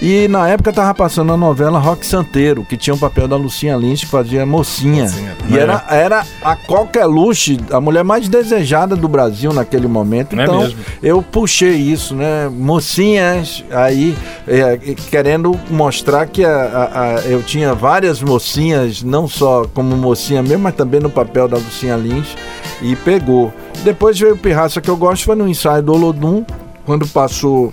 E 0.03 0.27
na 0.29 0.49
época 0.49 0.73
tava 0.73 0.95
passando 0.95 1.31
a 1.31 1.37
novela 1.37 1.79
Rock 1.79 2.07
Santeiro, 2.07 2.65
que 2.65 2.75
tinha 2.75 2.95
o 2.95 2.99
papel 2.99 3.29
da 3.29 3.37
Lucinha 3.37 3.77
Lins, 3.77 4.01
que 4.01 4.07
fazia 4.07 4.47
mocinha. 4.47 5.07
E 5.47 5.59
É. 5.59 5.61
era, 5.61 5.85
era 5.91 6.27
a 6.43 6.57
Coqueluche, 6.57 7.61
a 7.71 7.83
mulher 7.83 8.03
mais 8.03 8.27
desejada 8.27 8.97
do 8.97 9.07
Brasil 9.07 9.53
naquele 9.53 9.87
momento. 9.87 10.39
É 10.41 10.43
Então, 10.43 10.61
mesmo. 10.61 10.79
eu 11.03 11.21
puxei 11.23 11.75
isso, 11.75 12.15
né? 12.15 12.49
Mocinhas, 12.51 13.63
aí 13.71 14.17
é, 14.49 14.79
querendo 15.11 15.59
mostrar 15.71 16.27
que 16.27 16.47
a- 16.47 16.49
a- 16.51 17.01
a- 17.17 17.21
eu 17.27 17.43
tinha 17.43 17.75
várias 17.75 18.23
mocinhas, 18.23 19.03
não 19.03 19.29
só 19.29 19.67
como 19.75 19.95
mocinha 19.97 20.43
mesmo, 20.43 20.61
mas 20.63 20.75
também 20.75 21.01
no 21.01 21.11
papel 21.11 21.47
da 21.47 21.59
Lucinha 21.59 21.97
Lins, 21.97 22.35
e 22.81 22.97
pegou. 22.97 23.53
Depois 23.85 24.19
veio 24.19 24.33
o 24.33 24.39
Pirraça 24.39 24.81
que 24.81 24.89
eu 24.89 24.97
gosto, 24.97 25.27
foi 25.27 25.37
no 25.37 25.47
ensaio 25.47 25.83
do 25.83 25.93
Olodum, 25.93 26.43
quando 26.87 27.07
passou 27.07 27.71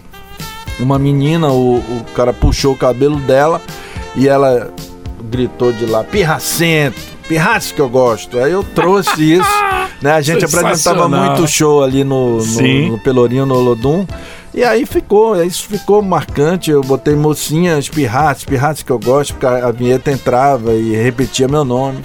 uma 0.79 0.99
menina, 0.99 1.51
o, 1.51 1.77
o 1.77 2.05
cara 2.15 2.33
puxou 2.33 2.73
o 2.73 2.77
cabelo 2.77 3.17
dela 3.21 3.61
e 4.15 4.27
ela 4.27 4.71
gritou 5.29 5.71
de 5.71 5.85
lá, 5.85 6.03
pirracento, 6.03 6.99
pirrace 7.27 7.73
que 7.73 7.81
eu 7.81 7.89
gosto. 7.89 8.39
Aí 8.39 8.51
eu 8.51 8.63
trouxe 8.63 9.21
isso, 9.37 9.63
né? 10.01 10.11
A 10.11 10.21
gente 10.21 10.45
apresentava 10.45 11.07
muito 11.07 11.47
show 11.47 11.83
ali 11.83 12.03
no, 12.03 12.37
no, 12.37 12.87
no 12.91 12.99
Pelourinho, 12.99 13.45
no 13.45 13.55
Olodum. 13.55 14.05
E 14.53 14.63
aí 14.63 14.85
ficou, 14.85 15.43
isso 15.43 15.67
ficou 15.67 16.01
marcante. 16.01 16.71
Eu 16.71 16.81
botei 16.81 17.15
mocinhas, 17.15 17.87
pirrates, 17.89 18.43
pirrates 18.43 18.81
que 18.81 18.91
eu 18.91 18.97
gosto, 18.97 19.33
porque 19.33 19.45
a 19.45 19.71
vinheta 19.71 20.11
entrava 20.11 20.73
e 20.73 20.95
repetia 20.95 21.47
meu 21.47 21.63
nome. 21.63 22.03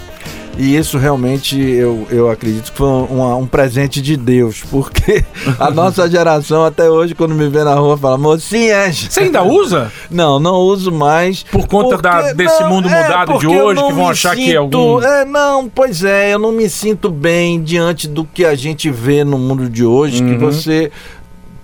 E 0.58 0.76
isso 0.76 0.98
realmente 0.98 1.58
eu, 1.58 2.06
eu 2.10 2.30
acredito 2.30 2.70
que 2.72 2.76
foi 2.78 2.86
um, 2.86 3.38
um 3.38 3.46
presente 3.46 4.02
de 4.02 4.16
Deus, 4.18 4.62
porque 4.70 5.24
a 5.58 5.70
nossa 5.72 6.08
geração 6.10 6.62
até 6.64 6.90
hoje, 6.90 7.14
quando 7.14 7.34
me 7.34 7.48
vê 7.48 7.64
na 7.64 7.74
rua, 7.74 7.96
fala, 7.96 8.18
mocinhas. 8.18 9.06
Você 9.08 9.20
ainda 9.20 9.42
usa? 9.42 9.90
Não, 10.10 10.38
não 10.38 10.56
uso 10.56 10.92
mais. 10.92 11.42
Por 11.42 11.66
conta 11.66 11.96
da- 11.96 12.32
desse 12.34 12.62
mundo 12.64 12.88
mudado 12.88 13.26
de 13.28 13.32
porque 13.32 13.46
eu 13.46 13.64
hoje, 13.66 13.80
não 13.80 13.88
que 13.88 13.94
vão 13.94 14.08
achar 14.10 14.36
que 14.36 14.42
é 14.42 14.60
sinto- 14.60 14.76
algum- 14.76 15.02
É, 15.02 15.24
não, 15.24 15.68
pois 15.68 16.04
é, 16.04 16.34
eu 16.34 16.38
não 16.38 16.52
me 16.52 16.68
sinto 16.68 17.08
bem 17.10 17.62
diante 17.62 18.06
do 18.06 18.22
que 18.24 18.44
a 18.44 18.54
gente 18.54 18.90
vê 18.90 19.24
no 19.24 19.38
mundo 19.38 19.70
de 19.70 19.84
hoje, 19.84 20.22
que 20.22 20.32
Uhum. 20.32 20.38
você 20.38 20.92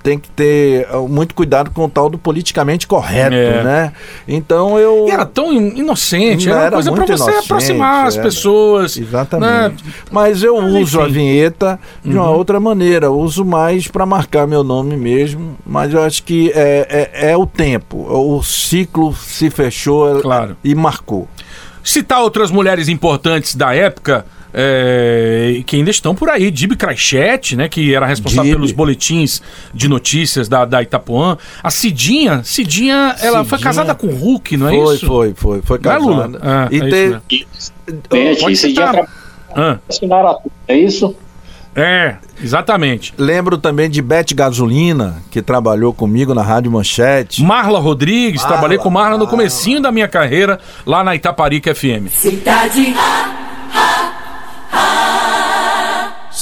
tem 0.09 0.19
que 0.19 0.31
ter 0.31 0.89
uh, 0.91 1.07
muito 1.07 1.35
cuidado 1.35 1.71
com 1.71 1.85
o 1.85 1.89
tal 1.89 2.09
do 2.09 2.17
politicamente 2.17 2.87
correto, 2.87 3.35
É. 3.35 3.63
né? 3.63 3.93
Então 4.27 4.79
eu. 4.79 5.07
E 5.07 5.11
era 5.11 5.27
tão 5.27 5.53
in- 5.53 5.77
inocente, 5.81 6.49
era, 6.49 6.57
uma 6.59 6.63
Era 6.65 6.73
coisa 6.77 6.91
muito 6.91 7.07
você 7.07 7.23
inocente, 7.25 7.45
aproximar 7.45 8.07
as 8.07 8.15
era. 8.15 8.23
pessoas. 8.25 8.97
Exatamente. 8.97 9.85
né? 9.85 9.93
Mas 10.11 10.43
eu 10.43 10.57
uso 10.57 10.99
a 11.01 11.05
enfim. 11.05 11.13
vinheta 11.15 11.79
de 12.03 12.17
uma 12.17 12.31
Uhum. 12.31 12.37
outra 12.37 12.59
maneira. 12.59 13.07
Eu 13.07 13.19
uso 13.19 13.45
mais 13.45 13.87
para 13.87 14.07
marcar 14.07 14.47
meu 14.47 14.65
nome 14.65 14.97
mesmo. 14.97 15.57
Mas 15.67 15.93
eu 15.93 16.03
acho 16.03 16.23
que 16.23 16.51
é, 16.55 17.11
é, 17.21 17.31
é 17.33 17.37
o 17.37 17.45
tempo. 17.47 17.99
O 18.11 18.43
ciclo 18.43 19.15
se 19.15 19.51
fechou 19.51 20.21
Claro. 20.23 20.57
e 20.65 20.75
marcou. 20.75 21.29
Citar 21.85 22.23
outras 22.23 22.51
mulheres 22.51 22.89
importantes 22.89 23.55
da 23.55 23.75
época. 23.75 24.25
É, 24.53 25.63
que 25.67 25.77
ainda 25.77 25.91
estão 25.91 26.15
por 26.15 26.29
aí, 26.31 26.51
Dib 26.51 26.73
Crachete, 26.77 27.55
né, 27.57 27.69
que 27.69 27.95
era 27.95 28.07
responsável 28.07 28.45
Dib. 28.45 28.55
pelos 28.57 28.73
boletins 28.73 29.43
de 29.73 29.89
notícias 29.89 30.49
da, 30.49 30.65
da 30.65 30.83
Itapuã. 30.83 31.37
A 31.63 31.71
Cidinha, 31.71 32.43
Cidinha, 32.45 33.15
ela 33.21 33.45
foi 33.45 33.59
Cidinha. 33.59 33.61
casada 33.61 33.95
com 33.95 34.07
o 34.09 34.15
Hulk, 34.15 34.57
não 34.57 34.69
é 34.69 34.73
foi, 34.75 34.95
isso? 34.97 35.07
foi, 35.07 35.35
foi, 35.35 35.63
foi 35.63 35.79
Não 35.83 35.93
é, 35.93 35.99
Lula? 35.99 36.23
casada. 36.29 36.41
Ah, 36.43 36.69
e 36.71 36.77
é 36.77 36.81
te- 37.29 37.47
isso 37.57 37.73
Gente, 37.89 38.41
Pode 38.41 38.75
tra- 38.75 39.09
Ah, 39.57 39.79
assinaram 39.89 40.29
a 40.31 40.35
tudo, 40.35 40.53
é 40.69 40.77
isso? 40.79 41.15
é, 41.75 42.17
exatamente. 42.43 43.15
Lembro 43.17 43.57
também 43.57 43.89
de 43.89 44.03
Beth 44.03 44.35
Gasolina, 44.35 45.23
que 45.31 45.41
trabalhou 45.41 45.93
comigo 45.95 46.35
na 46.35 46.43
Rádio 46.43 46.71
Manchete. 46.71 47.43
Marla 47.43 47.79
Rodrigues, 47.79 48.43
Marla, 48.43 48.49
trabalhei 48.57 48.79
com 48.79 48.91
Marla 48.91 49.17
no 49.17 49.27
comecinho 49.27 49.81
da 49.81 49.91
minha 49.93 50.09
carreira 50.09 50.59
lá 50.85 51.03
na 51.05 51.15
Itaparica 51.15 51.75
FM. 51.75 52.09
Cidade. 52.11 52.95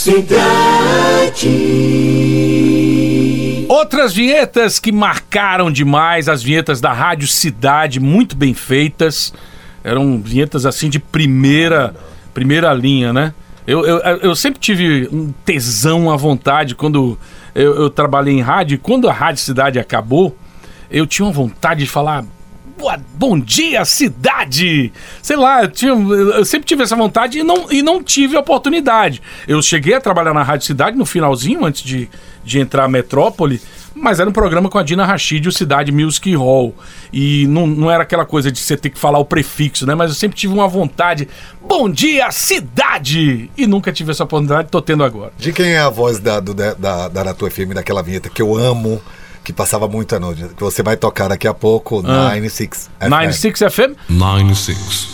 Cidade. 0.07 1.48
Outras 3.68 4.14
vinhetas 4.14 4.78
que 4.78 4.92
marcaram 4.92 5.68
demais, 5.68 6.28
as 6.28 6.44
vinhetas 6.44 6.80
da 6.80 6.92
Rádio 6.92 7.26
Cidade, 7.26 7.98
muito 7.98 8.36
bem 8.36 8.54
feitas. 8.54 9.34
Eram 9.82 10.22
vinhetas 10.22 10.64
assim 10.64 10.88
de 10.88 11.00
primeira, 11.00 11.92
primeira 12.32 12.72
linha, 12.72 13.12
né? 13.12 13.34
Eu, 13.66 13.84
eu, 13.84 13.98
eu 13.98 14.36
sempre 14.36 14.61
tive 14.61 15.09
um 15.11 15.34
tesão 15.44 16.09
à 16.09 16.16
vontade 16.16 16.76
quando 16.76 17.18
eu, 17.52 17.74
eu 17.74 17.90
trabalhei 17.90 18.34
em 18.34 18.40
rádio. 18.40 18.76
e 18.76 18.78
Quando 18.78 19.09
a 19.09 19.12
Rádio 19.12 19.42
Cidade 19.42 19.80
acabou, 19.80 20.38
eu 20.88 21.04
tinha 21.04 21.26
uma 21.26 21.32
vontade 21.32 21.80
de 21.80 21.90
falar. 21.90 22.24
"Boa- 22.87 23.01
bom 23.14 23.39
dia, 23.41 23.84
cidade! 23.84 24.93
Sei 25.22 25.37
lá, 25.37 25.62
eu, 25.64 25.68
tinha- 25.68 25.93
eu 25.93 26.45
sempre 26.45 26.66
tive 26.66 26.82
essa 26.84 26.95
vontade 26.95 27.39
e 27.39 27.43
não, 27.43 27.70
e 27.70 27.82
não 27.82 28.03
tive 28.03 28.37
a 28.37 28.41
oportunidade. 28.41 29.20
Eu 29.49 29.61
cheguei 29.61 29.95
a 29.95 30.01
trabalhar 30.01 30.32
na 30.32 30.43
Rádio 30.43 30.66
Cidade 30.66 30.97
no 30.97 31.05
finalzinho, 31.05 31.64
antes 31.64 31.82
de, 31.82 32.09
de 32.45 32.61
entrar 32.61 32.84
a 32.84 32.89
Metrópole, 32.89 33.61
mas 33.95 34.20
era 34.20 34.28
um 34.28 34.32
programa 34.32 34.68
com 34.68 34.78
a 34.78 34.82
Dina 34.82 35.05
Rachid 35.05 35.49
o 35.49 35.53
Cidade 35.53 35.91
Music 35.91 36.32
Hall. 36.37 36.74
E 37.12 37.47
não, 37.49 37.66
não 37.66 37.91
era 37.91 38.03
aquela 38.05 38.24
coisa 38.26 38.53
de 38.53 38.59
você 38.61 38.76
ter 38.76 38.91
que 38.91 38.99
falar 38.99 39.18
o 39.18 39.24
prefixo, 39.24 39.87
né? 39.87 39.95
Mas 39.95 40.11
eu 40.11 40.14
sempre 40.16 40.37
tive 40.37 40.53
uma 40.53 40.68
vontade. 40.68 41.26
Bom 41.66 41.89
dia, 41.91 42.30
cidade! 42.30 43.51
E 43.57 43.66
nunca 43.66 43.91
tive 43.93 44.11
essa 44.12 44.22
oportunidade, 44.24 44.68
tô 44.70 44.80
tendo 44.82 45.03
agora. 45.03 45.32
De 45.39 45.53
quem 45.53 45.70
é 45.72 45.78
a 45.80 45.89
voz 45.89 46.18
da, 46.18 46.39
do, 46.41 46.53
da, 46.55 46.74
da, 46.74 47.09
da 47.09 47.20
Aratu 47.20 47.51
FM, 47.51 47.72
daquela 47.74 48.03
vinheta 48.03 48.28
que 48.28 48.41
eu 48.43 48.55
amo, 48.57 49.01
que 49.47 49.53
passava 49.53 49.86
muito 49.86 50.12
à 50.16 50.18
noite, 50.18 50.44
que 50.57 50.61
você 50.62 50.82
vai 50.82 50.97
tocar 50.97 51.28
daqui 51.28 51.47
a 51.47 51.55
pouco, 51.55 52.01
Ah. 52.05 52.24
96 52.34 52.90
FM. 52.99 53.09
96 53.09 53.59
FM? 53.61 53.94
96 54.09 55.09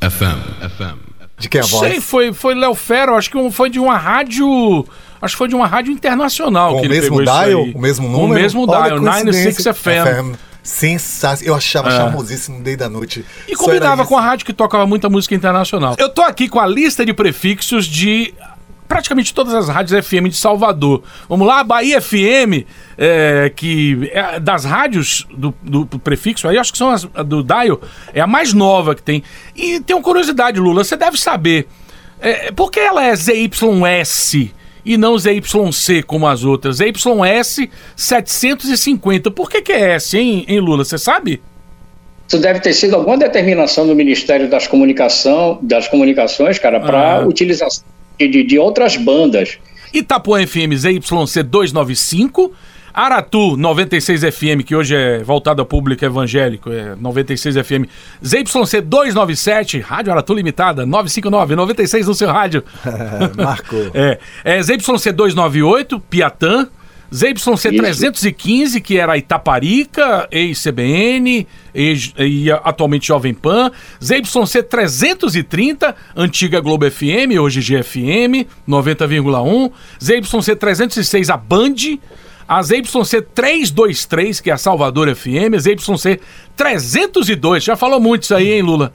FM. 0.00 0.68
FM. 0.68 0.98
De 1.38 1.48
quem 1.48 1.60
é 1.60 1.64
a 1.64 1.66
voz? 1.66 1.88
Sei, 1.88 2.00
foi, 2.00 2.32
foi 2.32 2.56
Léo 2.56 2.74
Fero, 2.74 3.14
acho 3.14 3.30
que 3.30 3.36
um- 3.36 3.52
foi 3.52 3.70
de 3.70 3.78
uma 3.78 3.96
rádio. 3.96 4.84
Acho 5.22 5.34
que 5.34 5.38
foi 5.38 5.46
de 5.48 5.54
uma 5.54 5.66
rádio 5.68 5.92
internacional 5.92 6.72
Com 6.72 6.80
que 6.80 6.82
o 6.82 6.86
ele 6.86 6.94
mesmo 6.94 7.16
pegou 7.18 7.22
isso 7.22 7.32
dial? 7.32 7.62
aí. 7.64 7.72
O 7.72 7.78
mesmo 7.78 8.08
número? 8.08 8.32
O 8.32 8.34
mesmo 8.34 8.68
Olha, 8.68 8.88
dial, 8.88 9.00
96 9.00 9.44
coincidência. 9.62 9.74
FM. 9.74 10.36
Sensacional. 10.64 11.46
Eu 11.46 11.54
achava 11.54 11.88
É. 11.88 11.96
charmosíssimo 11.96 12.60
desde 12.64 12.82
a 12.82 12.88
noite. 12.88 13.24
E 13.46 13.56
Só 13.56 13.62
combinava 13.64 14.04
com 14.04 14.18
a 14.18 14.20
rádio 14.20 14.44
que 14.44 14.52
tocava 14.52 14.84
muita 14.88 15.08
música 15.08 15.36
internacional. 15.36 15.94
Eu 15.98 16.08
tô 16.08 16.22
aqui 16.22 16.48
com 16.48 16.58
a 16.58 16.66
lista 16.66 17.06
de 17.06 17.14
prefixos 17.14 17.86
de 17.86 18.34
praticamente 18.86 19.34
todas 19.34 19.54
as 19.54 19.68
rádios 19.68 20.06
FM 20.06 20.28
de 20.28 20.36
Salvador. 20.36 21.02
Vamos 21.28 21.46
lá, 21.46 21.62
Bahia 21.62 22.00
FM, 22.00 22.64
é, 22.96 23.52
que 23.54 24.10
é 24.12 24.40
das 24.40 24.64
rádios 24.64 25.26
do, 25.30 25.54
do 25.62 25.98
prefixo, 25.98 26.48
aí 26.48 26.58
acho 26.58 26.72
que 26.72 26.78
são 26.78 26.90
as 26.90 27.06
a 27.14 27.22
do 27.22 27.42
Dial, 27.42 27.80
é 28.14 28.20
a 28.20 28.26
mais 28.26 28.52
nova 28.52 28.94
que 28.94 29.02
tem. 29.02 29.22
E 29.54 29.80
tem 29.80 29.94
uma 29.94 30.02
curiosidade, 30.02 30.58
Lula, 30.58 30.84
você 30.84 30.96
deve 30.96 31.18
saber, 31.18 31.66
é, 32.20 32.50
por 32.52 32.70
que 32.70 32.80
ela 32.80 33.04
é 33.04 33.14
ZYS 33.14 34.50
e 34.84 34.96
não 34.96 35.18
ZYC 35.18 36.02
como 36.06 36.26
as 36.26 36.44
outras? 36.44 36.76
ZYS 36.76 37.68
750, 37.96 39.30
por 39.30 39.50
que 39.50 39.62
que 39.62 39.72
é 39.72 39.94
S, 39.94 40.16
hein, 40.16 40.44
hein 40.48 40.60
Lula, 40.60 40.84
você 40.84 40.98
sabe? 40.98 41.42
Isso 42.28 42.38
deve 42.38 42.58
ter 42.58 42.72
sido 42.72 42.96
alguma 42.96 43.16
determinação 43.16 43.86
do 43.86 43.94
Ministério 43.94 44.48
das, 44.48 44.66
Comunicação, 44.66 45.60
das 45.62 45.86
Comunicações, 45.86 46.58
cara, 46.58 46.80
para 46.80 47.18
Ah. 47.18 47.26
utilização 47.26 47.84
de, 48.18 48.42
de 48.42 48.58
outras 48.58 48.96
bandas. 48.96 49.58
Itapuã 49.92 50.46
FM 50.46 50.74
ZYC 50.74 51.42
295, 51.44 52.52
Aratu 52.92 53.56
96 53.56 54.22
FM, 54.22 54.62
que 54.64 54.74
hoje 54.74 54.94
é 54.94 55.22
voltado 55.22 55.60
ao 55.60 55.66
público 55.66 56.04
evangélico, 56.04 56.72
é 56.72 56.94
96 56.96 57.56
FM, 57.56 57.84
ZYC 58.24 58.80
297, 58.80 59.80
Rádio 59.80 60.12
Aratu 60.12 60.34
Limitada, 60.34 60.86
959, 60.86 61.56
96 61.56 62.06
no 62.06 62.14
seu 62.14 62.28
rádio. 62.28 62.64
Marcou. 63.36 63.90
É, 63.94 64.18
é 64.44 64.62
ZYC 64.62 65.12
298, 65.12 66.00
Piatã, 66.00 66.68
ZYC 67.12 67.76
315, 67.76 68.80
que 68.80 68.98
era 68.98 69.16
Itaparica, 69.16 70.28
ex-CBN, 70.30 71.46
ex, 71.74 72.12
e 72.18 72.50
atualmente 72.50 73.06
Jovem 73.06 73.34
Pan, 73.34 73.70
ZYC 74.02 74.62
330, 74.62 75.94
antiga 76.16 76.60
Globo 76.60 76.90
FM, 76.90 77.38
hoje 77.40 77.60
GFM, 77.60 78.46
90,1, 78.68 79.72
ZYC 80.02 80.56
306, 80.56 81.30
a 81.30 81.36
Band, 81.36 81.74
a 82.48 82.62
ZYC 82.62 83.22
323, 83.34 84.40
que 84.40 84.50
é 84.50 84.54
a 84.54 84.58
Salvador 84.58 85.14
FM, 85.14 85.54
a 85.54 85.58
ZYC 85.58 86.20
302, 86.56 87.64
já 87.64 87.76
falou 87.76 88.00
muito 88.00 88.24
isso 88.24 88.34
aí, 88.34 88.52
hein, 88.52 88.62
Lula? 88.62 88.92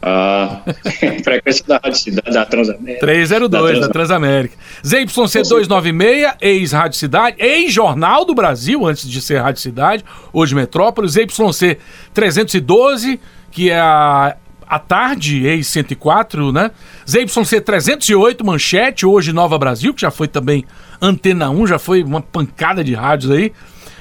A 0.00 0.60
frequência 1.24 1.64
da 1.66 1.80
Rádio 1.82 1.98
Cidade, 1.98 2.32
da 2.32 2.44
Transamérica. 2.44 3.00
302 3.00 3.80
da 3.80 3.88
Transamérica. 3.88 4.56
ZYC 4.86 5.06
296, 5.42 6.34
ex-Rádio 6.40 6.98
Cidade, 6.98 7.36
ex-Jornal 7.38 8.24
do 8.24 8.34
Brasil, 8.34 8.86
antes 8.86 9.08
de 9.08 9.20
ser 9.20 9.38
Rádio 9.38 9.60
Cidade, 9.60 10.04
hoje 10.32 10.54
Metrópolis. 10.54 11.12
ZYC 11.12 11.78
312, 12.14 13.20
que 13.50 13.70
é 13.70 13.80
a, 13.80 14.36
a 14.66 14.78
tarde, 14.78 15.46
ex-104, 15.46 16.52
né? 16.52 16.70
ZYC 17.08 17.60
308, 17.60 18.44
Manchete, 18.44 19.06
hoje 19.06 19.32
Nova 19.32 19.58
Brasil, 19.58 19.92
que 19.94 20.02
já 20.02 20.10
foi 20.10 20.28
também 20.28 20.64
Antena 21.00 21.50
1, 21.50 21.66
já 21.66 21.78
foi 21.78 22.02
uma 22.02 22.20
pancada 22.20 22.84
de 22.84 22.94
rádios 22.94 23.30
aí. 23.30 23.52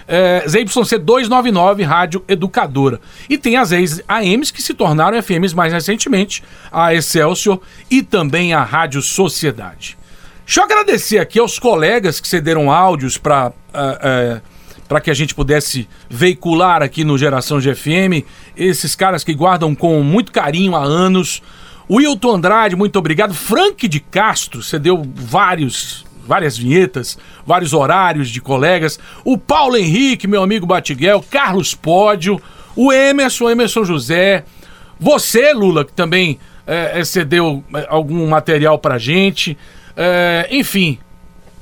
É, 0.08 0.44
ZYC 0.48 1.00
299, 1.00 1.84
Rádio 1.84 2.24
Educadora. 2.28 3.00
E 3.30 3.38
tem 3.38 3.58
as 3.58 3.72
ex-AMs 3.72 4.52
que 4.52 4.62
se 4.62 4.74
tornaram 4.74 5.22
FMs 5.22 5.56
mais 5.56 5.74
recentemente, 5.74 6.44
a 6.72 6.94
Excelsior 6.94 7.60
e 7.90 8.04
também 8.04 8.54
a 8.54 8.64
Rádio 8.64 9.02
Sociedade. 9.02 9.98
Deixa 10.46 10.62
eu 10.62 10.66
agradecer 10.66 11.18
aqui 11.18 11.40
aos 11.40 11.58
colegas 11.58 12.20
que 12.20 12.28
cederam 12.28 12.72
áudios 12.72 13.18
para 13.18 13.52
para 14.88 15.02
que 15.02 15.10
a 15.10 15.14
gente 15.16 15.34
pudesse 15.34 15.88
veicular 16.08 16.84
aqui 16.84 17.04
no 17.04 17.18
Geração 17.18 17.60
GFM, 17.60 18.24
esses 18.56 18.96
caras 18.96 19.24
que 19.24 19.34
guardam 19.34 19.74
com 19.74 20.02
muito 20.04 20.32
carinho 20.32 20.76
há 20.76 20.84
anos. 20.84 21.42
Wilton 21.90 22.36
Andrade, 22.36 22.76
muito 22.76 22.98
obrigado. 22.98 23.34
Frank 23.34 23.88
de 23.88 24.00
Castro, 24.00 24.62
você 24.62 24.78
deu 24.78 25.04
vários 25.16 26.05
várias 26.26 26.58
vinhetas, 26.58 27.18
vários 27.46 27.74
horários 27.74 28.30
de 28.30 28.42
colegas. 28.42 29.00
O 29.24 29.38
Paulo 29.38 29.78
Henrique, 29.78 30.28
meu 30.28 30.44
amigo 30.44 30.66
Batiguel, 30.66 31.24
Carlos 31.30 31.74
Pódio, 31.74 32.42
o 32.76 32.92
Emerson, 32.92 33.50
Emerson 33.50 33.84
José, 33.84 34.44
você, 35.00 35.54
Lula, 35.54 35.86
que 35.86 35.94
também 35.94 36.40
é, 36.66 37.04
cedeu 37.04 37.64
é, 37.74 37.86
algum 37.90 38.28
material 38.28 38.80
pra 38.80 38.98
gente. 38.98 39.58
É, 39.96 40.48
enfim. 40.52 40.98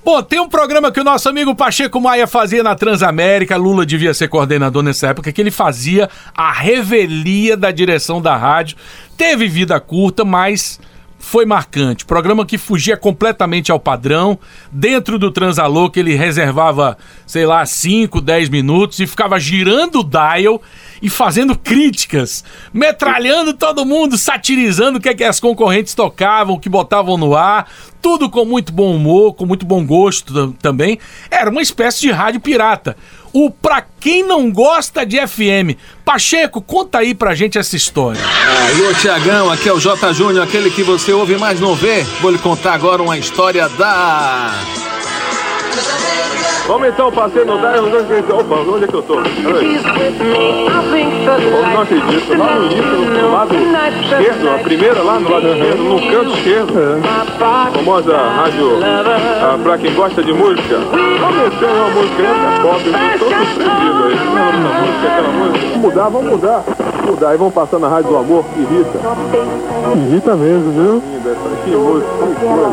Pô, 0.03 0.21
tem 0.21 0.39
um 0.39 0.49
programa 0.49 0.91
que 0.91 0.99
o 0.99 1.03
nosso 1.03 1.29
amigo 1.29 1.55
Pacheco 1.55 1.99
Maia 2.01 2.27
fazia 2.27 2.61
na 2.61 2.75
Transamérica, 2.75 3.55
Lula 3.55 3.85
devia 3.85 4.13
ser 4.13 4.27
coordenador 4.27 4.83
nessa 4.83 5.07
época, 5.07 5.31
que 5.31 5.39
ele 5.39 5.51
fazia 5.51 6.09
a 6.35 6.51
revelia 6.51 7.55
da 7.55 7.71
direção 7.71 8.21
da 8.21 8.35
rádio. 8.35 8.75
Teve 9.17 9.47
vida 9.47 9.79
curta, 9.79 10.25
mas 10.25 10.77
foi 11.23 11.45
marcante. 11.45 12.05
Programa 12.05 12.45
que 12.45 12.57
fugia 12.57 12.97
completamente 12.97 13.71
ao 13.71 13.79
padrão. 13.79 14.37
Dentro 14.69 15.17
do 15.17 15.31
Transalô, 15.31 15.89
que 15.89 16.01
ele 16.01 16.15
reservava, 16.15 16.97
sei 17.25 17.45
lá, 17.45 17.65
5, 17.65 18.19
10 18.19 18.49
minutos 18.49 18.99
e 18.99 19.07
ficava 19.07 19.39
girando 19.39 20.01
o 20.01 20.03
dial 20.03 20.61
e 21.03 21.09
fazendo 21.09 21.57
críticas, 21.57 22.45
metralhando 22.73 23.53
todo 23.53 23.85
mundo, 23.85 24.17
satirizando 24.17 24.97
o 24.97 25.01
que, 25.01 25.09
é 25.09 25.13
que 25.13 25.25
as 25.25 25.37
concorrentes 25.37 25.93
tocavam, 25.93 26.55
o 26.55 26.59
que 26.59 26.69
botavam 26.69 27.17
no 27.17 27.35
ar, 27.35 27.69
tudo 28.01 28.29
com 28.29 28.45
muito 28.45 28.71
bom 28.71 28.95
humor, 28.95 29.33
com 29.33 29.45
muito 29.45 29.65
bom 29.65 29.85
gosto 29.85 30.53
também. 30.61 30.97
Era 31.29 31.49
uma 31.49 31.61
espécie 31.61 31.99
de 31.99 32.09
rádio 32.09 32.39
pirata. 32.39 32.95
O 33.33 33.51
Pra 33.51 33.83
Quem 33.99 34.23
Não 34.23 34.49
Gosta 34.49 35.05
de 35.05 35.17
FM. 35.27 35.75
Pacheco, 36.05 36.61
conta 36.61 36.99
aí 36.99 37.13
pra 37.13 37.35
gente 37.35 37.57
essa 37.57 37.75
história. 37.75 38.21
Alô, 38.23 38.93
Tiagão, 38.93 39.51
aqui 39.51 39.67
é 39.67 39.73
o 39.73 39.79
J. 39.79 40.13
Júnior, 40.13 40.43
aquele 40.45 40.69
que 40.69 40.83
você 40.83 41.11
ouve, 41.11 41.35
mas 41.35 41.59
não 41.59 41.75
vê. 41.75 42.03
Vou 42.21 42.31
lhe 42.31 42.37
contar 42.37 42.75
agora 42.75 43.01
uma 43.01 43.17
história 43.17 43.67
da. 43.69 44.92
Vamos 46.65 46.87
então, 46.87 47.11
passei 47.11 47.43
no 47.43 47.57
Dial, 47.57 47.85
onde 47.85 47.97
é 47.97 48.21
que 48.21 48.31
Opa, 48.31 48.55
onde 48.55 48.85
é 48.85 48.87
que 48.87 48.93
eu 48.93 49.03
tô? 49.03 49.15
Eu 49.15 49.21
não 51.61 51.81
acredito, 51.81 52.37
lá 52.37 52.55
no 52.55 52.65
início, 52.65 52.83
no 53.21 53.31
lado 53.33 53.53
esquerdo, 53.53 54.49
a 54.49 54.57
primeira 54.59 55.03
lá 55.03 55.19
no 55.19 55.29
lado 55.29 55.47
esquerdo, 55.49 55.83
no 55.83 55.99
canto 55.99 56.37
esquerdo, 56.37 56.73
a 57.03 57.69
famosa 57.71 58.15
rádio, 58.15 58.79
ah, 58.81 59.59
pra 59.61 59.77
quem 59.77 59.93
gosta 59.93 60.23
de 60.23 60.31
música, 60.31 60.79
comecei 60.89 61.67
uma 61.67 61.89
música 61.89 62.23
aí, 62.23 62.61
pop, 62.61 62.81
eu 62.87 63.19
tô 63.19 63.25
surpreendido 63.25 64.03
aí, 64.05 64.15
música, 64.79 65.07
aquela 65.11 65.31
música? 65.33 65.67
Vamos 65.73 65.81
mudar, 65.83 66.09
vamos 66.09 66.31
mudar, 66.31 66.63
vamos 66.65 67.11
mudar, 67.11 67.29
aí 67.29 67.37
vamos 67.37 67.53
passar 67.53 67.79
na 67.79 67.89
rádio 67.89 68.09
do 68.09 68.17
amor, 68.17 68.45
que 68.53 68.61
irrita. 68.61 68.99
Irrita 69.97 70.35
mesmo, 70.35 70.71
viu? 70.71 71.03
Que 71.65 71.71
música, 71.71 72.09
que 72.35 72.45
coisa, 72.45 72.69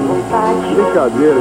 brincadeira. 0.74 1.40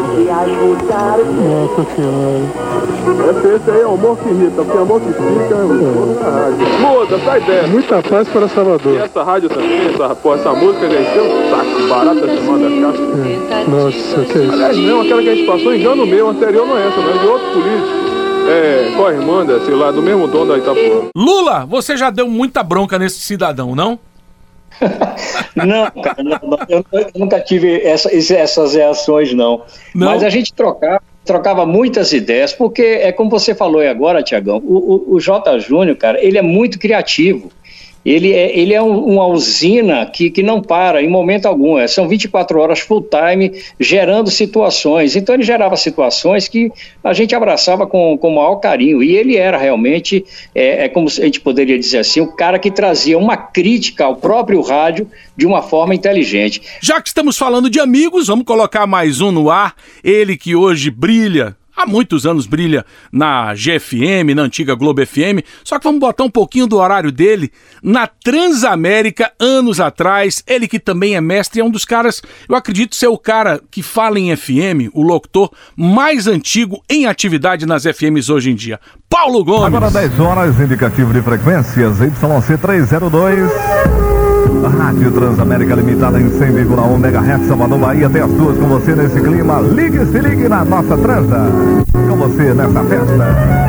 Nossa 1.50 1.96
senhora. 1.96 3.40
Esse, 3.40 3.48
esse 3.56 3.72
aí 3.72 3.82
é 3.82 3.86
o 3.86 3.94
amor 3.94 4.18
que 4.18 4.30
irrita, 4.30 4.64
porque 4.64 4.78
amor 4.78 5.02
que 5.02 5.08
fica 5.08 5.56
é 5.56 5.64
o 5.64 6.20
rádio. 6.22 6.80
Muda, 6.80 7.20
sai 7.26 7.42
dessa. 7.42 7.68
Muita 7.68 8.02
paz 8.04 8.28
para 8.28 8.48
Salvador. 8.48 8.94
E 8.94 8.98
essa 8.98 9.24
rádio 9.24 9.50
também, 9.50 9.88
essa, 9.88 10.16
pô, 10.16 10.36
essa 10.36 10.54
música 10.54 10.90
já 10.90 11.02
encheu 11.02 11.24
o 11.26 11.50
saco, 11.50 11.88
barata 11.90 12.28
chamada 12.38 12.70
casca. 12.70 13.70
Nossa, 13.70 14.26
que 14.32 14.38
é 14.38 14.42
isso? 14.44 14.54
Aliás, 14.54 14.78
não, 14.78 15.02
aquela 15.02 15.22
que 15.22 15.30
a 15.30 15.36
gente 15.36 15.48
passou, 15.48 15.74
engano 15.76 16.06
meu, 16.06 16.30
anterior 16.30 16.68
não 16.68 16.78
é 16.78 16.88
essa, 16.88 17.02
não 17.02 17.10
é 17.10 17.18
de 17.18 17.26
outro 17.28 17.48
político. 17.52 18.10
É, 18.48 18.94
qual 18.96 19.08
a 19.08 19.14
irmã, 19.14 19.46
sei 19.66 19.76
lá, 19.76 19.92
do 19.92 20.02
mesmo 20.02 20.28
dono 20.28 20.52
da 20.54 20.58
Itapuã. 20.58 21.10
Lula, 21.16 21.66
você 21.68 21.96
já 21.98 22.10
deu 22.10 22.28
muita 22.28 22.64
bronca 22.64 22.98
nesse 22.98 23.20
cidadão, 23.20 23.76
não? 23.76 24.00
Não, 25.56 25.92
cara, 26.02 26.24
não, 26.24 26.40
não, 26.42 26.58
eu, 26.70 26.86
eu 26.94 27.08
nunca 27.18 27.40
tive 27.42 27.82
essa- 27.82 28.10
essas 28.16 28.76
reações, 28.76 29.34
não. 29.34 29.64
Mas 29.94 30.24
a 30.24 30.30
gente 30.30 30.54
trocava, 30.54 31.02
trocava 31.30 31.64
muitas 31.64 32.12
ideias, 32.12 32.54
porque 32.54 32.82
é 32.82 33.12
como 33.12 33.30
você 33.30 33.54
falou 33.54 33.82
aí 33.82 33.88
agora, 33.88 34.24
Tiagão, 34.24 34.58
o, 34.66 35.14
o, 35.14 35.16
o. 35.16 35.20
Júnior, 35.60 35.96
cara, 35.96 36.20
ele 36.20 36.40
é 36.40 36.42
muito 36.42 36.80
criativo. 36.80 37.52
Ele 38.06 38.32
é, 38.34 38.58
ele 38.58 38.74
é 38.74 38.82
um- 38.82 39.04
uma 39.06 39.26
usina 39.28 40.06
que, 40.06 40.30
que 40.30 40.42
não 40.42 40.62
para 40.62 41.02
em 41.02 41.10
momento 41.10 41.46
algum. 41.48 41.78
É, 41.78 41.88
São 41.88 42.08
24 42.08 42.60
horas 42.60 42.80
full 42.80 43.02
time 43.10 43.52
gerando 43.80 44.32
situações. 44.32 45.16
Então 45.16 45.36
ele 45.36 45.44
gerava 45.44 45.76
situações 45.76 46.48
que 46.48 46.72
a 47.04 47.14
gente 47.14 47.36
abraçava 47.36 47.86
com, 47.86 48.18
com 48.18 48.30
o 48.30 48.36
maior 48.36 48.56
carinho. 48.56 49.04
E 49.04 49.16
ele 49.16 49.36
era 49.36 49.58
realmente, 49.58 50.24
é, 50.56 50.86
é 50.86 50.90
como 50.90 51.08
a 51.08 51.12
gente 51.12 51.42
poderia 51.42 51.78
dizer 51.78 52.00
assim, 52.00 52.22
o 52.22 52.28
cara 52.36 52.58
que 52.58 52.72
trazia 52.72 53.18
uma 53.18 53.36
crítica 53.36 54.06
ao 54.06 54.16
próprio 54.16 54.62
rádio 54.62 55.08
de 55.36 55.46
uma 55.46 55.62
forma 55.62 55.94
inteligente. 55.94 56.62
Já 56.82 57.02
que 57.02 57.10
estamos 57.10 57.38
falando 57.38 57.70
de 57.70 57.80
amigos, 57.80 58.28
vamos 58.28 58.46
colocar 58.46 58.88
mais 58.88 59.20
um 59.22 59.32
no 59.32 59.50
ar. 59.50 59.76
Ele 60.04 60.38
que 60.38 60.56
hoje 60.56 60.90
brilha, 60.90 61.56
há 61.80 61.86
muitos 61.86 62.26
anos 62.26 62.46
brilha 62.46 62.86
na 63.12 63.54
GFM, 63.54 64.36
na 64.36 64.42
antiga 64.42 64.76
Globo 64.76 65.06
FM. 65.06 65.40
Só 65.64 65.80
que 65.80 65.86
vamos 65.86 66.02
botar 66.02 66.26
um 66.26 66.30
pouquinho 66.30 66.68
do 66.68 66.78
horário 66.78 67.12
dele 67.12 67.52
na 67.82 68.06
Transamérica, 68.06 69.32
anos 69.40 69.80
atrás. 69.80 70.44
Ele 70.46 70.68
que 70.68 70.80
também 70.80 71.16
é 71.16 71.22
mestre, 71.22 71.62
é 71.62 71.64
um 71.64 71.70
dos 71.70 71.86
caras, 71.86 72.22
eu 72.48 72.56
acredito 72.56 72.96
ser 72.96 73.08
o 73.08 73.18
cara 73.18 73.62
que 73.72 73.82
fala 73.82 74.20
em 74.20 74.36
FM, 74.36 74.92
o 74.94 75.02
locutor 75.02 75.52
mais 75.76 76.28
antigo 76.28 76.84
em 76.90 77.06
atividade 77.06 77.66
nas 77.66 77.84
FMs 77.84 78.30
hoje 78.30 78.52
em 78.52 78.56
dia. 78.56 78.80
Paulo 79.10 79.44
Gomes. 79.44 79.66
Agora 79.66 79.90
10 79.90 80.20
horas, 80.20 80.60
indicativo 80.60 81.14
de 81.14 81.22
frequências, 81.22 82.00
YC 82.00 82.58
302. 82.62 84.29
Rádio 84.78 85.12
Transamérica 85.12 85.76
Limitada 85.76 86.20
em 86.20 86.30
100,1 86.30 86.96
MHz, 86.96 87.48
Salvador, 87.48 87.80
Bahia, 87.80 88.08
até 88.08 88.22
as 88.22 88.32
duas 88.32 88.58
com 88.58 88.68
você 88.68 88.96
nesse 88.96 89.20
clima. 89.22 89.60
Ligue, 89.62 90.06
se 90.06 90.20
ligue 90.20 90.48
na 90.48 90.66
nossa 90.66 90.98
transa. 90.98 91.48
Com 91.94 92.16
você 92.16 92.54
nessa 92.54 92.84
festa. 92.84 93.69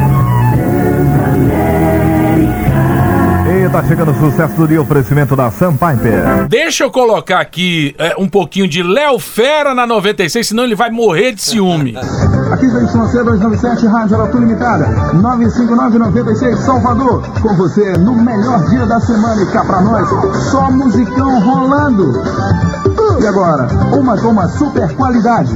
Tá 3.71 3.85
chegando 3.85 4.11
o 4.11 4.15
sucesso 4.15 4.55
do 4.55 4.67
dia, 4.67 4.83
oferecimento 4.83 5.37
da 5.37 5.49
Sun 5.51 5.73
Piper. 5.73 6.49
Deixa 6.49 6.83
eu 6.83 6.91
colocar 6.91 7.41
aqui 7.41 7.95
é, 7.99 8.15
um 8.19 8.29
pouquinho 8.29 8.67
de 8.67 8.83
Léo 8.83 9.19
Fera 9.19 9.73
na 9.75 9.87
96, 9.87 10.49
senão 10.49 10.65
ele 10.65 10.75
vai 10.75 10.91
morrer 10.91 11.33
de 11.33 11.43
ciúme. 11.43 11.97
Aqui 11.97 12.67
da 12.67 12.83
YC 12.83 12.93
297, 12.93 13.87
Rádio 13.87 14.17
Aratu 14.17 14.39
Limitada, 14.39 14.89
95996 15.15 16.59
Salvador, 16.59 17.23
com 17.41 17.55
você 17.55 17.93
no 17.99 18.17
melhor 18.17 18.69
dia 18.71 18.87
da 18.87 18.99
semana 19.01 19.41
e 19.41 19.47
cá 19.47 19.65
pra 19.65 19.81
nós, 19.81 20.09
só 20.51 20.69
musicão 20.73 21.41
rolando. 21.41 22.90
E 23.19 23.27
agora, 23.27 23.67
uma 23.97 24.17
com 24.21 24.29
uma 24.29 24.49
super 24.49 24.95
qualidade. 24.95 25.51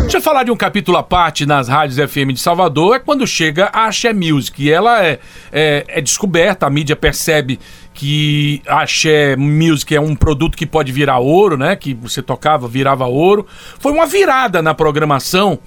Deixa 0.00 0.16
eu 0.16 0.22
falar 0.22 0.42
de 0.42 0.50
um 0.50 0.56
capítulo 0.56 0.96
à 0.96 1.02
parte 1.02 1.46
nas 1.46 1.68
rádios 1.68 1.98
FM 2.10 2.32
de 2.32 2.40
Salvador, 2.40 2.96
é 2.96 2.98
quando 2.98 3.26
chega 3.26 3.66
a 3.72 3.86
Axé 3.86 4.12
Music. 4.12 4.62
E 4.62 4.70
ela 4.70 5.04
é, 5.04 5.18
é, 5.52 5.84
é 5.88 6.00
descoberta, 6.00 6.66
a 6.66 6.70
mídia 6.70 6.96
percebe 6.96 7.60
que 7.94 8.62
a 8.66 8.82
Axé 8.82 9.36
Music 9.36 9.94
é 9.94 10.00
um 10.00 10.14
produto 10.14 10.56
que 10.56 10.66
pode 10.66 10.92
virar 10.92 11.18
ouro, 11.18 11.56
né? 11.56 11.76
Que 11.76 11.94
você 11.94 12.22
tocava, 12.22 12.66
virava 12.66 13.06
ouro. 13.06 13.46
Foi 13.78 13.92
uma 13.92 14.06
virada 14.06 14.62
na 14.62 14.72
programação. 14.74 15.58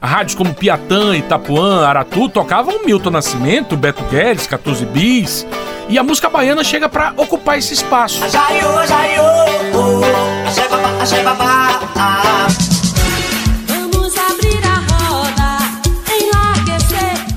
Rádios 0.00 0.34
como 0.34 0.54
Piatã, 0.54 1.16
Itapuã, 1.16 1.86
Aratu 1.86 2.28
tocavam 2.28 2.84
Milton 2.84 3.10
Nascimento, 3.10 3.76
Beto 3.76 4.04
Guedes, 4.04 4.46
14 4.46 4.84
Bis. 4.86 5.46
E 5.88 5.98
a 5.98 6.02
música 6.02 6.28
baiana 6.28 6.64
chega 6.64 6.88
pra 6.88 7.12
ocupar 7.16 7.58
esse 7.58 7.74
espaço. 7.74 8.20
Vamos 8.20 8.30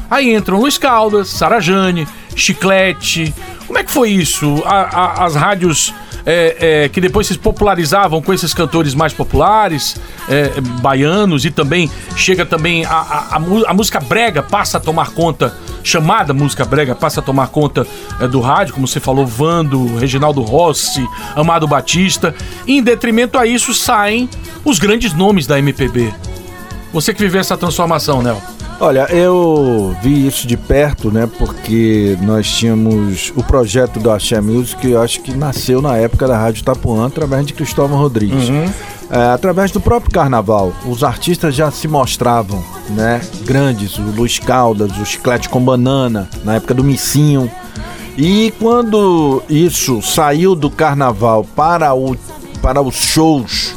Aí 0.10 0.34
entram 0.34 0.60
Luiz 0.60 0.78
Caldas, 0.78 1.28
Sara 1.30 1.60
Jane, 1.60 2.07
Chiclete. 2.36 3.34
Como 3.68 3.78
é 3.78 3.84
que 3.84 3.91
foi 3.91 4.10
isso? 4.10 4.62
A- 4.66 4.89
a- 5.22 5.26
as 5.26 5.36
rádios 5.36 5.93
é, 6.26 6.84
é, 6.84 6.89
que 6.89 6.99
depois 6.99 7.28
se 7.28 7.38
popularizavam 7.38 8.22
com 8.22 8.34
esses 8.34 8.53
cantores 8.53 8.93
mais 8.93 9.14
populares, 9.14 9.95
é, 10.28 10.60
baianos, 10.82 11.45
e 11.45 11.49
também 11.49 11.89
chega 12.16 12.45
também 12.45 12.86
a, 12.86 13.39
a- 13.68 13.74
música 13.74 13.99
brega 13.99 14.43
passa 14.43 14.78
a 14.78 14.82
tomar 14.82 15.12
conta, 15.12 15.55
chamada 15.82 16.34
música 16.34 16.66
brega 16.66 16.93
passa 16.93 17.20
a 17.22 17.24
tomar 17.24 17.47
conta 17.47 17.88
é, 18.20 18.28
do 18.28 18.41
rádio, 18.41 18.74
como 18.74 18.88
você 18.88 18.99
falou, 18.99 19.26
Vando, 19.26 19.95
Reginaldo 19.97 20.41
Rossi, 20.41 21.07
Amado 21.36 21.68
Batista. 21.68 22.36
E 22.68 22.78
em 22.78 22.84
detrimento 22.84 23.38
a 23.38 23.45
isso 23.47 23.74
saem 23.74 24.30
os 24.66 24.78
grandes 24.78 25.14
nomes 25.14 25.47
da 25.47 25.57
MPB. 25.57 26.14
Você 26.91 27.14
que 27.14 27.22
viveu 27.22 27.39
essa 27.39 27.55
transformação, 27.57 28.22
Nel. 28.22 28.41
Olha, 28.82 29.08
eu 29.14 29.94
vi 30.02 30.26
isso 30.26 30.48
de 30.48 30.56
perto, 30.56 31.12
né? 31.12 31.30
Porque 31.38 32.18
nós 32.22 32.48
tínhamos 32.50 33.34
o 33.36 33.44
projeto 33.44 34.00
do 34.00 34.10
Axé 34.10 34.40
Music, 34.40 34.90
eu 34.90 35.02
acho 35.02 35.20
que 35.22 35.36
nasceu 35.36 35.82
na 35.82 35.98
época 35.98 36.26
da 36.26 36.38
Rádio 36.38 36.64
Tapuã, 36.64 37.06
através 37.06 37.46
de 37.46 37.54
Cristóvão 37.54 38.00
Rodrigues. 38.00 38.48
É, 39.12 39.34
através 39.34 39.72
do 39.72 39.82
próprio 39.82 40.12
carnaval, 40.12 40.72
os 40.86 41.04
artistas 41.04 41.56
já 41.56 41.70
se 41.72 41.90
mostravam, 41.90 42.64
né? 42.92 43.20
Grandes, 43.44 43.98
o 43.98 44.04
Luiz 44.04 44.40
Caldas, 44.40 44.98
o 44.98 45.06
Chiclete 45.06 45.50
com 45.50 45.60
Banana, 45.60 46.30
na 46.46 46.56
época 46.56 46.74
do 46.74 46.84
Missinho. 46.84 47.52
E 48.18 48.54
quando 48.60 49.44
isso 49.50 50.02
saiu 50.02 50.56
do 50.56 50.70
carnaval 50.70 51.44
para, 51.44 51.94
o, 51.94 52.16
para 52.62 52.82
os 52.82 52.96
shows, 52.96 53.76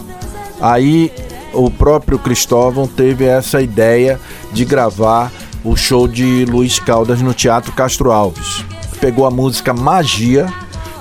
aí 0.61 1.11
o 1.53 1.71
próprio 1.71 2.19
Cristóvão 2.19 2.87
teve 2.87 3.25
essa 3.25 3.61
ideia 3.61 4.21
de 4.53 4.65
gravar 4.65 5.31
o 5.65 5.77
show 5.77 6.09
de 6.09 6.45
Luiz 6.45 6.79
Caldas 6.79 7.21
no 7.21 7.35
Teatro 7.35 7.73
Castro 7.73 8.11
Alves. 8.11 8.65
Pegou 9.01 9.27
a 9.27 9.31
música 9.31 9.73
Magia 9.73 10.47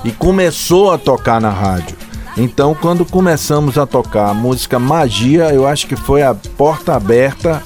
e 0.04 0.10
começou 0.10 0.92
a 0.92 0.98
tocar 0.98 1.40
na 1.40 1.50
rádio. 1.50 1.96
Então, 2.36 2.74
quando 2.74 3.04
começamos 3.04 3.76
a 3.76 3.86
tocar 3.86 4.30
a 4.30 4.34
música 4.34 4.78
Magia, 4.78 5.52
eu 5.52 5.66
acho 5.66 5.86
que 5.86 5.96
foi 5.96 6.22
a 6.22 6.34
porta 6.34 6.94
aberta 6.94 7.62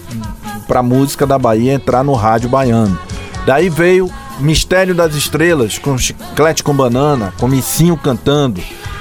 para 0.66 0.80
a 0.80 0.82
música 0.82 1.26
da 1.26 1.38
Bahia 1.38 1.72
entrar 1.72 2.02
no 2.02 2.14
rádio 2.14 2.48
baiano. 2.48 2.98
Daí 3.46 3.68
veio 3.68 4.10
Mistério 4.40 4.94
das 4.94 5.14
Estrelas, 5.14 5.78
com 5.78 5.96
Chiclete 5.96 6.62
com 6.62 6.74
Banana, 6.74 7.32
com 7.38 7.48
Missinho 7.48 7.96
cantando. 7.96 8.60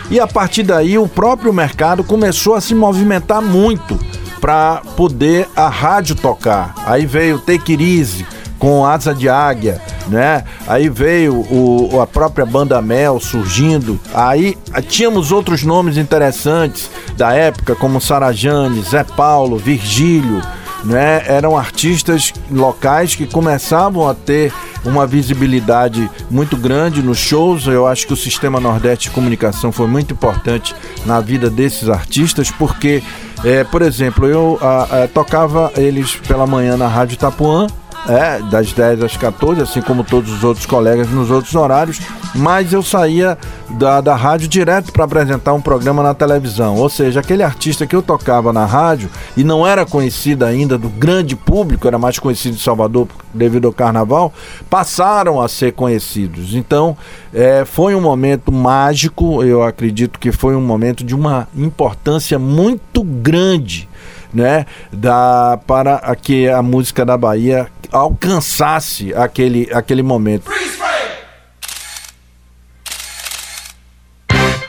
E 0.09 0.19
a 0.19 0.27
partir 0.27 0.63
daí 0.63 0.97
o 0.97 1.07
próprio 1.07 1.51
mercado 1.51 2.03
começou 2.03 2.55
a 2.55 2.61
se 2.61 2.75
movimentar 2.75 3.41
muito 3.41 3.99
para 4.39 4.81
poder 4.95 5.47
a 5.55 5.67
rádio 5.67 6.15
tocar. 6.15 6.75
Aí 6.85 7.05
veio 7.05 7.39
Take 7.39 7.73
It 7.73 7.99
Easy, 7.99 8.25
com 8.59 8.85
Asa 8.85 9.13
de 9.13 9.27
Águia, 9.27 9.81
né? 10.07 10.43
Aí 10.67 10.89
veio 10.89 11.35
o, 11.35 11.99
a 11.99 12.07
própria 12.07 12.45
banda 12.45 12.81
Mel 12.81 13.19
surgindo. 13.19 13.99
Aí 14.13 14.57
ah, 14.71 14.81
tínhamos 14.81 15.31
outros 15.31 15.63
nomes 15.63 15.97
interessantes 15.97 16.89
da 17.17 17.33
época, 17.33 17.75
como 17.75 17.99
Sarajane, 17.99 18.81
Zé 18.81 19.03
Paulo, 19.03 19.57
Virgílio, 19.57 20.41
né? 20.83 21.23
Eram 21.27 21.57
artistas 21.57 22.33
locais 22.51 23.15
que 23.15 23.25
começavam 23.25 24.07
a 24.07 24.13
ter 24.13 24.53
uma 24.83 25.07
visibilidade 25.07 26.09
muito 26.29 26.55
grande 26.55 27.01
nos 27.01 27.17
shows. 27.17 27.65
Eu 27.67 27.87
acho 27.87 28.05
que 28.05 28.13
o 28.13 28.17
Sistema 28.17 28.59
Nordeste 28.59 29.09
de 29.09 29.15
Comunicação 29.15 29.71
foi 29.71 29.87
muito 29.87 30.13
importante 30.13 30.75
na 31.05 31.19
vida 31.19 31.49
desses 31.49 31.89
artistas, 31.89 32.51
porque, 32.51 33.01
é, 33.43 33.63
por 33.63 33.81
exemplo, 33.81 34.27
eu 34.27 34.59
ah, 34.61 34.87
ah, 34.89 35.07
tocava 35.11 35.71
eles 35.75 36.15
pela 36.15 36.45
manhã 36.45 36.77
na 36.77 36.87
Rádio 36.87 37.15
Itapuã, 37.15 37.67
é, 38.07 38.39
das 38.39 38.71
10 38.71 39.03
às 39.03 39.17
14, 39.17 39.61
assim 39.61 39.81
como 39.81 40.03
todos 40.03 40.31
os 40.31 40.43
outros 40.43 40.65
colegas 40.65 41.09
nos 41.09 41.31
outros 41.31 41.55
horários, 41.55 41.99
mas 42.33 42.71
eu 42.73 42.83
saía 42.83 43.37
da, 43.69 44.01
da 44.01 44.15
rádio 44.15 44.47
direto 44.47 44.91
para 44.91 45.05
apresentar 45.05 45.53
um 45.53 45.61
programa 45.61 46.03
na 46.03 46.13
televisão. 46.13 46.75
Ou 46.75 46.89
seja, 46.89 47.19
aquele 47.19 47.43
artista 47.43 47.87
que 47.87 47.95
eu 47.95 48.01
tocava 48.01 48.53
na 48.53 48.65
rádio 48.65 49.09
e 49.35 49.43
não 49.43 49.65
era 49.65 49.85
conhecido 49.85 50.45
ainda 50.45 50.77
do 50.77 50.89
grande 50.89 51.35
público, 51.35 51.87
era 51.87 51.97
mais 51.97 52.19
conhecido 52.19 52.55
em 52.55 52.59
Salvador 52.59 53.07
devido 53.33 53.67
ao 53.67 53.73
carnaval, 53.73 54.33
passaram 54.69 55.41
a 55.41 55.47
ser 55.47 55.73
conhecidos. 55.73 56.53
Então, 56.53 56.95
é, 57.33 57.65
foi 57.65 57.95
um 57.95 58.01
momento 58.01 58.51
mágico, 58.51 59.43
eu 59.43 59.63
acredito 59.63 60.19
que 60.19 60.31
foi 60.31 60.55
um 60.55 60.61
momento 60.61 61.03
de 61.03 61.15
uma 61.15 61.47
importância 61.55 62.37
muito 62.37 63.03
grande 63.03 63.89
né, 64.35 64.65
da, 64.91 65.57
para 65.65 66.15
que 66.15 66.47
a 66.49 66.61
música 66.61 67.05
da 67.05 67.17
Bahia 67.17 67.67
alcançasse 67.91 69.13
aquele, 69.15 69.69
aquele 69.73 70.03
momento. 70.03 70.51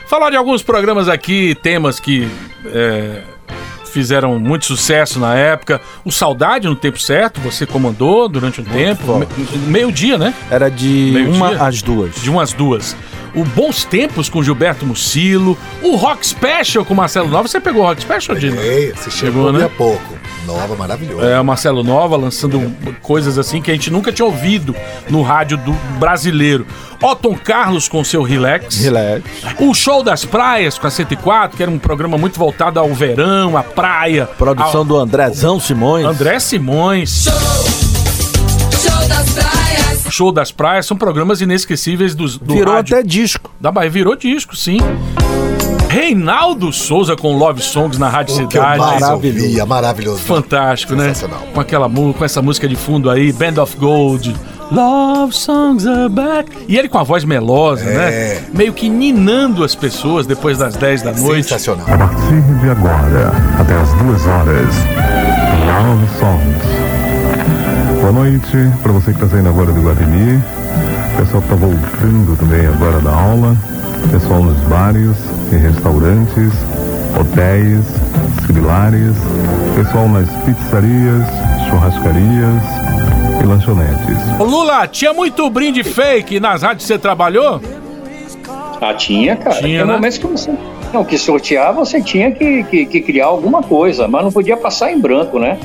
Falar 0.07 0.29
de 0.29 0.37
alguns 0.37 0.63
programas 0.63 1.09
aqui, 1.09 1.53
temas 1.61 1.99
que 1.99 2.27
é, 2.65 3.21
fizeram 3.91 4.39
muito 4.39 4.65
sucesso 4.65 5.19
na 5.19 5.35
época. 5.35 5.81
O 6.05 6.11
Saudade 6.11 6.65
no 6.67 6.75
Tempo 6.75 6.97
Certo, 6.97 7.41
você 7.41 7.65
comandou 7.65 8.29
durante 8.29 8.61
um 8.61 8.63
tempo. 8.63 9.17
Me- 9.19 9.27
Meio-dia, 9.67 10.17
né? 10.17 10.33
Era 10.49 10.69
de 10.71 11.11
Meio-dia? 11.13 11.33
uma 11.35 11.67
às 11.67 11.81
duas. 11.81 12.15
De 12.21 12.29
umas 12.29 12.53
duas. 12.53 12.95
O 13.35 13.43
Bons 13.43 13.83
Tempos 13.83 14.29
com 14.29 14.43
Gilberto 14.43 14.85
Mucilo. 14.85 15.57
O 15.81 15.95
Rock 15.95 16.25
Special 16.25 16.83
com 16.85 16.93
Marcelo 16.93 17.27
Nova. 17.27 17.47
Você 17.47 17.59
pegou 17.59 17.83
o 17.83 17.85
Rock 17.85 18.01
Special, 18.01 18.37
Dino? 18.37 18.57
Peguei, 18.57 18.93
você 18.93 19.11
chegou 19.11 19.49
ali 19.49 19.63
há 19.63 19.69
pouco. 19.69 20.17
Nova, 20.45 20.75
maravilhosa. 20.77 21.25
É, 21.25 21.39
o 21.39 21.43
Marcelo 21.43 21.83
Nova 21.83 22.15
lançando 22.15 22.73
coisas 23.01 23.37
assim 23.37 23.61
que 23.61 23.69
a 23.69 23.73
gente 23.73 23.91
nunca 23.91 24.13
tinha 24.13 24.25
ouvido 24.25 24.73
no 25.09 25.21
rádio 25.21 25.57
do 25.57 25.73
brasileiro. 25.99 26.65
Otton 27.01 27.35
Carlos 27.35 27.87
com 27.89 28.03
seu 28.03 28.23
Relax. 28.23 28.77
Relax. 28.77 29.23
O 29.59 29.73
Show 29.73 30.01
das 30.03 30.23
Praias 30.23 30.77
com 30.77 30.87
a 30.87 30.89
104, 30.89 31.57
que 31.57 31.63
era 31.63 31.71
um 31.71 31.77
programa 31.77 32.17
muito 32.17 32.39
voltado 32.39 32.79
ao 32.79 32.93
verão, 32.93 33.57
à 33.57 33.63
praia. 33.63 34.25
Produção 34.25 34.85
do 34.85 34.97
Andrezão 34.97 35.59
Simões. 35.59 36.05
André 36.05 36.39
Simões. 36.39 37.25
Show 37.25 39.07
das 39.07 39.29
praias. 39.31 39.66
Show 40.09 40.31
das 40.31 40.51
Praias 40.51 40.85
são 40.85 40.97
programas 40.97 41.41
inesquecíveis 41.41 42.15
dos, 42.15 42.37
do 42.37 42.53
Virou 42.53 42.73
rádio. 42.75 42.95
até 42.97 43.05
disco. 43.07 43.51
Da 43.59 43.71
Bahia 43.71 43.89
virou 43.89 44.15
disco, 44.15 44.55
sim. 44.55 44.79
Reinaldo 45.89 46.71
Souza 46.73 47.15
com 47.15 47.37
Love 47.37 47.61
Songs 47.61 47.97
na 47.97 48.09
Rádio 48.09 48.35
O 48.35 48.47
que 48.47 48.57
eu 48.57 48.61
Cidade. 48.61 49.03
ouvia, 49.05 49.65
maravilhoso. 49.65 50.19
Fantástico, 50.19 50.95
né? 50.95 51.05
Sensacional. 51.13 51.41
Com 51.53 51.59
aquela 51.59 51.87
mu- 51.87 52.13
com 52.13 52.25
essa 52.25 52.41
música 52.41 52.67
de 52.67 52.75
fundo 52.75 53.09
aí, 53.09 53.31
Band 53.31 53.61
of 53.61 53.77
Gold. 53.77 54.35
Love 54.69 55.33
songs 55.33 55.87
are 55.87 56.09
back. 56.09 56.51
E 56.67 56.77
ele 56.77 56.89
com 56.89 56.97
a 56.97 57.03
voz 57.03 57.23
melosa, 57.23 57.85
É. 57.85 57.93
né? 58.41 58.43
Meio 58.53 58.73
que 58.73 58.89
ninando 58.89 59.63
as 59.63 59.73
pessoas 59.75 60.27
depois 60.27 60.57
das 60.57 60.75
10 60.75 61.01
da 61.03 61.13
noite. 61.13 61.43
Sensacional. 61.47 61.85
A 61.89 61.97
partir 61.97 62.41
de 62.61 62.69
agora, 62.69 63.31
até 63.57 63.73
as 63.79 63.93
duas 63.93 64.25
horas, 64.27 64.75
Love 65.65 66.19
Songs. 66.19 66.86
Boa 68.09 68.23
noite 68.23 68.55
para 68.81 68.93
você 68.93 69.11
que 69.11 69.17
está 69.17 69.27
saindo 69.27 69.49
agora 69.49 69.69
do 69.69 69.81
Guatemi, 69.81 70.41
pessoal 71.17 71.43
que 71.43 71.53
está 71.53 71.55
voltando 71.57 72.37
também 72.39 72.65
agora 72.65 73.01
da 73.01 73.11
aula, 73.11 73.53
pessoal 74.09 74.41
nos 74.43 74.57
bares 74.69 75.11
e 75.51 75.57
restaurantes, 75.57 76.53
hotéis, 77.19 77.83
similares, 78.45 79.13
pessoal 79.75 80.07
nas 80.07 80.29
pizzarias, 80.45 81.27
churrascarias 81.69 82.63
e 83.43 83.45
lanchonetes. 83.45 84.39
Ô, 84.39 84.45
Lula, 84.45 84.87
tinha 84.87 85.11
muito 85.11 85.49
brinde 85.49 85.83
fake 85.83 86.39
nas 86.39 86.61
rádios 86.61 86.83
que 86.83 86.93
você 86.93 86.97
trabalhou? 86.97 87.61
Ah, 88.79 88.93
tinha, 88.93 89.35
cara. 89.35 89.57
Tinha, 89.57 89.67
Tinha 89.67 89.85
né? 89.85 89.93
momentos 89.93 90.17
que 90.17 90.27
você 90.27 90.57
não 90.97 91.05
que 91.05 91.17
sortear, 91.17 91.73
você 91.73 92.01
tinha 92.01 92.31
que, 92.31 92.63
que, 92.63 92.85
que 92.87 93.01
criar 93.01 93.27
alguma 93.27 93.61
coisa, 93.61 94.07
mas 94.07 94.23
não 94.23 94.31
podia 94.31 94.57
passar 94.57 94.91
em 94.91 94.99
branco, 94.99 95.37
né? 95.37 95.59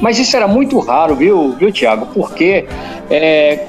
Mas 0.00 0.18
isso 0.18 0.36
era 0.36 0.46
muito 0.46 0.78
raro, 0.78 1.16
viu, 1.16 1.52
viu 1.58 1.72
Tiago? 1.72 2.06
Porque 2.14 2.66
é, 3.10 3.64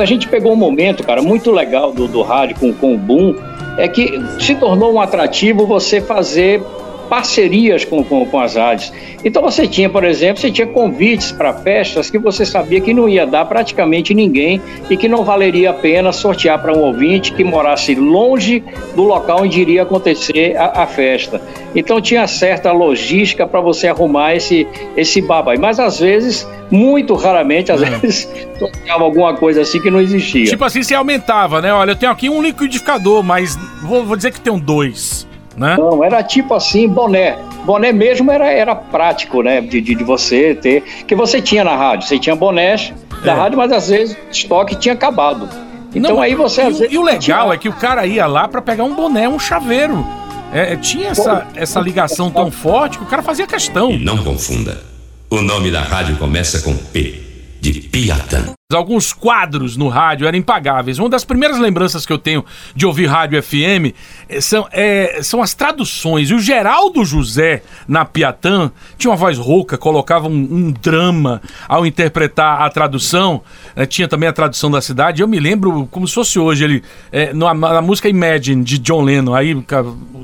a 0.00 0.04
gente 0.04 0.28
pegou 0.28 0.52
um 0.52 0.56
momento, 0.56 1.04
cara, 1.04 1.20
muito 1.20 1.50
legal 1.50 1.92
do, 1.92 2.08
do 2.08 2.22
rádio 2.22 2.56
com, 2.58 2.72
com 2.72 2.94
o 2.94 2.98
Boom, 2.98 3.34
é 3.76 3.86
que 3.86 4.18
se 4.40 4.54
tornou 4.54 4.94
um 4.94 5.00
atrativo 5.00 5.66
você 5.66 6.00
fazer 6.00 6.62
parcerias 7.08 7.84
com, 7.84 8.04
com, 8.04 8.26
com 8.26 8.40
as 8.40 8.56
rádios. 8.56 8.92
Então 9.24 9.42
você 9.42 9.66
tinha, 9.66 9.88
por 9.88 10.04
exemplo, 10.04 10.40
você 10.40 10.50
tinha 10.50 10.66
convites 10.66 11.32
para 11.32 11.52
festas 11.52 12.10
que 12.10 12.18
você 12.18 12.44
sabia 12.44 12.80
que 12.80 12.92
não 12.94 13.08
ia 13.08 13.26
dar 13.26 13.44
praticamente 13.44 14.14
ninguém 14.14 14.60
e 14.88 14.96
que 14.96 15.08
não 15.08 15.24
valeria 15.24 15.70
a 15.70 15.74
pena 15.74 16.12
sortear 16.12 16.60
para 16.60 16.72
um 16.72 16.80
ouvinte 16.80 17.32
que 17.32 17.42
morasse 17.42 17.94
longe 17.94 18.62
do 18.94 19.02
local 19.02 19.42
onde 19.42 19.60
iria 19.60 19.82
acontecer 19.82 20.56
a, 20.56 20.82
a 20.82 20.86
festa. 20.86 21.40
Então 21.74 22.00
tinha 22.00 22.26
certa 22.26 22.72
logística 22.72 23.46
para 23.46 23.60
você 23.60 23.88
arrumar 23.88 24.34
esse, 24.34 24.66
esse 24.96 25.20
babai. 25.20 25.56
Mas 25.58 25.78
às 25.78 25.98
vezes, 26.00 26.46
muito 26.70 27.14
raramente, 27.14 27.70
às 27.70 27.80
vezes, 27.80 28.28
sorteava 28.58 29.04
alguma 29.04 29.34
coisa 29.34 29.62
assim 29.62 29.80
que 29.80 29.90
não 29.90 30.00
existia. 30.00 30.46
Tipo 30.46 30.64
assim, 30.64 30.82
você 30.82 30.94
aumentava, 30.94 31.60
né? 31.60 31.72
Olha, 31.72 31.90
eu 31.92 31.96
tenho 31.96 32.12
aqui 32.12 32.30
um 32.30 32.42
liquidificador, 32.42 33.22
mas 33.22 33.56
vou, 33.82 34.04
vou 34.04 34.16
dizer 34.16 34.32
que 34.32 34.40
tenho 34.40 34.58
dois, 34.58 35.25
né? 35.56 35.76
Não, 35.78 36.02
era 36.04 36.22
tipo 36.22 36.54
assim, 36.54 36.88
boné. 36.88 37.38
Boné 37.64 37.92
mesmo 37.92 38.30
era, 38.30 38.50
era 38.50 38.74
prático, 38.74 39.42
né? 39.42 39.60
De, 39.60 39.80
de, 39.80 39.94
de 39.94 40.04
você 40.04 40.54
ter. 40.54 40.82
Que 41.06 41.14
você 41.14 41.40
tinha 41.40 41.64
na 41.64 41.74
rádio. 41.76 42.06
Você 42.06 42.18
tinha 42.18 42.36
bonés 42.36 42.92
da 43.24 43.32
É. 43.32 43.34
rádio, 43.36 43.58
mas 43.58 43.72
às 43.72 43.88
vezes 43.88 44.16
o 44.16 44.30
estoque 44.30 44.76
tinha 44.76 44.94
acabado. 44.94 45.48
Então 45.94 46.16
Não, 46.16 46.20
aí 46.22 46.34
você 46.34 46.60
e, 46.62 46.64
vezes. 46.66 46.92
e 46.92 46.98
o 46.98 47.02
legal 47.02 47.20
tinha- 47.20 47.54
é 47.54 47.56
que 47.56 47.68
o 47.68 47.72
cara 47.72 48.04
ia 48.06 48.26
lá 48.26 48.46
pra 48.46 48.60
pegar 48.60 48.84
um 48.84 48.94
boné, 48.94 49.28
um 49.28 49.38
chaveiro. 49.38 50.06
É, 50.52 50.74
é, 50.74 50.76
tinha 50.76 51.08
essa, 51.08 51.46
essa 51.56 51.80
ligação 51.80 52.30
tão 52.30 52.50
forte 52.50 52.98
que 52.98 53.04
o 53.04 53.06
cara 53.06 53.22
fazia 53.22 53.46
questão. 53.46 53.90
E 53.90 53.98
não 53.98 54.18
confunda. 54.18 54.80
O 55.28 55.40
nome 55.42 55.70
da 55.72 55.80
rádio 55.80 56.16
começa 56.18 56.60
com 56.60 56.76
P, 56.76 57.20
de 57.60 57.72
Piatã. 57.80 58.52
Alguns 58.74 59.12
quadros 59.12 59.76
no 59.76 59.86
rádio 59.86 60.26
eram 60.26 60.36
impagáveis. 60.36 60.98
Uma 60.98 61.08
das 61.08 61.24
primeiras 61.24 61.56
lembranças 61.56 62.04
que 62.04 62.12
eu 62.12 62.18
tenho 62.18 62.44
de 62.74 62.84
ouvir 62.84 63.06
rádio 63.06 63.40
FM 63.40 63.94
eh, 64.28 64.40
são, 64.40 64.66
eh, 64.72 65.20
são 65.22 65.40
as 65.40 65.54
traduções. 65.54 66.30
E 66.30 66.34
o 66.34 66.40
Geraldo 66.40 67.04
José, 67.04 67.62
na 67.86 68.04
Piatã, 68.04 68.72
tinha 68.98 69.08
uma 69.08 69.16
voz 69.16 69.38
rouca, 69.38 69.78
colocava 69.78 70.26
um, 70.26 70.32
um 70.32 70.72
drama 70.72 71.40
ao 71.68 71.86
interpretar 71.86 72.60
a 72.60 72.68
tradução. 72.68 73.40
Eh, 73.76 73.86
tinha 73.86 74.08
também 74.08 74.28
a 74.28 74.32
tradução 74.32 74.68
da 74.68 74.80
cidade. 74.80 75.22
Eu 75.22 75.28
me 75.28 75.38
lembro 75.38 75.86
como 75.88 76.08
se 76.08 76.14
fosse 76.14 76.36
hoje. 76.36 76.64
Ele, 76.64 76.82
eh, 77.12 77.32
na, 77.32 77.54
na 77.54 77.80
música 77.80 78.08
Imagine, 78.08 78.64
de 78.64 78.78
John 78.78 79.02
Lennon, 79.02 79.32
aí 79.32 79.54
o 79.54 79.64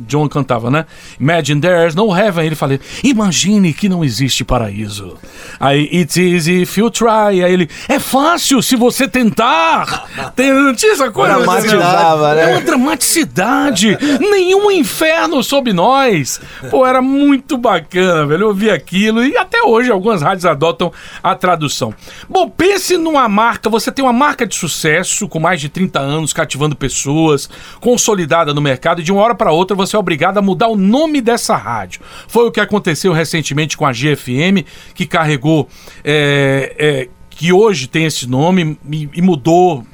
John 0.09 0.29
cantava, 0.29 0.69
né? 0.69 0.85
Imagine 1.21 1.61
there's 1.61 1.95
no 1.95 2.13
heaven. 2.13 2.45
Ele 2.45 2.57
falava, 2.57 2.81
imagine 3.05 3.73
que 3.73 3.89
não 3.89 4.05
existe 4.05 4.45
paraíso. 4.45 5.17
Aí, 5.61 5.89
it's 5.93 6.17
easy 6.17 6.63
if 6.63 6.77
you 6.77 6.91
try. 6.91 7.41
Aí 7.41 7.53
ele, 7.53 7.69
é 7.89 8.01
fine 8.01 8.32
fácil 8.33 8.63
se 8.63 8.77
você 8.77 9.07
tentar. 9.07 10.33
Tem, 10.35 10.53
não 10.53 10.75
tinha 10.75 10.93
essa 10.93 11.11
coisa? 11.11 11.35
Dramatizava, 11.35 12.35
né? 12.35 12.43
É 12.43 12.55
uma 12.55 12.61
dramaticidade. 12.63 13.99
Nenhum 14.21 14.71
inferno 14.71 15.43
sob 15.43 15.73
nós. 15.73 16.41
Pô, 16.71 16.87
era 16.87 17.03
muito 17.03 17.59
bacana, 17.59 18.27
velho. 18.27 18.45
Eu 18.45 18.49
ouvi 18.49 18.71
aquilo 18.71 19.23
e 19.25 19.37
até 19.37 19.63
hoje 19.63 19.91
algumas 19.91 20.23
rádios 20.23 20.47
adotam 20.47 20.91
a 21.23 21.35
tradução. 21.35 21.95
Bom, 22.29 22.49
pense 22.49 22.97
numa 22.97 23.29
marca. 23.29 23.69
Você 23.69 23.93
tem 23.93 24.05
uma 24.05 24.13
marca 24.13 24.47
de 24.47 24.55
sucesso 24.55 25.29
com 25.29 25.39
mais 25.39 25.61
de 25.61 25.69
30 25.69 26.01
anos, 26.01 26.33
cativando 26.33 26.75
pessoas, 26.75 27.51
consolidada 27.81 28.55
no 28.55 28.61
mercado 28.61 29.01
e 29.01 29.05
de 29.05 29.13
uma 29.13 29.23
hora 29.23 29.35
para 29.35 29.53
outra 29.53 29.77
você 29.77 29.95
é 29.95 29.99
obrigado 29.99 30.39
a 30.39 30.43
mudar 30.43 30.69
o 30.69 30.77
nome 30.77 31.21
dessa 31.21 31.57
rádio. 31.57 32.01
Foi 32.29 32.47
o 32.47 32.51
que 32.51 32.61
aconteceu 32.61 33.13
recentemente 33.13 33.77
com 33.77 33.85
a 33.85 33.93
GFM, 33.93 34.65
que 34.95 35.07
carregou. 35.07 35.69
é, 36.05 36.75
é, 36.79 37.22
que 37.43 37.53
hoje 37.53 37.89
tem 37.89 38.05
esse 38.05 38.29
nome 38.29 38.79
e, 38.89 39.09
e 39.15 39.21
mudou 39.21 39.85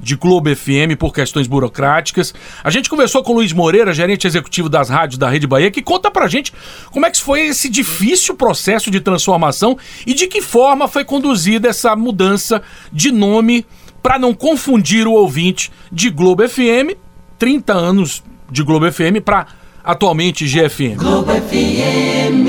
de 0.00 0.16
Globo 0.16 0.48
FM 0.56 0.96
por 0.98 1.12
questões 1.12 1.46
burocráticas. 1.46 2.32
A 2.64 2.70
gente 2.70 2.88
conversou 2.88 3.22
com 3.22 3.32
o 3.32 3.34
Luiz 3.34 3.52
Moreira, 3.52 3.92
gerente 3.92 4.26
executivo 4.26 4.70
das 4.70 4.88
rádios 4.88 5.18
da 5.18 5.28
Rede 5.28 5.46
Bahia, 5.46 5.70
que 5.70 5.82
conta 5.82 6.10
pra 6.10 6.26
gente 6.28 6.50
como 6.90 7.04
é 7.04 7.10
que 7.10 7.20
foi 7.20 7.42
esse 7.42 7.68
difícil 7.68 8.34
processo 8.34 8.90
de 8.90 9.00
transformação 9.00 9.76
e 10.06 10.14
de 10.14 10.28
que 10.28 10.40
forma 10.40 10.88
foi 10.88 11.04
conduzida 11.04 11.68
essa 11.68 11.94
mudança 11.94 12.62
de 12.90 13.12
nome 13.12 13.66
para 14.02 14.18
não 14.18 14.32
confundir 14.32 15.06
o 15.06 15.12
ouvinte 15.12 15.70
de 15.92 16.08
Globo 16.08 16.48
FM, 16.48 16.96
30 17.38 17.74
anos 17.74 18.24
de 18.50 18.62
Globo 18.62 18.90
FM 18.90 19.20
para 19.22 19.46
atualmente 19.84 20.46
GFM. 20.46 20.96
Globo 20.96 21.32
FM. 21.32 22.48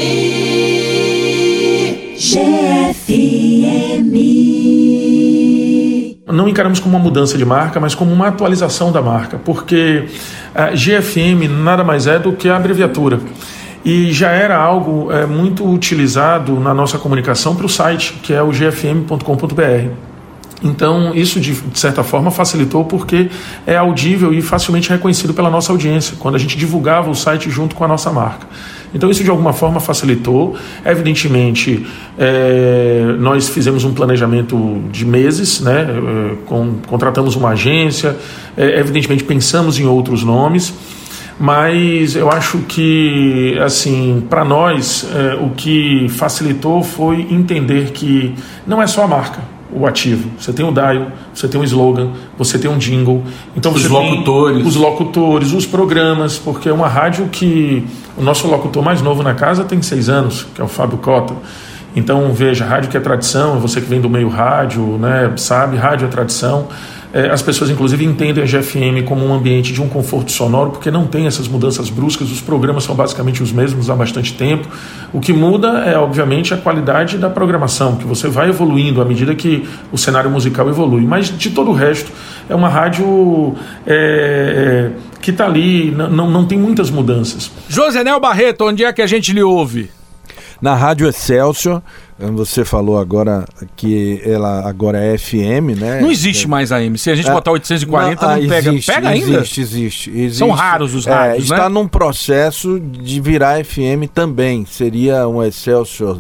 GFM. 2.16 3.39
Não 6.32 6.48
encaramos 6.48 6.80
como 6.80 6.96
uma 6.96 7.04
mudança 7.04 7.38
de 7.38 7.46
marca, 7.46 7.80
mas 7.80 7.96
como 7.96 8.14
uma 8.14 8.28
atualização 8.28 8.92
da 8.92 9.02
marca, 9.02 9.40
porque 9.44 10.06
a 10.54 10.72
GFM 10.72 11.50
nada 11.50 11.84
mais 11.84 12.06
é 12.08 12.20
do 12.20 12.34
que 12.34 12.48
a 12.48 12.56
abreviatura. 12.56 13.20
E 13.84 14.12
já 14.12 14.30
era 14.32 14.58
algo 14.58 15.12
é, 15.12 15.26
muito 15.26 15.68
utilizado 15.68 16.60
na 16.60 16.74
nossa 16.74 16.98
comunicação 16.98 17.56
para 17.56 17.66
o 17.66 17.70
site, 17.70 18.14
que 18.22 18.34
é 18.34 18.42
o 18.44 18.52
gfm.com.br. 18.52 20.10
Então, 20.62 21.16
isso 21.16 21.40
de 21.40 21.56
certa 21.74 22.04
forma 22.04 22.30
facilitou 22.32 22.84
porque 22.84 23.30
é 23.66 23.78
audível 23.78 24.34
e 24.34 24.42
facilmente 24.42 24.90
reconhecido 24.90 25.34
pela 25.34 25.50
nossa 25.50 25.72
audiência, 25.72 26.18
quando 26.20 26.36
a 26.36 26.38
gente 26.38 26.58
divulgava 26.58 27.10
o 27.10 27.16
site 27.16 27.50
junto 27.50 27.76
com 27.76 27.84
a 27.86 27.88
nossa 27.88 28.12
marca. 28.12 28.46
Então, 28.94 29.10
isso 29.10 29.24
de 29.24 29.30
alguma 29.30 29.54
forma 29.54 29.80
facilitou. 29.80 30.56
Evidentemente, 30.86 31.86
é, 32.18 33.16
nós 33.20 33.50
fizemos 33.50 33.84
um 33.84 33.94
planejamento 33.94 34.82
de 34.92 35.06
meses, 35.06 35.62
né, 35.62 35.88
é, 35.90 36.36
com, 36.46 36.76
contratamos 36.88 37.36
uma 37.36 37.50
agência, 37.50 38.18
é, 38.58 38.80
evidentemente 38.80 39.24
pensamos 39.24 39.80
em 39.80 39.86
outros 39.86 40.24
nomes 40.24 40.74
mas 41.42 42.18
eu 42.18 42.30
acho 42.30 42.58
que 42.68 43.58
assim 43.64 44.22
para 44.30 44.44
nós 44.44 45.08
o 45.42 45.52
que 45.52 46.10
facilitou 46.10 46.84
foi 46.84 47.28
entender 47.32 47.92
que 47.92 48.36
não 48.68 48.82
é 48.82 48.88
só 48.88 49.06
a 49.06 49.08
marca 49.08 49.40
o 49.72 49.86
ativo. 49.86 50.30
Você 50.38 50.52
tem 50.52 50.66
o 50.66 50.72
dial 50.72 51.08
você 51.34 51.48
tem 51.48 51.60
um 51.60 51.64
slogan 51.64 52.10
você 52.38 52.58
tem 52.58 52.70
um 52.70 52.78
jingle. 52.78 53.24
Então 53.56 53.72
Os 53.72 53.86
locutores. 53.88 54.66
os 54.66 54.76
locutores 54.76 55.54
os 55.54 55.66
programas 55.66 56.38
porque 56.38 56.70
é 56.70 56.74
uma 56.74 56.88
rádio 56.88 57.28
que 57.28 57.86
o 58.18 58.22
nosso 58.22 58.48
locutor 58.48 58.84
mais 58.84 59.02
novo 59.02 59.24
na 59.24 59.34
casa 59.34 59.64
tem 59.64 59.82
seis 59.82 60.10
anos 60.10 60.48
que 60.54 60.62
é 60.62 60.64
o 60.64 60.68
Fábio 60.68 60.98
Cota. 60.98 61.34
Então 61.96 62.32
veja 62.34 62.66
rádio 62.66 62.90
que 62.90 62.98
é 62.98 63.00
tradição 63.00 63.60
você 63.60 63.82
que 63.82 63.90
vem 63.90 64.02
do 64.02 64.10
meio 64.10 64.30
rádio 64.30 64.98
né 64.98 65.32
sabe 65.38 65.78
rádio 65.78 66.06
é 66.06 66.10
tradição 66.10 66.68
as 67.32 67.42
pessoas, 67.42 67.70
inclusive, 67.72 68.06
entendem 68.06 68.44
a 68.44 68.46
GFM 68.46 69.04
como 69.06 69.26
um 69.26 69.34
ambiente 69.34 69.74
de 69.74 69.82
um 69.82 69.90
conforto 69.90 70.32
sonoro, 70.32 70.70
porque 70.72 70.92
não 70.92 71.08
tem 71.08 71.26
essas 71.26 71.48
mudanças 71.48 71.90
bruscas, 71.90 72.30
os 72.32 72.40
programas 72.40 72.84
são 72.84 72.94
basicamente 72.96 73.42
os 73.42 73.52
mesmos 73.52 73.90
há 73.90 73.96
bastante 73.96 74.34
tempo. 74.34 74.68
O 75.12 75.20
que 75.20 75.34
muda 75.34 75.86
é, 75.86 75.98
obviamente, 75.98 76.54
a 76.54 76.58
qualidade 76.58 77.18
da 77.18 77.30
programação, 77.30 77.96
que 77.96 78.06
você 78.06 78.28
vai 78.28 78.50
evoluindo 78.50 79.02
à 79.02 79.06
medida 79.06 79.34
que 79.34 79.68
o 79.92 79.98
cenário 79.98 80.30
musical 80.30 80.70
evolui. 80.70 81.02
Mas, 81.06 81.36
de 81.36 81.50
todo 81.50 81.72
o 81.72 81.74
resto, 81.74 82.12
é 82.48 82.54
uma 82.54 82.70
rádio 82.70 83.56
é, 83.88 84.92
é, 84.96 85.20
que 85.22 85.32
está 85.32 85.46
ali, 85.46 85.88
n- 85.92 86.08
não, 86.10 86.30
não 86.30 86.46
tem 86.46 86.58
muitas 86.60 86.92
mudanças. 86.92 87.52
Josenel 87.68 88.20
Barreto, 88.20 88.66
onde 88.66 88.84
é 88.84 88.94
que 88.94 89.02
a 89.02 89.08
gente 89.08 89.34
lhe 89.34 89.42
ouve? 89.42 89.90
Na 90.62 90.76
Rádio 90.76 91.08
Excelsior, 91.08 91.82
você 92.18 92.66
falou 92.66 93.00
agora 93.00 93.46
que 93.78 94.22
ela 94.26 94.68
agora 94.68 94.98
é 95.02 95.18
FM, 95.18 95.80
né? 95.80 96.02
Não 96.02 96.12
existe 96.12 96.50
mais 96.50 96.70
AM. 96.72 96.98
Se 96.98 97.10
a 97.10 97.16
gente 97.16 97.30
É, 97.30 97.32
botar 97.34 97.52
840, 97.52 98.26
não, 98.26 98.34
ah, 98.34 98.38
pega. 98.38 98.70
existe, 98.72 98.92
pega 98.92 99.10
ainda? 99.10 99.38
Existe, 99.40 99.62
existe, 99.62 100.10
existe. 100.10 100.38
São 100.38 100.52
raros 100.52 100.94
os 100.94 101.08
É, 101.08 101.12
rádios, 101.12 101.44
está 101.46 101.64
né? 101.64 101.70
num 101.70 101.88
processo 101.88 102.78
de 102.80 103.22
virar 103.22 103.64
FM 103.64 104.10
também. 104.14 104.66
Seria 104.66 105.26
um 105.30 105.42
Excelsior 105.42 106.18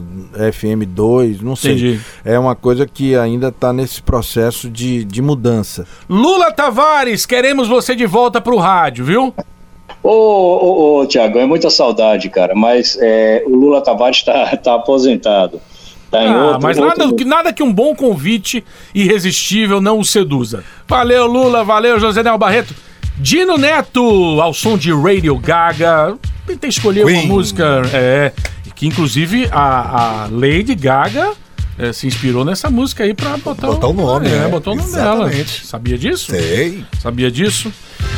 FM 0.53 0.85
2, 0.87 1.41
não 1.41 1.55
sei. 1.55 1.71
Entendi. 1.73 1.99
É 2.23 2.39
uma 2.39 2.55
coisa 2.55 2.87
que 2.87 3.17
ainda 3.17 3.49
está 3.49 3.73
nesse 3.73 4.01
processo 4.01 4.69
de, 4.69 5.03
de 5.03 5.21
mudança. 5.21 5.85
Lula 6.09 6.49
Tavares, 6.51 7.25
queremos 7.25 7.67
você 7.67 7.93
de 7.93 8.05
volta 8.05 8.39
pro 8.39 8.57
rádio, 8.57 9.03
viu? 9.03 9.33
Ô, 10.01 10.09
ô, 10.09 10.99
ô, 11.01 11.05
Tiago, 11.05 11.37
é 11.39 11.45
muita 11.45 11.69
saudade, 11.69 12.29
cara, 12.29 12.55
mas 12.55 12.97
é, 13.01 13.43
o 13.45 13.55
Lula 13.55 13.81
Tavares 13.81 14.17
está 14.17 14.55
tá 14.57 14.75
aposentado. 14.75 15.59
Tá 16.09 16.23
em 16.23 16.27
Ah, 16.27 16.43
outro, 16.45 16.59
mas 16.63 16.77
outro- 16.77 16.97
nada, 16.99 17.15
que- 17.15 17.25
nada 17.25 17.53
que 17.53 17.61
um 17.61 17.71
bom 17.71 17.93
convite 17.93 18.63
irresistível 18.95 19.79
não 19.79 19.99
o 19.99 20.05
seduza. 20.05 20.63
Valeu, 20.87 21.27
Lula, 21.27 21.63
valeu, 21.63 21.99
José 21.99 22.23
Nel 22.23 22.37
Barreto. 22.37 22.73
Dino 23.17 23.57
Neto, 23.57 24.39
ao 24.41 24.53
som 24.53 24.77
de 24.77 24.91
Radio 24.93 25.37
Gaga. 25.37 26.17
Tentei 26.47 26.69
escolher 26.69 27.03
uma 27.03 27.11
Queen. 27.11 27.27
música, 27.27 27.81
é, 27.93 28.31
que 28.75 28.87
inclusive 28.87 29.47
a, 29.51 30.23
a 30.23 30.27
Lady 30.31 30.73
Gaga 30.73 31.33
é, 31.79 31.93
se 31.93 32.05
inspirou 32.05 32.43
nessa 32.43 32.69
música 32.69 33.03
aí 33.05 33.13
pra 33.13 33.37
botar, 33.37 33.67
Botar 33.67 33.87
o 33.87 33.93
nome, 33.93 34.27
é, 34.27 34.31
né? 34.31 34.47
botou 34.49 34.73
o 34.73 34.75
nome 34.75 34.91
dela. 34.91 35.25
Exatamente. 35.25 35.65
Sabia 35.65 35.97
disso? 35.97 36.31
Sei. 36.31 36.83
Sabia 37.01 37.31
disso? 37.31 37.71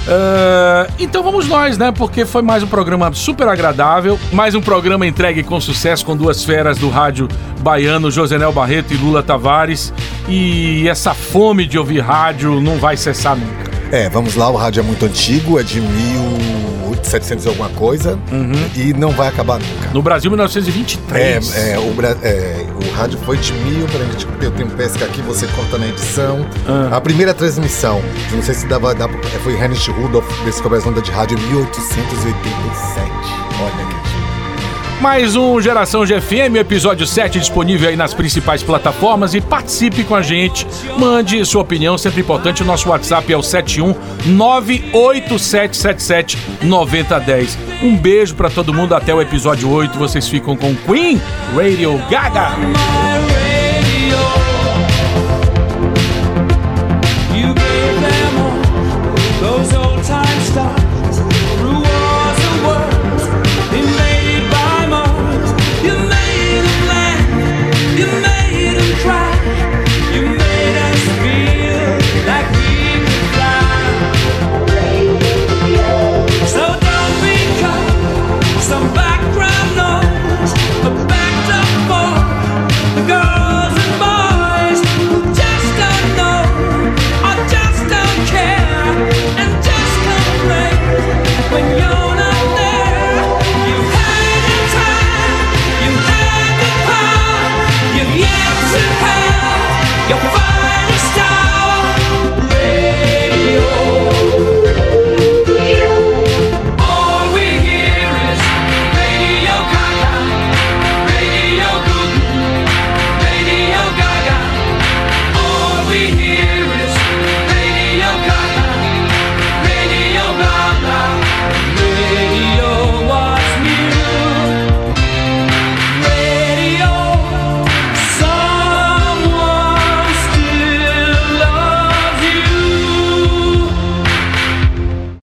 Ah, 0.07 0.87
então 0.99 1.21
vamos 1.21 1.47
nós, 1.47 1.77
né? 1.77 1.91
Porque 1.91 2.25
foi 2.25 2.41
mais 2.41 2.63
um 2.63 2.67
programa 2.67 3.13
super 3.13 3.47
agradável, 3.47 4.19
mais 4.33 4.55
um 4.55 4.61
programa 4.61 5.05
entregue 5.05 5.43
com 5.43 5.61
sucesso 5.61 6.05
com 6.05 6.17
duas 6.17 6.43
feras 6.43 6.77
do 6.77 6.89
rádio 6.89 7.27
baiano, 7.59 8.09
Josenel 8.09 8.51
Barreto 8.51 8.93
e 8.93 8.97
Lula 8.97 9.21
Tavares. 9.21 9.93
E 10.27 10.87
essa 10.87 11.13
fome 11.13 11.67
de 11.67 11.77
ouvir 11.77 11.99
rádio 11.99 12.59
não 12.59 12.77
vai 12.77 12.97
cessar 12.97 13.37
nunca. 13.37 13.69
É, 13.91 14.09
vamos 14.09 14.35
lá, 14.35 14.49
o 14.49 14.55
rádio 14.55 14.79
é 14.79 14.83
muito 14.83 15.05
antigo, 15.05 15.59
é 15.59 15.63
de 15.63 15.81
1700 17.01 17.45
e 17.45 17.47
alguma 17.49 17.69
coisa 17.69 18.17
e 18.75 18.93
não 18.93 19.11
vai 19.11 19.27
acabar 19.27 19.59
nunca. 19.59 19.89
No 19.93 20.01
Brasil, 20.01 20.29
1923. 20.31 21.55
É, 21.55 21.73
é, 21.73 21.79
o, 21.79 21.93
é, 22.23 22.65
o 22.85 22.91
rádio 22.95 23.19
foi 23.25 23.37
de 23.37 23.53
mil, 23.53 23.85
deixa 23.87 24.27
eu- 24.41 24.51
tenho 24.51 24.69
pesca 24.71 25.05
aqui, 25.05 25.21
você 25.21 25.47
corta 25.47 25.77
na 25.77 25.87
edição. 25.87 26.45
Ah. 26.67 26.95
A 26.97 27.01
primeira 27.01 27.33
transmissão, 27.33 28.01
não 28.31 28.41
sei 28.43 28.53
se 28.55 28.65
dava, 28.67 28.93
dava 28.93 29.13
foi 29.43 29.53
Heinrich 29.53 29.89
Rudolph, 29.91 30.25
descobriu 30.45 30.79
as 30.79 30.85
ondas 30.87 31.03
de 31.03 31.11
rádio 31.11 31.37
em 31.37 31.41
1887. 31.47 33.20
Mais 35.01 35.35
um 35.35 35.59
Geração 35.59 36.05
GFM, 36.05 36.57
episódio 36.59 37.07
7, 37.07 37.39
disponível 37.39 37.89
aí 37.89 37.95
nas 37.95 38.13
principais 38.13 38.61
plataformas. 38.61 39.33
E 39.33 39.41
participe 39.41 40.03
com 40.03 40.13
a 40.13 40.21
gente. 40.21 40.67
Mande 40.95 41.43
sua 41.43 41.63
opinião, 41.63 41.97
sempre 41.97 42.21
importante. 42.21 42.61
O 42.61 42.65
nosso 42.65 42.87
WhatsApp 42.87 43.33
é 43.33 43.35
o 43.35 43.41
71 43.41 43.95
98777 44.27 46.37
9010. 46.61 47.57
Um 47.81 47.97
beijo 47.97 48.35
pra 48.35 48.51
todo 48.51 48.71
mundo. 48.71 48.93
Até 48.93 49.11
o 49.11 49.19
episódio 49.19 49.71
8. 49.71 49.97
Vocês 49.97 50.27
ficam 50.27 50.55
com 50.55 50.75
Queen 50.75 51.19
Radio 51.55 51.99
Gaga. 52.07 52.51